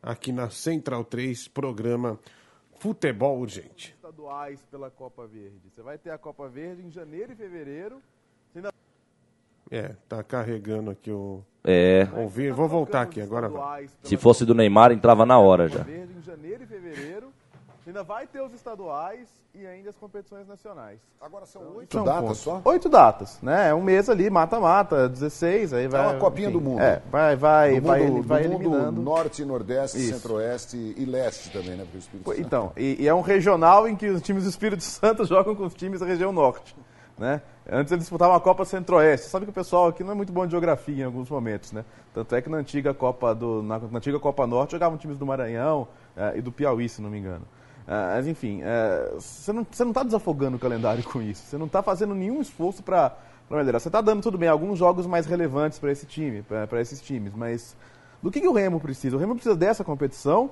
Aqui 0.01 0.31
na 0.31 0.49
Central 0.49 1.03
3, 1.05 1.47
programa 1.47 2.19
Futebol 2.79 3.39
Urgente. 3.39 3.93
estaduais 3.95 4.59
pela 4.71 4.89
Copa 4.89 5.27
Verde. 5.27 5.69
Você 5.69 5.81
vai 5.83 5.97
ter 5.97 6.09
a 6.09 6.17
Copa 6.17 6.47
Verde 6.49 6.81
em 6.83 6.89
janeiro 6.89 7.33
e 7.33 7.35
fevereiro. 7.35 8.01
Você 8.51 8.57
ainda 8.59 8.71
É, 9.69 9.95
tá 10.09 10.23
carregando 10.23 10.89
aqui 10.89 11.11
o. 11.11 11.43
É. 11.63 12.07
Ouvir. 12.17 12.51
Vou 12.51 12.67
voltar 12.67 13.03
aqui 13.03 13.21
agora. 13.21 13.49
Se 14.01 14.17
fosse 14.17 14.43
do 14.43 14.55
Neymar, 14.55 14.91
entrava 14.91 15.23
na 15.25 15.37
hora 15.37 15.67
já. 15.67 15.79
Copa 15.79 15.91
Verde 15.91 16.13
em 16.17 16.21
janeiro 16.23 16.63
e 16.63 16.65
fevereiro. 16.65 17.33
Ainda 17.91 18.03
vai 18.05 18.25
ter 18.25 18.39
os 18.41 18.53
estaduais 18.53 19.27
e 19.53 19.67
ainda 19.67 19.89
as 19.89 19.97
competições 19.97 20.47
nacionais. 20.47 20.97
Agora 21.19 21.45
são 21.45 21.61
oito 21.75 21.93
Então, 21.93 22.05
datas 22.05 22.23
ponto. 22.23 22.35
só? 22.37 22.61
Oito 22.63 22.87
datas, 22.87 23.37
né? 23.41 23.67
É 23.67 23.73
um 23.75 23.81
mês 23.81 24.09
ali, 24.09 24.29
mata-mata, 24.29 25.09
16, 25.09 25.73
aí 25.73 25.89
vai. 25.89 26.01
uma 26.07 26.13
copinha 26.17 26.49
do 26.49 26.61
mundo. 26.61 26.79
É, 26.81 27.01
vai, 27.11 27.35
vai, 27.35 27.81
Do 27.81 27.85
vai, 27.87 27.99
mundo, 28.07 28.23
vai 28.25 28.43
do 28.43 28.49
mundo 28.53 28.61
eliminando. 28.63 29.01
norte, 29.01 29.43
nordeste, 29.43 29.99
centro-oeste 29.99 30.77
e 30.97 31.03
leste 31.03 31.51
também, 31.51 31.71
né? 31.75 31.83
Porque 31.83 31.97
o 31.97 31.99
Espírito 31.99 32.23
Pô, 32.23 32.31
Santo- 32.31 32.41
Então, 32.47 32.71
e, 32.77 32.95
e 33.03 33.07
é 33.09 33.13
um 33.13 33.19
regional 33.19 33.85
em 33.85 33.93
que 33.97 34.07
os 34.07 34.21
times 34.21 34.43
do 34.45 34.49
Espírito 34.49 34.83
Santo 34.85 35.25
jogam 35.25 35.53
com 35.53 35.65
os 35.65 35.73
times 35.73 35.99
da 35.99 36.05
região 36.05 36.31
norte. 36.31 36.73
Né? 37.17 37.41
Antes 37.69 37.91
eles 37.91 38.03
disputavam 38.05 38.37
a 38.37 38.39
Copa 38.39 38.63
Centro-Oeste. 38.63 39.27
Sabe 39.27 39.45
que 39.45 39.51
o 39.51 39.53
pessoal 39.53 39.87
aqui 39.89 40.01
não 40.01 40.13
é 40.13 40.15
muito 40.15 40.31
bom 40.31 40.45
de 40.45 40.51
geografia 40.51 41.03
em 41.03 41.05
alguns 41.05 41.29
momentos, 41.29 41.73
né? 41.73 41.83
Tanto 42.13 42.33
é 42.35 42.41
que 42.41 42.49
na 42.49 42.55
antiga 42.57 42.93
Copa, 42.93 43.35
do, 43.35 43.61
na, 43.61 43.77
na 43.79 43.97
antiga 43.97 44.17
Copa 44.17 44.47
Norte 44.47 44.71
jogavam 44.71 44.97
times 44.97 45.17
do 45.17 45.25
Maranhão 45.25 45.89
eh, 46.15 46.37
e 46.37 46.41
do 46.41 46.53
Piauí, 46.53 46.87
se 46.87 47.01
não 47.01 47.09
me 47.09 47.19
engano. 47.19 47.45
Ah, 47.87 48.13
mas 48.15 48.27
enfim, 48.27 48.61
eh, 48.63 49.11
você 49.17 49.51
não 49.51 49.61
está 49.63 50.03
desafogando 50.03 50.57
o 50.57 50.59
calendário 50.59 51.03
com 51.09 51.21
isso. 51.21 51.43
Você 51.45 51.57
não 51.57 51.65
está 51.65 51.81
fazendo 51.81 52.13
nenhum 52.15 52.41
esforço 52.41 52.81
para 52.83 53.15
melhorar. 53.49 53.79
Você 53.79 53.89
está 53.89 54.01
dando 54.01 54.21
tudo 54.21 54.37
bem 54.37 54.47
alguns 54.49 54.77
jogos 54.79 55.05
mais 55.05 55.25
relevantes 55.25 55.77
para 55.79 55.91
esse 55.91 56.05
time, 56.05 56.43
para 56.43 56.79
esses 56.81 57.01
times, 57.01 57.33
mas 57.35 57.75
do 58.21 58.31
que, 58.31 58.39
que 58.39 58.47
o 58.47 58.53
Remo 58.53 58.79
precisa? 58.79 59.15
O 59.15 59.19
Remo 59.19 59.33
precisa 59.33 59.55
dessa 59.55 59.83
competição 59.83 60.51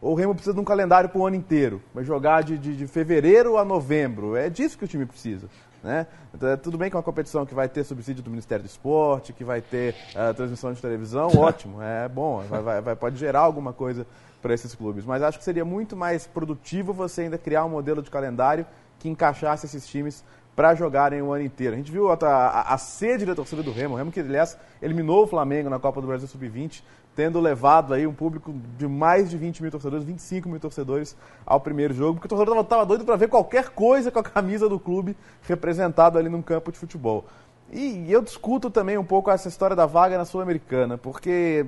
ou 0.00 0.12
o 0.12 0.14
Remo 0.14 0.34
precisa 0.34 0.54
de 0.54 0.60
um 0.60 0.64
calendário 0.64 1.08
para 1.08 1.18
o 1.18 1.26
ano 1.26 1.34
inteiro? 1.36 1.80
Vai 1.94 2.04
jogar 2.04 2.42
de, 2.42 2.56
de, 2.58 2.76
de 2.76 2.86
fevereiro 2.86 3.56
a 3.56 3.64
novembro. 3.64 4.36
É 4.36 4.48
disso 4.50 4.76
que 4.78 4.84
o 4.84 4.88
time 4.88 5.06
precisa. 5.06 5.48
Né? 5.82 6.06
Então, 6.34 6.48
é 6.48 6.56
tudo 6.56 6.76
bem 6.76 6.90
que 6.90 6.96
é 6.96 6.98
uma 6.98 7.02
competição 7.02 7.46
que 7.46 7.54
vai 7.54 7.68
ter 7.68 7.84
subsídio 7.84 8.22
do 8.22 8.28
Ministério 8.30 8.64
do 8.64 8.66
Esporte, 8.66 9.32
que 9.32 9.44
vai 9.44 9.60
ter 9.60 9.94
ah, 10.16 10.34
transmissão 10.34 10.72
de 10.72 10.80
televisão, 10.80 11.28
ótimo, 11.38 11.80
é 11.80 12.08
bom, 12.08 12.40
vai, 12.48 12.60
vai- 12.60 12.80
vai- 12.80 12.96
pode 12.96 13.16
gerar 13.16 13.40
alguma 13.40 13.72
coisa 13.72 14.04
para 14.46 14.54
esses 14.54 14.76
clubes. 14.76 15.04
Mas 15.04 15.24
acho 15.24 15.38
que 15.38 15.44
seria 15.44 15.64
muito 15.64 15.96
mais 15.96 16.24
produtivo 16.24 16.92
você 16.92 17.22
ainda 17.22 17.36
criar 17.36 17.64
um 17.64 17.68
modelo 17.68 18.00
de 18.00 18.08
calendário 18.08 18.64
que 18.96 19.08
encaixasse 19.08 19.66
esses 19.66 19.84
times 19.88 20.24
para 20.54 20.72
jogarem 20.72 21.20
o 21.20 21.32
ano 21.32 21.44
inteiro. 21.44 21.74
A 21.74 21.76
gente 21.76 21.90
viu 21.90 22.08
a, 22.08 22.14
a, 22.14 22.74
a 22.74 22.78
sede 22.78 23.26
da 23.26 23.34
torcida 23.34 23.60
do 23.60 23.72
Remo, 23.72 23.94
o 23.94 23.96
Remo 23.98 24.12
que, 24.12 24.20
aliás, 24.20 24.56
eliminou 24.80 25.24
o 25.24 25.26
Flamengo 25.26 25.68
na 25.68 25.80
Copa 25.80 26.00
do 26.00 26.06
Brasil 26.06 26.28
Sub-20, 26.28 26.82
tendo 27.16 27.40
levado 27.40 27.92
aí 27.92 28.06
um 28.06 28.14
público 28.14 28.54
de 28.78 28.86
mais 28.86 29.28
de 29.28 29.36
20 29.36 29.62
mil 29.62 29.70
torcedores, 29.72 30.04
25 30.04 30.48
mil 30.48 30.60
torcedores 30.60 31.16
ao 31.44 31.60
primeiro 31.60 31.92
jogo, 31.92 32.14
porque 32.14 32.26
o 32.26 32.28
torcedor 32.28 32.60
estava 32.60 32.86
doido 32.86 33.04
para 33.04 33.16
ver 33.16 33.28
qualquer 33.28 33.70
coisa 33.70 34.12
com 34.12 34.20
a 34.20 34.22
camisa 34.22 34.68
do 34.68 34.78
clube 34.78 35.16
representado 35.42 36.18
ali 36.18 36.28
num 36.28 36.40
campo 36.40 36.70
de 36.70 36.78
futebol. 36.78 37.24
E 37.72 38.06
eu 38.12 38.22
discuto 38.22 38.70
também 38.70 38.96
um 38.96 39.04
pouco 39.04 39.28
essa 39.28 39.48
história 39.48 39.74
da 39.74 39.86
vaga 39.86 40.16
na 40.16 40.24
Sul-Americana, 40.24 40.96
porque 40.96 41.66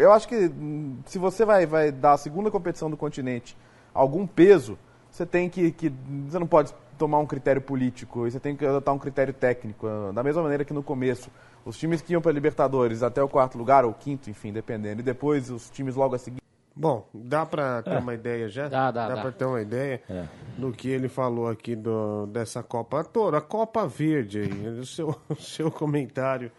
eu 0.00 0.12
acho 0.12 0.26
que 0.26 0.50
se 1.06 1.18
você 1.18 1.44
vai, 1.44 1.66
vai 1.66 1.92
dar 1.92 2.12
a 2.12 2.16
segunda 2.18 2.50
competição 2.50 2.90
do 2.90 2.96
continente 2.96 3.56
algum 3.94 4.26
peso, 4.26 4.78
você 5.10 5.26
tem 5.26 5.48
que, 5.48 5.70
que. 5.72 5.92
Você 6.28 6.38
não 6.38 6.46
pode 6.46 6.72
tomar 6.98 7.18
um 7.18 7.26
critério 7.26 7.62
político, 7.62 8.26
e 8.26 8.30
você 8.30 8.38
tem 8.38 8.54
que 8.54 8.64
adotar 8.64 8.94
um 8.94 8.98
critério 8.98 9.32
técnico. 9.32 9.86
Da 10.14 10.22
mesma 10.22 10.42
maneira 10.42 10.64
que 10.64 10.72
no 10.72 10.82
começo, 10.82 11.30
os 11.64 11.78
times 11.78 12.00
que 12.00 12.12
iam 12.12 12.20
para 12.20 12.32
Libertadores 12.32 13.02
até 13.02 13.22
o 13.22 13.28
quarto 13.28 13.56
lugar, 13.56 13.84
ou 13.84 13.92
quinto, 13.92 14.28
enfim, 14.28 14.52
dependendo, 14.52 15.00
e 15.00 15.02
depois 15.02 15.50
os 15.50 15.70
times 15.70 15.94
logo 15.94 16.14
a 16.14 16.18
seguir. 16.18 16.40
Bom, 16.76 17.06
dá 17.12 17.44
pra 17.44 17.82
ter 17.82 17.98
uma 17.98 18.14
ideia 18.14 18.48
já? 18.48 18.68
Dá, 18.68 18.90
dá, 18.90 19.08
Dá 19.08 19.14
dá. 19.16 19.22
pra 19.22 19.32
ter 19.32 19.44
uma 19.44 19.60
ideia 19.60 20.00
do 20.56 20.72
que 20.72 20.88
ele 20.88 21.08
falou 21.08 21.48
aqui 21.48 21.74
do, 21.74 22.26
dessa 22.26 22.62
Copa. 22.62 23.02
Toro, 23.02 23.36
a 23.36 23.40
Copa 23.40 23.86
Verde 23.86 24.40
aí, 24.40 24.68
o 24.78 24.86
seu, 24.86 25.14
o 25.28 25.34
seu 25.34 25.70
comentário. 25.70 26.50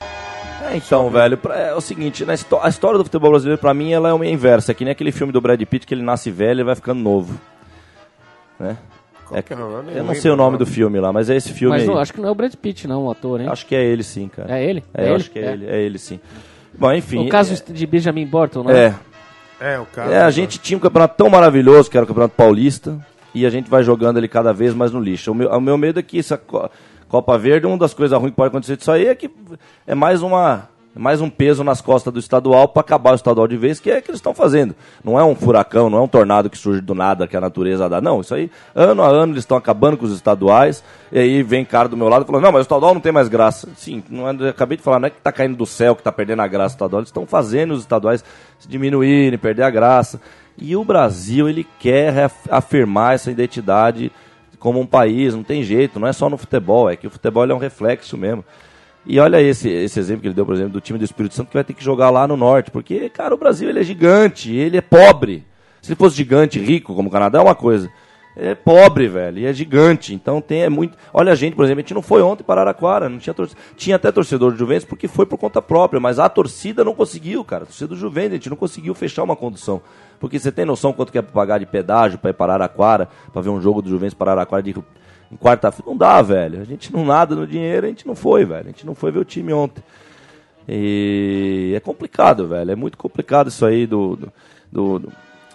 É, 0.00 0.76
então, 0.76 1.08
velho, 1.10 1.36
pra- 1.36 1.56
é 1.56 1.74
o 1.74 1.80
seguinte, 1.80 2.24
na 2.24 2.32
a 2.32 2.68
história 2.68 2.98
do 2.98 3.04
futebol 3.04 3.30
brasileiro, 3.30 3.60
pra 3.60 3.72
mim, 3.74 3.92
ela 3.92 4.08
é 4.08 4.12
uma 4.12 4.26
inversa. 4.26 4.72
É 4.72 4.74
que 4.74 4.84
nem 4.84 4.92
aquele 4.92 5.12
filme 5.12 5.32
do 5.32 5.40
Brad 5.40 5.60
Pitt 5.62 5.86
que 5.86 5.94
ele 5.94 6.02
nasce 6.02 6.30
velho 6.30 6.60
e 6.60 6.64
vai 6.64 6.74
ficando 6.74 7.00
novo. 7.00 7.38
Né? 8.58 8.76
É 9.32 9.54
o 9.54 9.58
nome? 9.58 9.92
Eu 9.94 10.04
não 10.04 10.14
sei 10.14 10.30
o 10.30 10.36
nome 10.36 10.56
do 10.56 10.64
filme 10.64 11.00
lá, 11.00 11.12
mas 11.12 11.28
é 11.28 11.36
esse 11.36 11.52
filme 11.52 11.74
Mas 11.74 11.82
aí. 11.82 11.88
não, 11.88 11.98
acho 11.98 12.12
que 12.12 12.20
não 12.20 12.28
é 12.28 12.32
o 12.32 12.34
Brad 12.34 12.54
Pitt, 12.54 12.86
não, 12.86 13.04
o 13.06 13.10
ator, 13.10 13.40
hein? 13.40 13.48
Acho 13.48 13.66
que 13.66 13.74
é 13.74 13.84
ele 13.84 14.02
sim, 14.04 14.28
cara. 14.28 14.56
É 14.56 14.64
ele? 14.64 14.84
É, 14.94 15.02
É 15.02 15.06
ele? 15.06 15.14
acho 15.16 15.30
que 15.30 15.38
é, 15.38 15.42
É. 15.44 15.52
ele. 15.52 15.66
É 15.66 15.80
ele 15.82 15.98
sim. 15.98 16.20
Bom, 16.78 16.92
enfim. 16.92 17.26
o 17.26 17.28
caso 17.28 17.60
de 17.72 17.86
Benjamin 17.86 18.26
Burton, 18.26 18.62
né? 18.64 18.94
É, 19.60 19.74
É, 19.74 19.78
o 19.80 19.86
caso. 19.86 20.12
é, 20.12 20.22
a 20.22 20.30
gente 20.30 20.58
tinha 20.58 20.76
um 20.76 20.80
campeonato 20.80 21.16
tão 21.16 21.28
maravilhoso, 21.28 21.90
que 21.90 21.96
era 21.96 22.04
o 22.04 22.06
Campeonato 22.06 22.34
Paulista, 22.36 22.98
e 23.34 23.44
a 23.44 23.50
gente 23.50 23.68
vai 23.68 23.82
jogando 23.82 24.16
ele 24.18 24.28
cada 24.28 24.52
vez 24.52 24.72
mais 24.74 24.92
no 24.92 25.00
lixo. 25.00 25.32
O 25.32 25.34
meu, 25.34 25.50
o 25.50 25.60
meu 25.60 25.76
medo 25.76 25.98
é 25.98 26.02
que 26.02 26.18
essa 26.18 26.40
Copa 27.08 27.38
Verde, 27.38 27.66
uma 27.66 27.78
das 27.78 27.94
coisas 27.94 28.18
ruins 28.18 28.30
que 28.30 28.36
pode 28.36 28.48
acontecer 28.48 28.76
disso 28.76 28.90
aí 28.90 29.06
é 29.06 29.14
que 29.14 29.30
é 29.86 29.94
mais 29.94 30.22
uma 30.22 30.68
é 30.96 30.98
mais 30.98 31.20
um 31.20 31.28
peso 31.28 31.62
nas 31.62 31.82
costas 31.82 32.10
do 32.10 32.18
estadual 32.18 32.68
para 32.68 32.80
acabar 32.80 33.12
o 33.12 33.16
estadual 33.16 33.46
de 33.46 33.54
vez, 33.58 33.78
que 33.78 33.90
é 33.90 33.98
o 33.98 34.02
que 34.02 34.10
eles 34.10 34.18
estão 34.18 34.32
fazendo. 34.32 34.74
Não 35.04 35.20
é 35.20 35.22
um 35.22 35.34
furacão, 35.34 35.90
não 35.90 35.98
é 35.98 36.00
um 36.00 36.08
tornado 36.08 36.48
que 36.48 36.56
surge 36.56 36.80
do 36.80 36.94
nada, 36.94 37.28
que 37.28 37.36
a 37.36 37.40
natureza 37.40 37.86
dá. 37.86 38.00
Não, 38.00 38.22
isso 38.22 38.34
aí, 38.34 38.50
ano 38.74 39.02
a 39.02 39.08
ano, 39.08 39.34
eles 39.34 39.42
estão 39.42 39.58
acabando 39.58 39.98
com 39.98 40.06
os 40.06 40.12
estaduais, 40.12 40.82
e 41.12 41.18
aí 41.18 41.42
vem 41.42 41.66
cara 41.66 41.86
do 41.86 41.98
meu 41.98 42.08
lado 42.08 42.24
falando, 42.24 42.44
não, 42.44 42.50
mas 42.50 42.60
o 42.60 42.62
estadual 42.62 42.94
não 42.94 43.00
tem 43.02 43.12
mais 43.12 43.28
graça. 43.28 43.68
Sim, 43.76 44.02
não 44.08 44.26
é, 44.26 44.48
acabei 44.48 44.78
de 44.78 44.82
falar, 44.82 44.98
não 44.98 45.08
é 45.08 45.10
que 45.10 45.20
tá 45.20 45.30
caindo 45.30 45.54
do 45.54 45.66
céu, 45.66 45.94
que 45.94 46.02
tá 46.02 46.10
perdendo 46.10 46.40
a 46.40 46.48
graça 46.48 46.74
do 46.74 46.78
estadual, 46.78 47.00
eles 47.00 47.10
estão 47.10 47.26
fazendo 47.26 47.74
os 47.74 47.80
estaduais 47.80 48.24
se 48.58 48.66
diminuírem, 48.66 49.38
perder 49.38 49.64
a 49.64 49.70
graça. 49.70 50.18
E 50.56 50.74
o 50.74 50.82
Brasil, 50.82 51.46
ele 51.46 51.66
quer 51.78 52.10
reafirmar 52.10 53.12
essa 53.12 53.30
identidade 53.30 54.10
como 54.58 54.80
um 54.80 54.86
país, 54.86 55.34
não 55.34 55.42
tem 55.42 55.62
jeito, 55.62 56.00
não 56.00 56.08
é 56.08 56.12
só 56.12 56.28
no 56.28 56.36
futebol, 56.36 56.88
é 56.88 56.96
que 56.96 57.06
o 57.06 57.10
futebol 57.10 57.48
é 57.48 57.54
um 57.54 57.58
reflexo 57.58 58.16
mesmo. 58.16 58.44
E 59.08 59.20
olha 59.20 59.40
esse, 59.40 59.68
esse 59.68 60.00
exemplo 60.00 60.22
que 60.22 60.26
ele 60.28 60.34
deu, 60.34 60.44
por 60.44 60.54
exemplo, 60.54 60.72
do 60.72 60.80
time 60.80 60.98
do 60.98 61.04
Espírito 61.04 61.34
Santo 61.34 61.48
que 61.48 61.54
vai 61.54 61.62
ter 61.62 61.74
que 61.74 61.84
jogar 61.84 62.10
lá 62.10 62.26
no 62.26 62.36
norte. 62.36 62.72
Porque, 62.72 63.08
cara, 63.08 63.34
o 63.34 63.38
Brasil 63.38 63.68
ele 63.68 63.78
é 63.78 63.84
gigante, 63.84 64.52
ele 64.52 64.76
é 64.76 64.80
pobre. 64.80 65.44
Se 65.80 65.92
ele 65.92 65.96
fosse 65.96 66.16
gigante, 66.16 66.58
rico, 66.58 66.92
como 66.92 67.08
o 67.08 67.12
Canadá, 67.12 67.38
é 67.38 67.42
uma 67.42 67.54
coisa. 67.54 67.88
É 68.38 68.54
pobre, 68.54 69.08
velho, 69.08 69.38
e 69.38 69.46
é 69.46 69.52
gigante. 69.52 70.12
Então 70.14 70.42
tem 70.42 70.62
é 70.62 70.68
muito. 70.68 70.98
Olha 71.10 71.32
a 71.32 71.34
gente, 71.34 71.56
por 71.56 71.64
exemplo, 71.64 71.78
a 71.80 71.82
gente 71.82 71.94
não 71.94 72.02
foi 72.02 72.20
ontem 72.20 72.44
para 72.44 72.60
Araraquara, 72.60 73.08
não 73.08 73.18
tinha. 73.18 73.34
Tinha 73.76 73.96
até 73.96 74.12
torcedor 74.12 74.52
do 74.52 74.58
Juventus 74.58 74.84
porque 74.84 75.08
foi 75.08 75.24
por 75.24 75.38
conta 75.38 75.62
própria, 75.62 75.98
mas 75.98 76.18
a 76.18 76.28
torcida 76.28 76.84
não 76.84 76.94
conseguiu, 76.94 77.42
cara. 77.42 77.62
A 77.62 77.66
torcida 77.66 77.88
do 77.88 77.96
Juventus, 77.96 78.32
a 78.32 78.34
gente 78.36 78.50
não 78.50 78.56
conseguiu 78.56 78.94
fechar 78.94 79.22
uma 79.22 79.34
condução. 79.34 79.80
Porque 80.20 80.38
você 80.38 80.52
tem 80.52 80.66
noção 80.66 80.92
quanto 80.92 81.10
que 81.12 81.16
é 81.18 81.22
pra 81.22 81.32
pagar 81.32 81.58
de 81.58 81.64
pedágio 81.66 82.18
para 82.18 82.28
ir 82.30 82.34
para 82.34 82.52
Araraquara, 82.52 83.08
para 83.32 83.40
ver 83.40 83.48
um 83.48 83.60
jogo 83.60 83.80
do 83.80 83.88
Juventus 83.88 84.12
para 84.14 84.32
Araraquara 84.32 84.62
de 84.62 84.70
em 85.32 85.36
quarta-feira? 85.38 85.90
Não 85.90 85.96
dá, 85.96 86.20
velho. 86.20 86.60
A 86.60 86.64
gente 86.64 86.92
não 86.92 87.06
nada 87.06 87.34
no 87.34 87.46
dinheiro, 87.46 87.86
a 87.86 87.88
gente 87.88 88.06
não 88.06 88.14
foi, 88.14 88.44
velho. 88.44 88.64
A 88.64 88.70
gente 88.70 88.84
não 88.84 88.94
foi 88.94 89.10
ver 89.10 89.20
o 89.20 89.24
time 89.24 89.50
ontem. 89.54 89.82
E 90.68 91.72
é 91.74 91.80
complicado, 91.80 92.46
velho. 92.48 92.70
É 92.70 92.76
muito 92.76 92.98
complicado 92.98 93.48
isso 93.48 93.64
aí 93.64 93.86
do, 93.86 94.16
do- 94.16 94.98
do- 94.98 95.12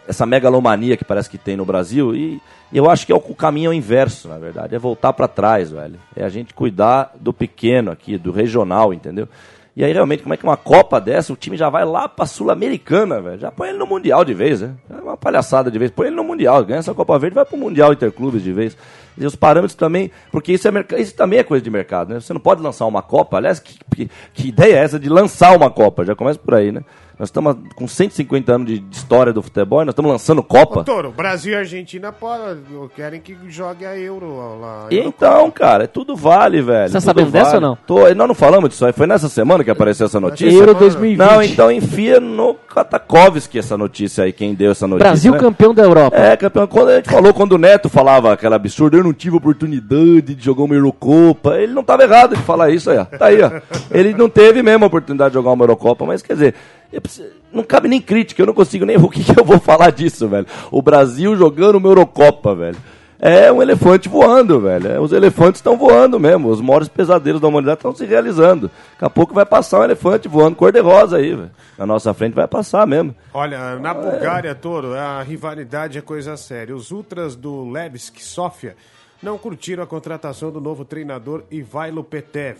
essa 0.08 0.26
megalomania 0.26 0.98
que 0.98 1.06
parece 1.06 1.30
que 1.30 1.38
tem 1.38 1.56
no 1.56 1.66
Brasil. 1.66 2.16
E 2.16 2.42
eu 2.74 2.90
acho 2.90 3.06
que 3.06 3.12
é 3.12 3.16
o, 3.16 3.20
caminho 3.20 3.68
é 3.68 3.70
o 3.70 3.74
inverso, 3.74 4.28
na 4.28 4.38
verdade. 4.38 4.76
É 4.76 4.80
voltar 4.80 5.14
pra 5.14 5.28
trás, 5.28 5.72
velho. 5.72 6.00
É 6.16 6.24
a 6.24 6.30
gente 6.30 6.54
cuidar 6.54 7.14
do 7.20 7.34
pequeno 7.34 7.92
aqui, 7.92 8.18
do 8.18 8.32
regional, 8.32 8.94
entendeu? 8.94 9.28
E 9.76 9.86
aí, 9.86 9.94
realmente, 9.94 10.22
como 10.22 10.34
é 10.34 10.38
que 10.38 10.44
uma 10.44 10.58
Copa 10.58 11.00
dessa, 11.00 11.32
o 11.32 11.36
time 11.36 11.56
já 11.56 11.70
vai 11.70 11.86
lá 11.86 12.10
pra 12.10 12.26
Sul-Americana, 12.26 13.22
velho? 13.22 13.40
Já 13.40 13.50
põe 13.50 13.70
ele 13.70 13.78
no 13.78 13.88
Mundial 13.88 14.26
de 14.26 14.34
vez, 14.34 14.60
né? 14.60 14.76
É 14.90 14.96
uma 14.96 15.16
palhaçada 15.16 15.72
de 15.72 15.80
vez. 15.80 15.90
Põe 15.90 16.08
ele 16.08 16.16
no 16.16 16.26
Mundial, 16.26 16.64
ganha 16.66 16.80
essa 16.80 16.94
Copa 16.94 17.18
Verde, 17.18 17.36
vai 17.36 17.46
pro 17.46 17.58
Mundial 17.58 17.94
Interclubes 17.94 18.44
de 18.44 18.52
vez. 18.52 18.76
E 19.18 19.26
os 19.26 19.36
parâmetros 19.36 19.76
também, 19.76 20.12
porque 20.30 20.52
isso, 20.52 20.68
é 20.68 21.02
isso 21.02 21.16
também 21.16 21.40
é 21.40 21.44
coisa 21.44 21.64
de 21.64 21.70
mercado, 21.70 22.14
né? 22.14 22.20
Você 22.20 22.34
não 22.34 22.42
pode 22.42 22.62
lançar 22.62 22.86
uma 22.86 23.02
Copa. 23.02 23.38
Aliás, 23.38 23.60
que, 23.60 23.78
que, 23.96 24.12
que 24.34 24.48
ideia 24.50 24.76
é 24.76 24.84
essa 24.84 25.00
de 25.00 25.08
lançar 25.08 25.56
uma 25.56 25.70
Copa? 25.70 26.04
Já 26.04 26.16
começa 26.16 26.40
por 26.40 26.54
aí, 26.54 26.72
né? 26.72 26.84
Nós 27.20 27.30
estamos 27.30 27.56
com 27.76 27.88
150 27.88 28.52
anos 28.52 28.68
de, 28.68 28.84
história 28.92 29.32
do 29.32 29.42
futebol 29.42 29.82
e 29.82 29.86
nós 29.86 29.94
estamos 29.94 30.12
lançando 30.12 30.42
Copa. 30.42 30.80
Ô, 30.80 30.84
Toro, 30.84 31.12
Brasil 31.12 31.54
e 31.54 31.56
Argentina 31.56 32.12
pode, 32.12 32.62
querem 32.96 33.20
que 33.20 33.38
jogue 33.48 33.86
a 33.86 33.98
Euro 33.98 34.60
lá. 34.60 34.88
Então, 34.90 35.52
cara, 35.52 35.88
tudo 35.88 36.16
vale, 36.16 36.62
velho. 36.62 36.88
Você 36.88 36.94
tá 36.94 37.02
sabendo 37.02 37.32
dessa 37.32 37.56
ou 37.56 37.62
não? 37.62 37.76
Tô, 37.76 38.14
nós 38.14 38.28
não 38.28 38.36
falamos 38.36 38.70
disso 38.70 38.86
aí. 38.86 38.94
Foi 38.94 39.06
nessa 39.06 39.30
semana 39.30 39.64
que 39.64 39.72
apareceu 39.72 40.06
essa 40.06 40.20
notícia? 40.20 40.58
Euro 40.58 40.74
2020. 40.74 41.18
Não, 41.18 41.42
então 41.44 41.72
enfia 41.72 42.20
no 42.20 42.54
Katakovski 42.54 43.60
essa 43.60 43.78
notícia 43.78 44.24
aí, 44.24 44.34
quem 44.34 44.54
deu 44.54 44.72
essa 44.72 44.88
notícia. 44.88 45.10
Brasil 45.10 45.34
né? 45.34 45.40
campeão 45.40 45.74
da 45.74 45.84
Europa. 45.84 46.18
É, 46.18 46.36
campeão. 46.38 46.68
Quando 46.68 46.90
a 46.90 46.96
gente 46.96 47.10
falou, 47.10 47.34
quando 47.34 47.54
o 47.54 47.58
Neto 47.58 47.90
falava 47.90 48.34
aquela 48.34 48.56
absurda, 48.56 48.98
eu 48.98 49.04
não 49.04 49.14
tive 49.14 49.36
oportunidade 49.36 50.34
de 50.36 50.44
jogar 50.44 50.64
uma 50.64 50.76
Eurocopa. 50.76 51.56
Ele 51.58 51.74
não 51.74 51.82
estava 51.82 52.04
errado 52.04 52.36
de 52.36 52.42
falar 52.42 52.70
isso 52.70 52.90
aí, 52.90 52.98
ó. 52.98 53.06
Tá 53.06 53.28
aí, 53.28 53.42
ó. 53.42 53.52
Ele 53.92 54.14
não 54.14 54.30
teve 54.30 54.64
mesmo 54.64 54.86
a 54.86 54.88
oportunidade 54.88 55.32
de 55.32 55.36
jogar 55.36 55.52
uma 55.52 55.64
Eurocopa, 55.64 56.06
mas 56.06 56.22
quer 56.22 56.34
dizer, 56.34 56.56
preciso- 57.00 57.30
não 57.54 57.64
cabe 57.64 57.88
nem 57.88 58.02
crítica, 58.02 58.42
eu 58.42 58.46
não 58.48 58.54
consigo 58.54 58.86
nem 58.86 58.98
o 59.00 59.08
que, 59.10 59.24
que 59.24 59.40
eu 59.40 59.46
vou 59.46 59.60
falar 59.60 59.92
disso, 59.92 60.28
velho. 60.28 60.46
O 60.70 60.82
Brasil 60.82 61.36
jogando 61.38 61.76
uma 61.78 61.88
Eurocopa, 61.90 62.54
velho. 62.56 62.78
É 63.24 63.52
um 63.52 63.62
elefante 63.62 64.10
voando, 64.10 64.60
velho. 64.60 64.88
É, 64.94 65.00
Os 65.00 65.12
elefantes 65.12 65.60
estão 65.60 65.78
voando 65.78 66.20
mesmo. 66.20 66.50
Os 66.50 66.60
maiores 66.60 66.88
pesadelos 66.88 67.40
da 67.40 67.48
humanidade 67.48 67.78
estão 67.78 67.94
se 67.94 68.04
realizando. 68.04 68.72
Daqui 68.94 69.06
a 69.06 69.10
pouco 69.12 69.32
vai 69.32 69.46
passar 69.46 69.80
um 69.80 69.84
elefante 69.84 70.28
voando 70.28 70.56
cor-de-rosa 70.56 71.18
aí, 71.18 71.36
velho. 71.36 71.52
Na 71.78 71.86
nossa 71.86 72.16
frente 72.16 72.34
vai 72.34 72.48
passar 72.48 72.88
mesmo. 72.88 73.16
Olha, 73.32 73.76
na 73.78 73.94
Bulgária, 73.94 74.56
Toro, 74.56 74.96
a 74.96 75.22
rivalidade 75.22 76.00
é 76.00 76.02
coisa 76.02 76.36
séria. 76.36 76.76
Os 76.76 76.90
ultras 76.90 77.36
do 77.36 77.70
Levski 77.70 78.24
Sofia 78.24 78.76
não 79.22 79.38
curtiram 79.38 79.84
a 79.84 79.88
contratação 79.88 80.50
do 80.52 80.60
novo 80.60 80.84
treinador 80.84 81.44
Ivailo 81.52 82.04
Petev. 82.04 82.58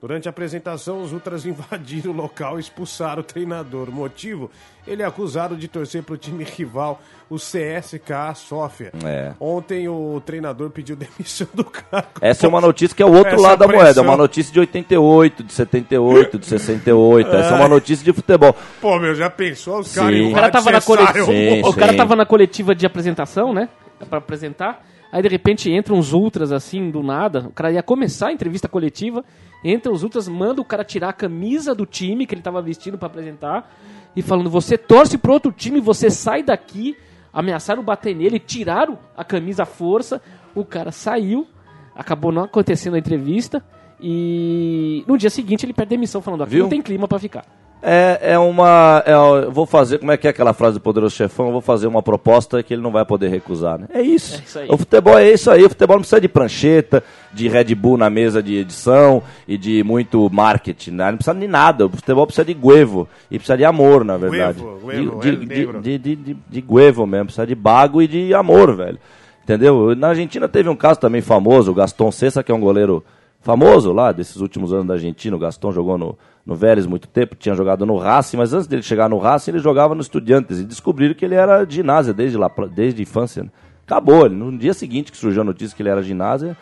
Durante 0.00 0.26
a 0.26 0.30
apresentação, 0.30 1.02
os 1.02 1.12
ultras 1.12 1.44
invadiram 1.46 2.12
o 2.12 2.16
local 2.16 2.56
e 2.56 2.60
expulsaram 2.60 3.20
o 3.20 3.22
treinador. 3.22 3.90
O 3.90 3.92
motivo? 3.92 4.50
Ele 4.86 5.02
é 5.02 5.04
acusado 5.04 5.54
de 5.56 5.68
torcer 5.68 6.02
para 6.02 6.14
o 6.14 6.16
time 6.16 6.42
rival, 6.42 7.02
o 7.28 7.36
CSKA 7.36 8.34
Sofia. 8.34 8.92
É. 9.04 9.34
Ontem 9.38 9.88
o 9.88 10.22
treinador 10.24 10.70
pediu 10.70 10.96
demissão 10.96 11.46
do 11.52 11.64
cargo. 11.64 12.08
Essa 12.22 12.46
é 12.46 12.48
uma 12.48 12.62
notícia 12.62 12.96
que 12.96 13.02
é 13.02 13.06
o 13.06 13.12
outro 13.12 13.34
Essa 13.34 13.42
lado 13.42 13.58
da 13.58 13.66
moeda. 13.66 13.82
É 13.82 13.84
pressão. 13.84 14.04
uma 14.04 14.16
notícia 14.16 14.50
de 14.50 14.60
88, 14.60 15.44
de 15.44 15.52
78, 15.52 16.38
de 16.38 16.46
68. 16.46 17.28
Essa 17.28 17.54
é 17.54 17.56
uma 17.56 17.68
notícia 17.68 18.02
de 18.02 18.12
futebol. 18.14 18.56
Pô, 18.80 18.98
meu, 18.98 19.14
já 19.14 19.28
pensou? 19.28 19.80
Os 19.80 19.88
Sim. 19.88 20.00
caras 20.00 20.20
O 20.20 20.32
cara 20.32 20.50
tava 20.50 20.70
na 20.72 20.80
coletiva. 20.80 21.26
Sim, 21.26 21.60
o 21.62 21.74
cara 21.74 21.92
sim. 21.92 21.98
tava 21.98 22.16
na 22.16 22.24
coletiva 22.24 22.74
de 22.74 22.86
apresentação, 22.86 23.52
né? 23.52 23.68
Pra 24.08 24.18
apresentar. 24.18 24.82
Aí 25.12 25.22
de 25.22 25.28
repente 25.28 25.70
entram 25.70 25.96
uns 25.96 26.14
ultras 26.14 26.52
assim, 26.52 26.90
do 26.90 27.02
nada. 27.02 27.40
O 27.48 27.52
cara 27.52 27.70
ia 27.70 27.82
começar 27.82 28.28
a 28.28 28.32
entrevista 28.32 28.66
coletiva. 28.66 29.22
Entra 29.62 29.92
os 29.92 30.02
ultras, 30.02 30.26
manda 30.26 30.60
o 30.60 30.64
cara 30.64 30.84
tirar 30.84 31.10
a 31.10 31.12
camisa 31.12 31.74
do 31.74 31.84
time 31.84 32.26
que 32.26 32.34
ele 32.34 32.42
tava 32.42 32.62
vestindo 32.62 32.96
pra 32.96 33.06
apresentar. 33.06 33.70
E 34.16 34.22
falando: 34.22 34.50
você 34.50 34.78
torce 34.78 35.18
pro 35.18 35.32
outro 35.32 35.52
time, 35.52 35.80
você 35.80 36.10
sai 36.10 36.42
daqui. 36.42 36.96
Ameaçaram 37.32 37.82
bater 37.82 38.14
nele, 38.14 38.40
tiraram 38.40 38.98
a 39.16 39.22
camisa 39.22 39.62
à 39.62 39.66
força. 39.66 40.20
O 40.54 40.64
cara 40.64 40.90
saiu. 40.90 41.46
Acabou 41.94 42.32
não 42.32 42.44
acontecendo 42.44 42.94
a 42.94 42.98
entrevista. 42.98 43.62
E 44.02 45.04
no 45.06 45.18
dia 45.18 45.30
seguinte 45.30 45.64
ele 45.66 45.72
perde 45.72 45.90
demissão, 45.90 46.20
falando: 46.22 46.42
aqui 46.42 46.52
Viu? 46.52 46.62
não 46.64 46.70
tem 46.70 46.80
clima 46.80 47.06
pra 47.06 47.18
ficar. 47.18 47.44
É, 47.82 48.32
é 48.32 48.38
uma. 48.38 49.02
é, 49.06 49.12
eu 49.12 49.50
vou 49.50 49.64
fazer. 49.64 49.98
Como 49.98 50.12
é 50.12 50.16
que 50.16 50.26
é 50.26 50.30
aquela 50.30 50.52
frase 50.52 50.74
do 50.74 50.80
Poderoso 50.80 51.16
Chefão? 51.16 51.46
Eu 51.46 51.52
vou 51.52 51.60
fazer 51.62 51.86
uma 51.86 52.02
proposta 52.02 52.62
que 52.62 52.74
ele 52.74 52.82
não 52.82 52.90
vai 52.90 53.06
poder 53.06 53.28
recusar, 53.28 53.78
né? 53.78 53.86
É 53.92 54.02
isso. 54.02 54.36
É 54.36 54.44
isso 54.44 54.58
aí. 54.58 54.68
O 54.70 54.76
futebol 54.76 55.18
é 55.18 55.30
isso 55.30 55.50
aí. 55.50 55.64
O 55.64 55.68
futebol 55.68 55.96
não 55.96 56.02
precisa 56.02 56.20
de 56.20 56.28
prancheta, 56.28 57.02
de 57.32 57.48
Red 57.48 57.74
Bull 57.74 57.96
na 57.96 58.10
mesa 58.10 58.42
de 58.42 58.56
edição 58.56 59.22
e 59.48 59.56
de 59.56 59.82
muito 59.82 60.28
marketing. 60.30 60.90
Né? 60.90 61.10
Não 61.10 61.16
precisa 61.16 61.38
de 61.38 61.48
nada. 61.48 61.86
O 61.86 61.90
futebol 61.90 62.26
precisa 62.26 62.44
de 62.44 62.52
guevo. 62.52 63.08
E 63.30 63.38
precisa 63.38 63.56
de 63.56 63.64
amor, 63.64 64.04
na 64.04 64.18
verdade. 64.18 64.58
Guevo, 64.60 64.86
guevo, 64.86 65.20
de, 65.20 65.28
el 65.28 65.36
de, 65.36 65.46
de, 65.46 65.98
de, 65.98 66.16
de, 66.16 66.36
de 66.50 66.60
guevo 66.60 67.06
mesmo. 67.06 67.26
Precisa 67.26 67.46
de 67.46 67.54
bago 67.54 68.02
e 68.02 68.06
de 68.06 68.34
amor, 68.34 68.76
velho. 68.76 68.98
Entendeu? 69.42 69.96
Na 69.96 70.08
Argentina 70.08 70.46
teve 70.46 70.68
um 70.68 70.76
caso 70.76 71.00
também 71.00 71.22
famoso, 71.22 71.72
o 71.72 71.74
Gaston 71.74 72.12
Cessa, 72.12 72.42
que 72.42 72.52
é 72.52 72.54
um 72.54 72.60
goleiro 72.60 73.02
famoso 73.40 73.92
lá, 73.92 74.12
desses 74.12 74.36
últimos 74.36 74.72
anos 74.72 74.86
da 74.86 74.94
Argentina. 74.94 75.34
O 75.34 75.38
Gaston 75.38 75.72
jogou 75.72 75.96
no, 75.98 76.18
no 76.44 76.54
Vélez 76.54 76.86
muito 76.86 77.08
tempo, 77.08 77.34
tinha 77.34 77.54
jogado 77.54 77.86
no 77.86 77.96
Racing, 77.96 78.36
mas 78.36 78.52
antes 78.52 78.66
dele 78.66 78.82
chegar 78.82 79.08
no 79.08 79.18
Racing, 79.18 79.52
ele 79.52 79.58
jogava 79.60 79.94
no 79.94 80.00
Estudiantes. 80.00 80.58
E 80.60 80.64
descobriram 80.64 81.14
que 81.14 81.24
ele 81.24 81.34
era 81.34 81.64
ginásio 81.68 82.12
desde, 82.14 82.36
lá, 82.36 82.50
desde 82.74 83.00
a 83.00 83.02
infância. 83.02 83.42
né? 83.44 83.50
Acabou. 83.86 84.26
ele- 84.26 84.34
No 84.34 84.56
dia 84.56 84.74
seguinte 84.74 85.10
que 85.10 85.18
surgiu 85.18 85.42
a 85.42 85.44
notícia 85.44 85.74
que 85.76 85.82
ele 85.82 85.88
era 85.88 86.02
ginásio, 86.02 86.56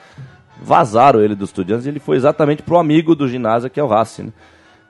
vazaram 0.62 1.20
ele 1.20 1.34
do 1.34 1.44
Estudiantes 1.44 1.86
e 1.86 1.88
ele 1.88 2.00
foi 2.00 2.16
exatamente 2.16 2.62
pro 2.62 2.78
amigo 2.78 3.14
do 3.14 3.28
ginásio, 3.28 3.70
que 3.70 3.78
é 3.80 3.82
o 3.82 3.86
Racing. 3.88 4.24
né? 4.24 4.32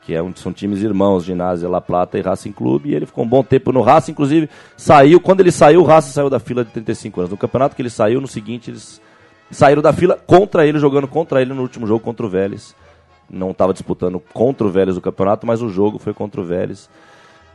que 0.03 0.15
é 0.15 0.23
um, 0.23 0.35
são 0.35 0.55
times 0.55 0.81
irmãos, 0.83 1.23
Ginásio 1.23 1.69
La 1.69 1.83
Plata 1.83 2.17
e 2.19 2.23
Racing 2.23 2.53
Clube, 2.53 2.89
e 2.89 2.95
ele 2.95 3.05
ficou 3.05 3.25
um 3.25 3.29
bom 3.29 3.43
tempo 3.45 3.71
no 3.73 3.83
Racing, 3.83 4.13
inclusive 4.13 4.49
saiu, 4.75 5.21
quando 5.21 5.41
ele 5.41 5.53
saiu, 5.53 5.83
o 5.83 5.85
Racing 5.85 6.13
saiu 6.13 6.31
da 6.31 6.41
fila 6.41 6.65
de 6.65 6.71
35 6.71 7.21
anos. 7.21 7.31
No 7.31 7.37
campeonato 7.37 7.77
que 7.77 7.83
ele 7.83 7.91
saiu, 7.91 8.19
no 8.19 8.27
seguinte, 8.27 8.71
eles 8.71 9.03
saíram 9.51 9.83
da 9.83 9.93
fila 9.93 10.19
contra 10.27 10.67
ele, 10.67 10.79
jogando 10.79 11.09
contra 11.09 11.41
ele 11.43 11.53
no 11.55 11.63
último 11.63 11.87
jogo 11.87 12.01
contra 12.01 12.25
o 12.25 12.29
Vélez. 12.29 12.75
Não 13.31 13.51
estava 13.51 13.73
disputando 13.73 14.19
contra 14.33 14.67
o 14.67 14.71
Vélez 14.71 14.97
o 14.97 15.01
campeonato, 15.01 15.47
mas 15.47 15.61
o 15.63 15.69
jogo 15.69 15.99
foi 15.99 16.15
contra 16.15 16.41
o 16.41 16.45
Vélez. 16.45 16.89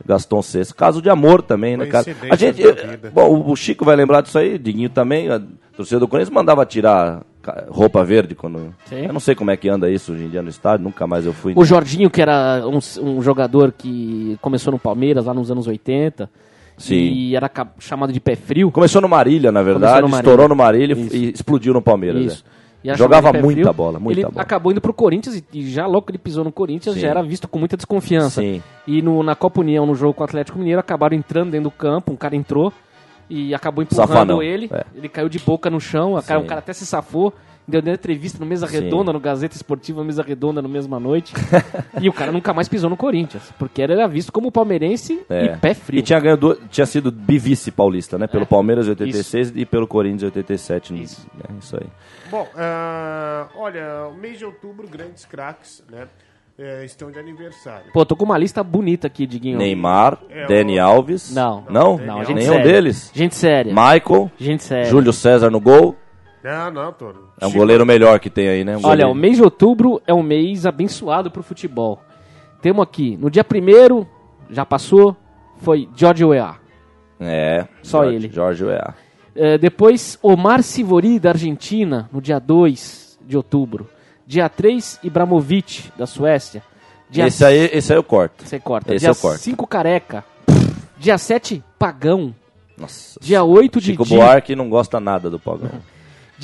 Gaston 0.04 0.42
Cessa. 0.42 0.74
Caso 0.74 1.00
de 1.00 1.08
amor 1.08 1.40
também, 1.40 1.76
né, 1.76 1.86
cara? 1.86 2.04
A 2.30 2.36
gente, 2.36 2.60
vida. 2.60 3.10
bom, 3.12 3.50
o- 3.50 3.54
Chico 3.56 3.84
vai 3.84 3.94
lembrar 3.94 4.20
disso 4.22 4.36
aí, 4.38 4.58
Diguinho 4.58 4.90
também, 4.90 5.30
a 5.30 5.40
torcida 5.76 6.00
do 6.00 6.08
Corinthians 6.08 6.34
mandava 6.34 6.66
tirar 6.66 7.22
roupa 7.68 8.02
verde 8.04 8.34
quando. 8.34 8.74
Sim. 8.86 9.06
Eu 9.06 9.12
não 9.12 9.20
sei 9.20 9.34
como 9.34 9.50
é 9.50 9.56
que 9.56 9.68
anda 9.68 9.88
isso 9.90 10.12
hoje 10.12 10.24
em 10.24 10.28
dia 10.28 10.42
no 10.42 10.48
estádio, 10.48 10.82
nunca 10.84 11.06
mais 11.06 11.24
eu 11.24 11.32
fui. 11.32 11.52
O 11.56 11.64
Jorginho, 11.64 12.10
que 12.10 12.20
era 12.20 12.64
um, 12.66 12.78
um 13.02 13.22
jogador 13.22 13.70
que 13.72 14.36
começou 14.40 14.72
no 14.72 14.78
Palmeiras 14.78 15.26
lá 15.26 15.34
nos 15.34 15.50
anos 15.50 15.66
80. 15.66 16.28
Sim. 16.76 16.94
E 16.96 17.36
era 17.36 17.50
chamado 17.78 18.12
de 18.12 18.20
pé 18.20 18.34
frio. 18.36 18.70
Começou 18.70 19.00
no 19.00 19.08
Marília, 19.08 19.52
na 19.52 19.62
verdade, 19.62 20.02
no 20.02 20.08
Marília. 20.08 20.18
estourou 20.30 20.48
no 20.48 20.56
Marília 20.56 20.94
Isso. 20.94 21.16
e 21.16 21.30
explodiu 21.30 21.72
no 21.72 21.80
Palmeiras. 21.80 22.24
Isso. 22.24 22.44
é. 22.84 22.94
Jogava 22.96 23.32
muita 23.32 23.62
frio. 23.62 23.72
bola, 23.72 23.98
muita 23.98 24.20
ele 24.20 24.28
bola. 24.28 24.42
acabou 24.42 24.72
indo 24.72 24.80
pro 24.80 24.92
Corinthians 24.92 25.36
e, 25.36 25.44
e 25.52 25.70
já 25.70 25.86
logo 25.86 26.02
que 26.06 26.10
ele 26.12 26.18
pisou 26.18 26.44
no 26.44 26.52
Corinthians 26.52 26.94
Sim. 26.96 27.00
já 27.00 27.08
era 27.08 27.22
visto 27.22 27.46
com 27.48 27.58
muita 27.58 27.76
desconfiança. 27.76 28.40
Sim. 28.42 28.62
E 28.86 29.00
no, 29.00 29.22
na 29.22 29.34
Copa 29.34 29.60
União, 29.60 29.86
no 29.86 29.94
jogo 29.94 30.14
com 30.14 30.22
o 30.22 30.24
Atlético 30.24 30.58
Mineiro, 30.58 30.80
acabaram 30.80 31.16
entrando 31.16 31.50
dentro 31.52 31.64
do 31.64 31.70
campo, 31.70 32.12
um 32.12 32.16
cara 32.16 32.34
entrou 32.36 32.72
e 33.30 33.54
acabou 33.54 33.82
empurrando 33.82 34.08
Safanão, 34.08 34.42
ele. 34.42 34.68
é. 34.72 34.84
Ele 34.94 35.08
caiu 35.08 35.28
de 35.28 35.38
boca 35.38 35.70
no 35.70 35.80
chão, 35.80 36.20
cara, 36.26 36.40
o 36.40 36.44
cara 36.44 36.58
até 36.58 36.72
se 36.72 36.84
safou. 36.84 37.32
Deu 37.66 37.80
entrevista 37.80 38.38
no 38.38 38.44
Mesa 38.44 38.66
Sim. 38.66 38.80
Redonda, 38.80 39.10
no 39.12 39.18
Gazeta 39.18 39.56
Esportiva 39.56 40.04
Mesa 40.04 40.22
Redonda, 40.22 40.60
na 40.60 40.68
mesma 40.68 41.00
noite. 41.00 41.32
e 42.00 42.08
o 42.08 42.12
cara 42.12 42.30
nunca 42.30 42.52
mais 42.52 42.68
pisou 42.68 42.90
no 42.90 42.96
Corinthians. 42.96 43.50
Porque 43.58 43.80
ele 43.80 43.94
era 43.94 44.06
visto 44.06 44.30
como 44.30 44.52
palmeirense 44.52 45.24
É. 45.30 45.46
e 45.46 45.56
pé 45.56 45.72
frio. 45.72 45.98
E 45.98 46.02
tinha, 46.02 46.20
ganho 46.20 46.36
duas- 46.36 46.58
tinha 46.70 46.84
sido 46.86 47.10
bivice 47.10 47.70
paulista, 47.70 48.18
né? 48.18 48.26
Pelo 48.26 48.44
Palmeiras 48.44 48.86
em 48.86 48.90
86 48.90 49.52
e 49.56 49.64
pelo 49.64 49.86
Corinthians 49.86 50.22
em 50.24 50.26
87. 50.26 50.92
É. 50.92 50.96
Isso. 50.98 51.26
É 51.48 51.52
isso 51.58 51.76
aí. 51.76 51.86
Bom, 52.30 52.46
ah, 52.56 53.46
olha, 53.56 54.08
o 54.12 54.14
mês 54.14 54.38
de 54.38 54.44
outubro, 54.44 54.86
grandes 54.88 55.24
craques, 55.24 55.82
né? 55.90 56.06
eh, 56.58 56.84
estão 56.84 57.10
de 57.10 57.18
aniversário. 57.18 57.86
Pô, 57.92 58.04
tô 58.04 58.14
com 58.14 58.24
uma 58.24 58.36
lista 58.38 58.62
bonita 58.62 59.06
aqui, 59.06 59.26
Diguinho. 59.26 59.58
Neymar, 59.58 60.18
É, 60.30 60.46
Dani 60.46 60.78
Alves. 60.78 61.34
Não. 61.34 61.64
Não? 61.68 61.96
Não, 61.98 62.24
gente 62.24 62.36
Nenhum 62.40 62.52
séria. 62.54 62.72
deles? 62.72 63.10
Gente 63.14 63.34
séria. 63.34 63.72
Michael, 63.72 64.30
Gente 64.38 64.62
séria. 64.62 64.84
Júlio 64.84 65.12
César 65.12 65.50
no 65.50 65.58
gol. 65.60 65.96
Não, 66.44 66.70
não, 66.70 66.92
Toro. 66.92 67.30
É 67.40 67.46
um 67.46 67.52
goleiro 67.52 67.86
melhor 67.86 68.20
que 68.20 68.28
tem 68.28 68.48
aí, 68.48 68.64
né? 68.64 68.72
Um 68.76 68.80
Olha, 68.80 68.88
goleiro- 69.06 69.10
o 69.12 69.14
mês 69.14 69.36
de 69.38 69.42
outubro 69.42 70.02
é 70.06 70.12
um 70.12 70.22
mês 70.22 70.66
abençoado 70.66 71.30
pro 71.30 71.42
futebol. 71.42 72.00
Temos 72.60 72.82
aqui, 72.82 73.16
no 73.16 73.30
dia 73.30 73.42
primeiro, 73.42 74.06
já 74.50 74.64
passou, 74.66 75.16
foi 75.62 75.88
George 75.96 76.22
Weah. 76.22 76.56
É, 77.18 77.66
Só 77.82 78.02
Jorge- 78.02 78.16
ele. 78.16 78.30
Jorge 78.30 78.64
Weah. 78.64 78.94
É, 79.34 79.56
depois, 79.56 80.18
Omar 80.22 80.62
Sivori, 80.62 81.18
da 81.18 81.30
Argentina, 81.30 82.08
no 82.12 82.20
dia 82.20 82.38
2 82.38 83.18
de 83.26 83.36
outubro. 83.38 83.88
Dia 84.26 84.48
3, 84.48 85.00
Ibramovic, 85.02 85.90
da 85.96 86.06
Suécia. 86.06 86.62
Dia 87.08 87.26
Esse 87.26 87.44
aí, 87.44 87.70
esse 87.72 87.90
aí 87.92 87.98
eu 87.98 88.04
corto. 88.04 88.46
Você 88.46 88.58
corta. 88.60 88.94
Esse 88.94 89.04
dia 89.04 89.10
eu 89.10 89.16
corto. 89.16 89.38
5, 89.40 89.66
Careca. 89.66 90.24
Dia 90.98 91.16
7, 91.16 91.64
Pagão. 91.78 92.34
Nossa. 92.76 93.18
Dia 93.20 93.42
8, 93.44 93.80
Chico 93.80 94.04
Didi. 94.04 94.16
Buarque 94.16 94.54
não 94.54 94.68
gosta 94.68 95.00
nada 95.00 95.30
do 95.30 95.38
Pagão. 95.38 95.70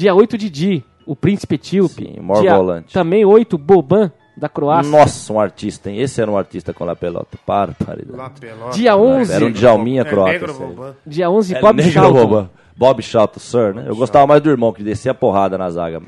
Dia 0.00 0.14
8, 0.14 0.38
Didi, 0.38 0.82
o 1.04 1.14
príncipe 1.14 1.56
etíope. 1.56 2.06
Sim, 2.06 2.20
o 2.20 2.22
maior 2.22 2.40
dia, 2.40 2.56
volante. 2.56 2.94
Também 2.94 3.22
8, 3.22 3.58
Boban, 3.58 4.10
da 4.34 4.48
Croácia. 4.48 4.90
Nossa, 4.90 5.30
um 5.30 5.38
artista, 5.38 5.90
hein? 5.90 6.00
Esse 6.00 6.22
era 6.22 6.30
um 6.30 6.38
artista 6.38 6.72
com 6.72 6.86
La 6.86 6.96
Pelota. 6.96 7.38
Para, 7.44 7.72
para. 7.72 8.00
La 8.08 8.30
pelota. 8.30 8.70
Dia 8.74 8.96
11, 8.96 9.30
Era 9.30 9.44
um 9.44 9.50
Djalminha 9.50 10.00
É 10.00 10.04
croata. 10.04 10.32
negro, 10.32 10.96
dia 11.06 11.30
11 11.30 11.54
É 11.54 11.60
Bob. 11.60 11.82
Boba. 12.12 12.50
Bob 12.74 13.02
Charlton, 13.02 13.38
Sir, 13.40 13.74
né? 13.74 13.84
Eu 13.86 13.94
gostava 13.94 14.26
mais 14.26 14.40
do 14.40 14.48
irmão, 14.48 14.72
que 14.72 14.82
descia 14.82 15.12
porrada 15.12 15.58
na 15.58 15.68
zaga. 15.68 16.00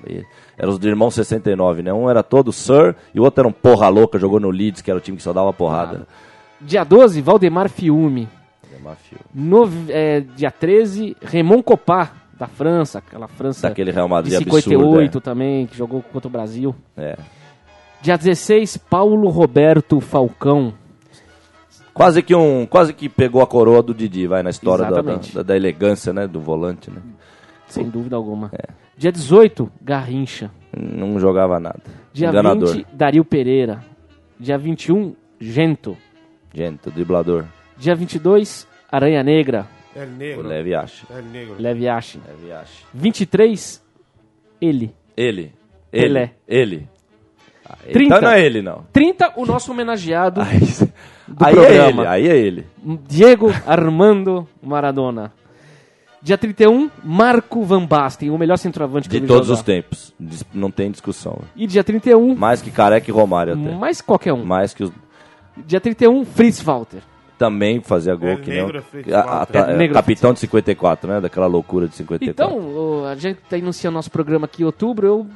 Eram 0.56 0.70
os 0.72 0.78
do 0.78 0.88
irmão 0.88 1.10
69, 1.10 1.82
né? 1.82 1.92
Um 1.92 2.08
era 2.08 2.22
todo 2.22 2.50
Sir 2.50 2.96
e 3.14 3.20
o 3.20 3.24
outro 3.24 3.42
era 3.42 3.48
um 3.48 3.52
porra 3.52 3.88
louca, 3.90 4.18
jogou 4.18 4.40
no 4.40 4.48
Leeds, 4.48 4.80
que 4.80 4.90
era 4.90 4.96
o 4.96 5.02
time 5.02 5.18
que 5.18 5.22
só 5.22 5.34
dava 5.34 5.52
porrada. 5.52 6.06
Dia 6.58 6.82
12, 6.82 7.20
Valdemar 7.20 7.68
Fiume. 7.68 8.26
É 8.74 8.82
mafio. 8.82 9.18
No, 9.34 9.68
é, 9.90 10.20
dia 10.34 10.50
13, 10.50 11.14
Raymond 11.22 11.62
Copá, 11.62 12.10
da 12.42 12.48
França. 12.48 12.98
Aquela 12.98 13.28
França 13.28 13.68
Daquele 13.68 13.92
Real 13.92 14.06
de 14.06 14.10
Madrid 14.10 14.38
58 14.38 14.84
absurdo. 14.88 15.20
também, 15.20 15.66
que 15.66 15.76
jogou 15.76 16.02
contra 16.02 16.26
o 16.26 16.30
Brasil. 16.30 16.74
É. 16.96 17.10
É. 17.10 17.16
Dia 18.00 18.18
16, 18.18 18.78
Paulo 18.78 19.28
Roberto 19.28 20.00
Falcão. 20.00 20.74
Quase 21.94 22.20
que 22.20 22.34
um, 22.34 22.66
quase 22.66 22.92
que 22.92 23.08
pegou 23.08 23.42
a 23.42 23.46
coroa 23.46 23.80
do 23.80 23.94
Didi, 23.94 24.26
vai 24.26 24.42
na 24.42 24.50
história 24.50 24.86
da, 24.90 25.02
da, 25.02 25.42
da- 25.42 25.56
elegância, 25.56 26.12
né, 26.12 26.26
do 26.26 26.40
volante, 26.40 26.90
né? 26.90 27.00
Sem 27.68 27.88
dúvida 27.88 28.16
alguma. 28.16 28.50
É. 28.52 28.72
Dia 28.96 29.12
18, 29.12 29.70
Garrincha. 29.80 30.50
Não 30.76 31.20
jogava 31.20 31.60
nada. 31.60 31.80
Dia 32.12 32.28
Enganador. 32.30 32.72
20, 32.72 32.86
Dario 32.92 33.24
Pereira. 33.24 33.84
Dia 34.40 34.58
21, 34.58 35.14
Gento. 35.38 35.96
Gente, 36.52 36.90
driblador. 36.90 37.44
Dia 37.78 37.94
22, 37.94 38.66
Aranha 38.90 39.22
Negra, 39.22 39.66
É 39.94 40.04
O 40.04 40.06
negro. 40.06 40.46
Leve 40.48 40.74
acha. 40.74 41.06
É 41.10 41.20
negro. 41.20 41.56
Leve 41.58 41.88
Ache. 41.88 42.18
Leve 42.26 42.52
acha. 42.52 42.84
23, 42.94 43.82
ele. 44.60 44.94
Ele. 45.16 45.52
Pelé. 45.90 46.32
Ele. 46.48 46.74
Ele. 46.74 46.88
Ah, 47.68 47.76
ele. 47.84 47.92
30. 47.92 48.04
Então 48.16 48.20
não 48.22 48.30
é 48.36 48.40
ele, 48.44 48.62
não. 48.62 48.84
30, 48.92 49.32
o 49.36 49.46
nosso 49.46 49.70
homenageado, 49.70 50.40
Aí, 50.42 50.58
Do 51.28 51.44
aí 51.44 51.52
é 51.52 51.54
programa. 51.54 52.02
ele, 52.02 52.06
aí 52.08 52.28
é 52.28 52.36
ele. 52.36 52.66
Diego 53.06 53.50
Armando 53.66 54.48
Maradona. 54.62 55.32
Dia 56.20 56.38
31, 56.38 56.88
Marco 57.02 57.62
Van 57.64 57.84
Basten, 57.84 58.30
o 58.30 58.38
melhor 58.38 58.56
centroavante 58.56 59.08
que 59.08 59.18
De 59.18 59.26
todos 59.26 59.48
jogar. 59.48 59.58
os 59.58 59.64
tempos. 59.64 60.14
Não 60.54 60.70
tem 60.70 60.90
discussão. 60.90 61.40
E 61.56 61.66
dia 61.66 61.82
31, 61.82 62.34
Mais 62.36 62.62
que 62.62 62.70
Careca 62.70 63.10
e 63.10 63.12
Romário 63.12 63.54
até. 63.54 63.74
mais 63.74 64.00
qualquer 64.00 64.32
um. 64.32 64.44
Mais 64.44 64.72
que 64.72 64.84
os... 64.84 64.92
Dia 65.66 65.80
31, 65.80 66.24
Fritz 66.24 66.60
Walter. 66.62 67.00
Também 67.42 67.80
fazia 67.80 68.14
gol 68.14 68.28
É 68.30 68.36
que 68.36 68.50
negro, 68.50 68.72
nem 68.72 68.80
o- 68.80 68.82
Fritz 68.84 69.12
a- 69.12 69.20
a- 69.20 69.42
a- 69.42 69.70
É 69.72 69.76
negro, 69.76 69.94
capitão 69.94 70.32
de 70.32 70.38
54, 70.38 71.10
né? 71.10 71.20
Daquela 71.20 71.46
loucura 71.46 71.88
de 71.88 71.96
54. 71.96 72.30
Então, 72.56 72.56
o- 72.58 73.04
a 73.04 73.16
gente 73.16 73.40
tá 73.50 73.56
iniciando 73.58 73.94
nosso 73.96 74.10
programa 74.12 74.44
aqui 74.44 74.62
em 74.62 74.64
outubro, 74.64 75.06
eu, 75.06 75.26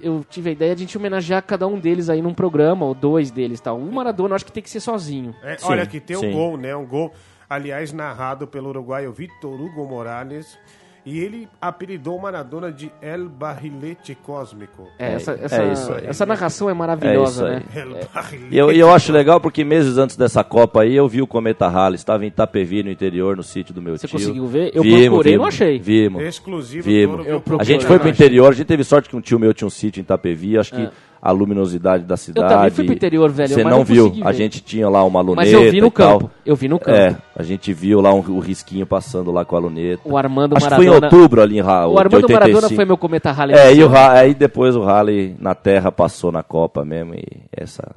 eu 0.00 0.24
tive 0.30 0.50
a 0.50 0.52
ideia 0.52 0.76
de 0.76 0.82
a 0.82 0.86
gente 0.86 0.96
homenagear 0.96 1.42
cada 1.42 1.66
um 1.66 1.76
deles 1.76 2.08
aí 2.08 2.22
num 2.22 2.32
programa, 2.32 2.86
ou 2.86 2.94
dois 2.94 3.32
deles 3.32 3.60
tal. 3.60 3.76
O 3.78 3.92
Maradona 3.92 4.30
eu 4.30 4.36
acho 4.36 4.44
que 4.46 4.52
tem 4.52 4.62
que 4.62 4.70
ser 4.70 4.78
sozinho. 4.80 5.34
É, 5.42 5.56
Sim, 5.58 5.66
olha, 5.68 5.82
aqui 5.82 5.98
tem 5.98 6.16
um 6.16 6.20
sim. 6.20 6.30
gol, 6.30 6.56
né? 6.56 6.74
Um 6.76 6.86
gol, 6.86 7.12
aliás, 7.48 7.92
narrado 7.92 8.46
pelo 8.46 8.68
uruguaio 8.68 9.12
Vitor 9.12 9.60
Hugo 9.60 9.84
Morales. 9.88 10.56
E 11.04 11.18
ele 11.18 11.48
apelidou 11.60 12.16
o 12.18 12.22
Maradona 12.22 12.70
de 12.70 12.92
El 13.00 13.28
Barrilete 13.28 14.14
Cósmico. 14.14 14.86
É, 14.98 15.12
É, 15.12 15.14
essa, 15.14 15.32
é 15.32 15.44
essa, 15.44 15.64
isso 15.64 15.92
aí. 15.94 16.06
essa 16.06 16.26
narração 16.26 16.68
é 16.68 16.74
maravilhosa, 16.74 17.46
É 17.48 17.50
né? 17.54 17.62
El 17.74 17.88
Barrilete 18.12 18.54
E 18.54 18.58
eu, 18.58 18.70
e 18.70 18.78
eu 18.78 18.90
acho 18.92 19.10
legal 19.12 19.40
porque 19.40 19.64
meses 19.64 19.96
antes 19.96 20.16
dessa 20.16 20.44
Copa 20.44 20.82
aí 20.82 20.94
eu 20.94 21.08
vi 21.08 21.22
o 21.22 21.26
Cometa 21.26 21.68
Halley, 21.68 21.96
estava 21.96 22.24
em 22.24 22.28
Itapevi, 22.28 22.82
no 22.82 22.90
interior, 22.90 23.36
no 23.36 23.42
sítio 23.42 23.72
do 23.72 23.80
meu 23.80 23.96
Você 23.96 24.06
tio. 24.06 24.18
conseguiu 24.18 24.46
ver? 24.46 24.70
Eu 24.74 24.82
Vimos, 24.82 25.04
procurei, 25.06 25.32
vimos, 25.32 25.42
não 25.42 25.48
achei. 25.48 25.78
Vimos. 25.78 26.22
Exclusivo 26.22 26.84
Vimos. 26.84 27.26
Eu 27.26 27.40
procurei. 27.40 27.60
A 27.60 27.64
gente 27.64 27.86
foi 27.86 27.98
pro 27.98 28.08
interior, 28.08 28.48
a 28.52 28.54
gente 28.54 28.66
teve 28.66 28.84
sorte 28.84 29.08
que 29.08 29.16
um 29.16 29.20
tio 29.20 29.38
meu 29.38 29.54
tinha 29.54 29.66
um 29.66 29.70
sítio 29.70 30.00
em 30.00 30.02
Itapevi, 30.02 30.58
acho 30.58 30.72
que 30.74 30.88
a 31.22 31.30
luminosidade 31.32 32.04
da 32.04 32.16
cidade. 32.16 32.46
É. 32.52 32.56
também 32.56 32.70
fui 32.70 32.84
pro 32.86 32.94
interior, 32.94 33.30
velho, 33.30 33.54
Você 33.54 33.62
não 33.62 33.70
não 33.70 33.84
viu? 33.84 34.12
A 34.24 34.32
gente 34.32 34.60
tinha 34.62 34.88
lá 34.88 35.04
uma 35.04 35.20
luneta 35.20 35.42
Mas 35.42 35.52
eu 35.52 35.70
vi 35.70 35.80
no 35.80 35.88
e 35.88 35.90
tal. 35.90 36.18
campo. 36.18 36.30
Eu 36.46 36.56
vi 36.56 36.68
no 36.68 36.78
campo. 36.78 36.96
É, 36.96 37.16
a 37.36 37.42
gente 37.42 37.72
viu 37.74 38.00
lá 38.00 38.12
um, 38.14 38.20
o 38.20 38.38
risquinho 38.40 38.86
passando 38.86 39.30
lá 39.30 39.44
com 39.44 39.54
a 39.54 39.58
luneta. 39.58 40.00
O 40.04 40.16
Armando 40.16 40.56
Acho 40.56 40.68
que 40.68 40.74
foi 40.74 40.84
em 40.86 40.88
Maradona. 40.88 41.14
outubro 41.14 41.42
ali 41.42 41.58
em 41.58 41.60
Ra- 41.60 41.86
o 41.86 41.98
Armando 41.98 42.24
85. 42.24 42.32
Maradona 42.32 42.74
foi 42.74 42.84
meu 42.86 42.96
cometa 42.96 43.30
Halley. 43.30 43.54
É, 43.56 43.74
e 43.74 43.84
o 43.84 43.94
aí 43.94 44.32
depois 44.34 44.74
o 44.74 44.82
Halley 44.82 45.36
na 45.38 45.54
terra 45.54 45.92
passou 45.92 46.32
na 46.32 46.42
Copa 46.42 46.84
mesmo 46.84 47.14
e 47.14 47.24
essa... 47.52 47.94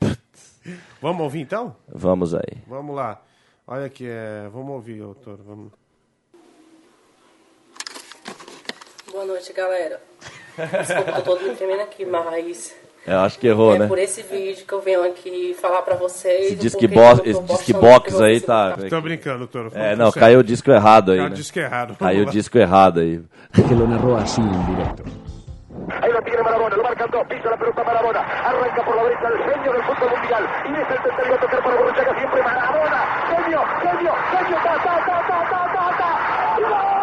Vamos 1.02 1.22
ouvir 1.22 1.40
então? 1.42 1.76
Vamos 1.92 2.34
aí. 2.34 2.56
Vamos 2.66 2.96
lá. 2.96 3.20
Olha 3.66 3.84
aqui, 3.84 4.06
é... 4.08 4.48
vamos 4.50 4.70
ouvir, 4.70 5.02
Toro. 5.22 5.40
Vamos... 5.46 5.70
Boa 9.12 9.26
noite, 9.26 9.52
galera. 9.52 10.00
Desculpa, 10.56 11.10
eu 11.10 11.22
tô 11.22 11.36
todo 11.36 11.48
me 11.48 11.54
tremendo 11.54 11.80
aqui, 11.82 12.04
mas 12.04 12.74
Eu 13.06 13.20
acho 13.20 13.38
que 13.38 13.46
errou, 13.48 13.74
é 13.74 13.78
né? 13.80 13.86
por 13.86 13.98
esse 13.98 14.22
vídeo 14.22 14.64
que 14.66 14.72
eu 14.72 14.80
venho 14.80 15.04
aqui 15.04 15.54
falar 15.60 15.82
pra 15.82 15.96
vocês. 15.96 16.46
Esse 16.46 16.54
o 16.54 16.58
disque, 16.58 16.86
box, 16.86 17.20
tô 17.20 17.30
esse 17.30 17.42
disque 17.42 17.72
box 17.72 18.20
aí 18.20 18.40
tá... 18.40 18.76
Tô 18.88 19.00
brincando, 19.00 19.46
Toro. 19.46 19.70
É, 19.74 19.96
não, 19.96 20.10
caiu 20.12 20.40
o 20.40 20.44
disco 20.44 20.70
errado 20.70 21.12
aí, 21.12 21.18
Caiu 21.18 21.26
o 21.26 21.30
né? 21.30 21.36
disco 21.36 21.58
errado. 21.58 21.96
Caiu 21.98 22.22
o 22.22 22.30
disco 22.30 22.58
errado 22.58 23.00
aí. 23.00 23.20
que 23.52 23.74
lo 23.74 23.86
narró 23.86 24.16
así 24.16 24.40
en 24.40 24.66
directo. 24.66 25.04
Ahí 26.00 26.10
lo 26.10 26.22
tiene 26.22 26.42
Maradona, 26.42 26.76
lo 26.76 26.82
marcan 26.82 27.10
dos, 27.10 27.26
pisa 27.26 27.50
la 27.50 27.56
pelota 27.56 27.84
Maradona, 27.84 28.20
arranca 28.20 28.84
por 28.84 28.96
la 28.96 29.02
derecha 29.04 29.28
el 29.28 29.38
genio 29.38 29.72
del 29.72 29.82
fútbol 29.82 30.10
mundial, 30.10 30.42
y 30.64 30.72
es 30.72 30.90
el 30.90 31.02
tercero 31.02 31.34
a 31.34 31.40
tocar 31.40 31.62
para 31.62 31.76
Borruchaga 31.76 32.18
siempre 32.18 32.42
Maradona, 32.42 33.00
genio, 33.28 33.60
genio, 33.82 34.12
genio, 34.32 34.56
ta, 34.64 34.74
ta, 34.82 34.94
ta, 35.06 35.16
ta, 35.28 35.38
ta, 35.50 35.72
ta, 35.74 35.98
ta, 35.98 36.93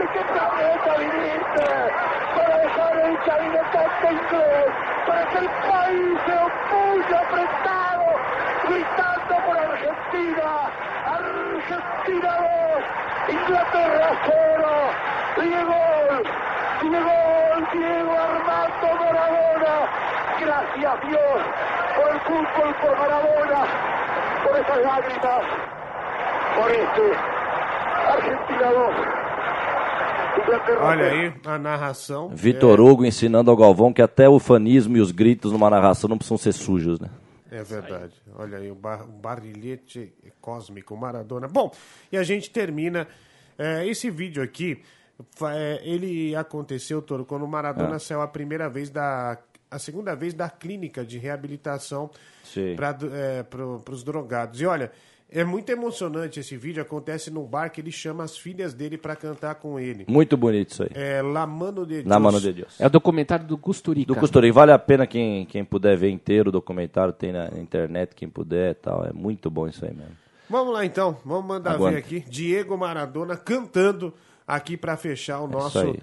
¿de 0.00 0.06
qué 0.08 0.24
planeta 0.24 0.96
viniste? 0.96 1.66
Para 2.34 2.56
dejar 2.58 2.96
el 3.00 3.22
chavinetante 3.24 4.12
inglés, 4.12 4.66
para 5.06 5.26
que 5.26 5.38
el 5.38 5.48
país 5.68 6.18
se 6.24 6.34
opulle 6.48 7.16
apretado, 7.16 8.06
gritando 8.68 9.34
por 9.44 9.58
Argentina, 9.58 10.50
Argentina 11.04 12.30
2, 12.40 13.36
Inglaterra 13.36 14.10
0, 14.24 14.70
Diego, 15.36 15.80
Diego, 16.80 17.16
Diego 17.72 18.12
Armando 18.18 18.88
Maradona, 19.00 19.74
gracias 20.40 21.00
Dios 21.08 21.40
por 21.96 22.08
el 22.08 22.20
fútbol, 22.20 22.74
por 22.80 22.98
Maradona, 22.98 23.62
por 24.44 24.56
esas 24.56 24.78
lágrimas, 24.78 25.42
por 26.56 26.70
este 26.70 27.16
Argentina 28.08 28.70
2. 28.72 29.19
Olha 30.80 31.10
0. 31.10 31.16
aí 31.16 31.34
a 31.44 31.58
narração. 31.58 32.28
Vitor 32.30 32.80
Hugo 32.80 33.04
ensinando 33.04 33.50
ao 33.50 33.56
Galvão 33.56 33.92
que 33.92 34.02
até 34.02 34.28
o 34.28 34.38
fanismo 34.38 34.96
e 34.96 35.00
os 35.00 35.10
gritos 35.10 35.52
numa 35.52 35.70
narração 35.70 36.08
não 36.08 36.16
precisam 36.16 36.38
ser 36.38 36.52
sujos, 36.52 36.98
né? 37.00 37.08
É 37.50 37.62
verdade. 37.64 38.14
Olha 38.36 38.58
aí, 38.58 38.70
o, 38.70 38.74
bar, 38.74 39.02
o 39.02 39.12
barrilhete 39.12 40.12
cósmico 40.40 40.96
Maradona. 40.96 41.48
Bom, 41.48 41.72
e 42.10 42.16
a 42.16 42.22
gente 42.22 42.50
termina. 42.50 43.08
é, 43.58 43.86
esse 43.86 44.08
vídeo 44.10 44.42
aqui, 44.42 44.82
é, 45.42 45.80
ele 45.82 46.34
aconteceu, 46.36 47.02
Toro, 47.02 47.24
quando 47.24 47.42
o 47.42 47.48
Maradona 47.48 47.98
saiu 47.98 48.22
a 48.22 48.28
primeira 48.28 48.68
vez 48.68 48.88
da. 48.88 49.36
A 49.70 49.78
segunda 49.78 50.16
vez 50.16 50.34
da 50.34 50.50
clínica 50.50 51.04
de 51.04 51.16
reabilitação 51.16 52.10
para 52.74 53.92
os 53.92 54.02
drogados. 54.02 54.60
E 54.60 54.66
olha, 54.66 54.90
É 55.32 55.44
muito 55.44 55.70
emocionante 55.70 56.40
esse 56.40 56.56
vídeo, 56.56 56.82
acontece 56.82 57.30
num 57.30 57.44
bar 57.44 57.70
que 57.70 57.80
ele 57.80 57.92
chama 57.92 58.24
as 58.24 58.36
filhas 58.36 58.74
dele 58.74 58.98
pra 58.98 59.14
cantar 59.14 59.54
com 59.54 59.78
ele. 59.78 60.04
Muito 60.08 60.36
bonito 60.36 60.70
isso 60.72 60.82
aí. 60.82 60.88
É 60.92 61.22
La 61.22 61.46
Mano 61.46 61.86
de 61.86 61.94
Deus. 61.96 62.04
Na 62.06 62.18
mano 62.18 62.40
de 62.40 62.52
Deus. 62.52 62.80
É 62.80 62.86
o 62.86 62.90
documentário 62.90 63.46
do 63.46 63.56
Custurica. 63.56 64.12
Do 64.12 64.18
Costuri, 64.18 64.50
vale 64.50 64.72
a 64.72 64.78
pena 64.78 65.06
quem, 65.06 65.46
quem 65.46 65.64
puder 65.64 65.96
ver 65.96 66.10
inteiro 66.10 66.48
o 66.48 66.52
documentário, 66.52 67.12
tem 67.12 67.30
na 67.32 67.46
internet, 67.58 68.14
quem 68.14 68.28
puder 68.28 68.72
e 68.72 68.74
tal. 68.74 69.04
É 69.04 69.12
muito 69.12 69.48
bom 69.48 69.68
isso 69.68 69.84
aí 69.84 69.94
mesmo. 69.94 70.16
Vamos 70.48 70.74
lá 70.74 70.84
então, 70.84 71.16
vamos 71.24 71.46
mandar 71.46 71.74
Aguanta. 71.74 71.92
ver 71.92 71.98
aqui. 71.98 72.24
Diego 72.28 72.76
Maradona 72.76 73.36
cantando 73.36 74.12
aqui 74.44 74.76
pra 74.76 74.96
fechar 74.96 75.38
o 75.40 75.46
nosso 75.46 75.78
É 75.78 75.82
aí. 75.84 76.00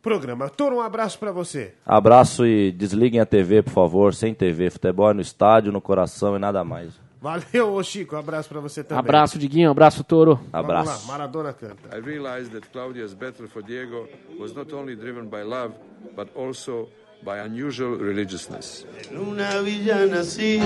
programa. 0.00 0.48
Toro, 0.48 0.76
um 0.76 0.80
abraço 0.80 1.18
pra 1.18 1.30
você. 1.30 1.74
Abraço 1.84 2.46
e 2.46 2.72
desliguem 2.72 3.20
a 3.20 3.26
TV, 3.26 3.62
por 3.62 3.70
favor, 3.72 4.14
sem 4.14 4.32
TV. 4.32 4.70
Futebol 4.70 5.10
é 5.10 5.12
no 5.14 5.20
estádio, 5.20 5.70
no 5.70 5.80
coração 5.82 6.36
e 6.36 6.38
nada 6.38 6.64
mais. 6.64 6.94
Valeu, 7.24 7.72
ô 7.72 7.82
Chico, 7.82 8.14
um 8.14 8.18
abraço 8.18 8.50
pra 8.50 8.60
você 8.60 8.84
também. 8.84 8.98
Abraço, 8.98 9.38
Diguinho. 9.38 9.70
Abraço, 9.70 10.04
Toro. 10.04 10.38
Vamos 10.52 10.68
lá, 10.68 10.98
Maradona 11.06 11.54
canta. 11.54 11.96
I 11.96 12.00
realized 12.00 12.52
that 12.52 12.68
Claudia's 12.70 13.14
battle 13.14 13.48
for 13.48 13.62
Diego 13.62 14.06
was 14.38 14.54
not 14.54 14.70
only 14.74 14.94
driven 14.94 15.30
by 15.30 15.42
love, 15.42 15.72
but 16.14 16.28
also 16.36 16.90
by 17.22 17.38
unusual 17.38 17.96
religiousness. 17.96 18.86
En 19.10 19.16
una 19.16 19.62
villa 19.62 20.04
nací, 20.04 20.60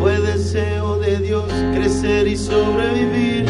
fue 0.00 0.20
deseo 0.20 0.98
de 0.98 1.16
Dios 1.16 1.50
crecer 1.74 2.28
y 2.28 2.36
sobrevivir 2.36 3.48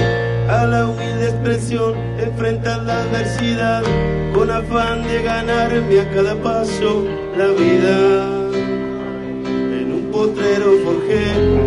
a 0.48 0.64
la 0.64 0.86
humilde 0.86 1.30
expresión, 1.30 1.96
enfrentar 2.20 2.84
la 2.84 3.02
adversidad 3.02 3.82
con 4.32 4.52
afán 4.52 5.02
de 5.02 5.20
ganarme 5.20 5.98
a 5.98 6.08
cada 6.12 6.40
paso 6.40 7.04
la 7.36 7.48
vida. 7.48 8.38
En 9.80 9.92
un 9.92 10.10
potrero 10.12 10.78
forjé 10.84 11.61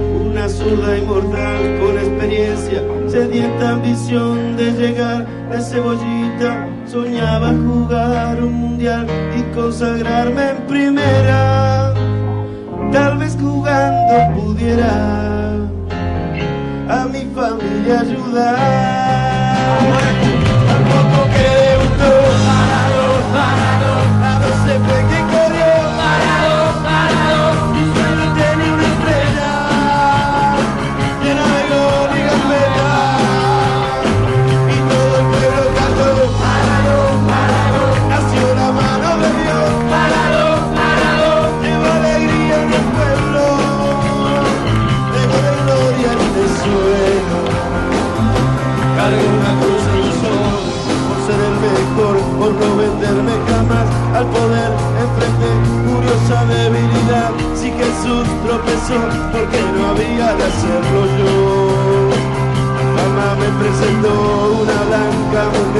una 0.53 0.95
inmortal 0.95 1.79
con 1.79 1.97
experiencia, 1.97 2.83
sedienta 3.07 3.71
ambición 3.71 4.55
de 4.55 4.71
llegar 4.73 5.25
de 5.49 5.59
cebollita. 5.59 6.67
Soñaba 6.85 7.49
jugar 7.49 8.43
un 8.43 8.53
mundial 8.53 9.07
y 9.35 9.41
consagrarme 9.55 10.49
en 10.51 10.57
primera. 10.67 11.93
Tal 12.91 13.17
vez 13.17 13.35
jugando 13.41 14.13
pudiera 14.35 15.55
a 16.89 17.05
mi 17.11 17.25
familia 17.33 18.01
ayudar. 18.01 18.55
Al 20.69 20.83
poco 20.91 21.64
debilidad. 56.34 57.32
Si 57.55 57.71
Jesús 57.71 58.26
tropezó, 58.43 58.99
porque 59.32 59.61
no 59.73 59.89
había 59.89 60.34
de 60.34 60.43
hacerlo 60.43 61.05
yo. 61.19 62.09
Mamá 62.97 63.36
me 63.36 63.49
presentó 63.61 64.13
una 64.61 64.78
blanca 64.89 65.41
mujer 65.55 65.74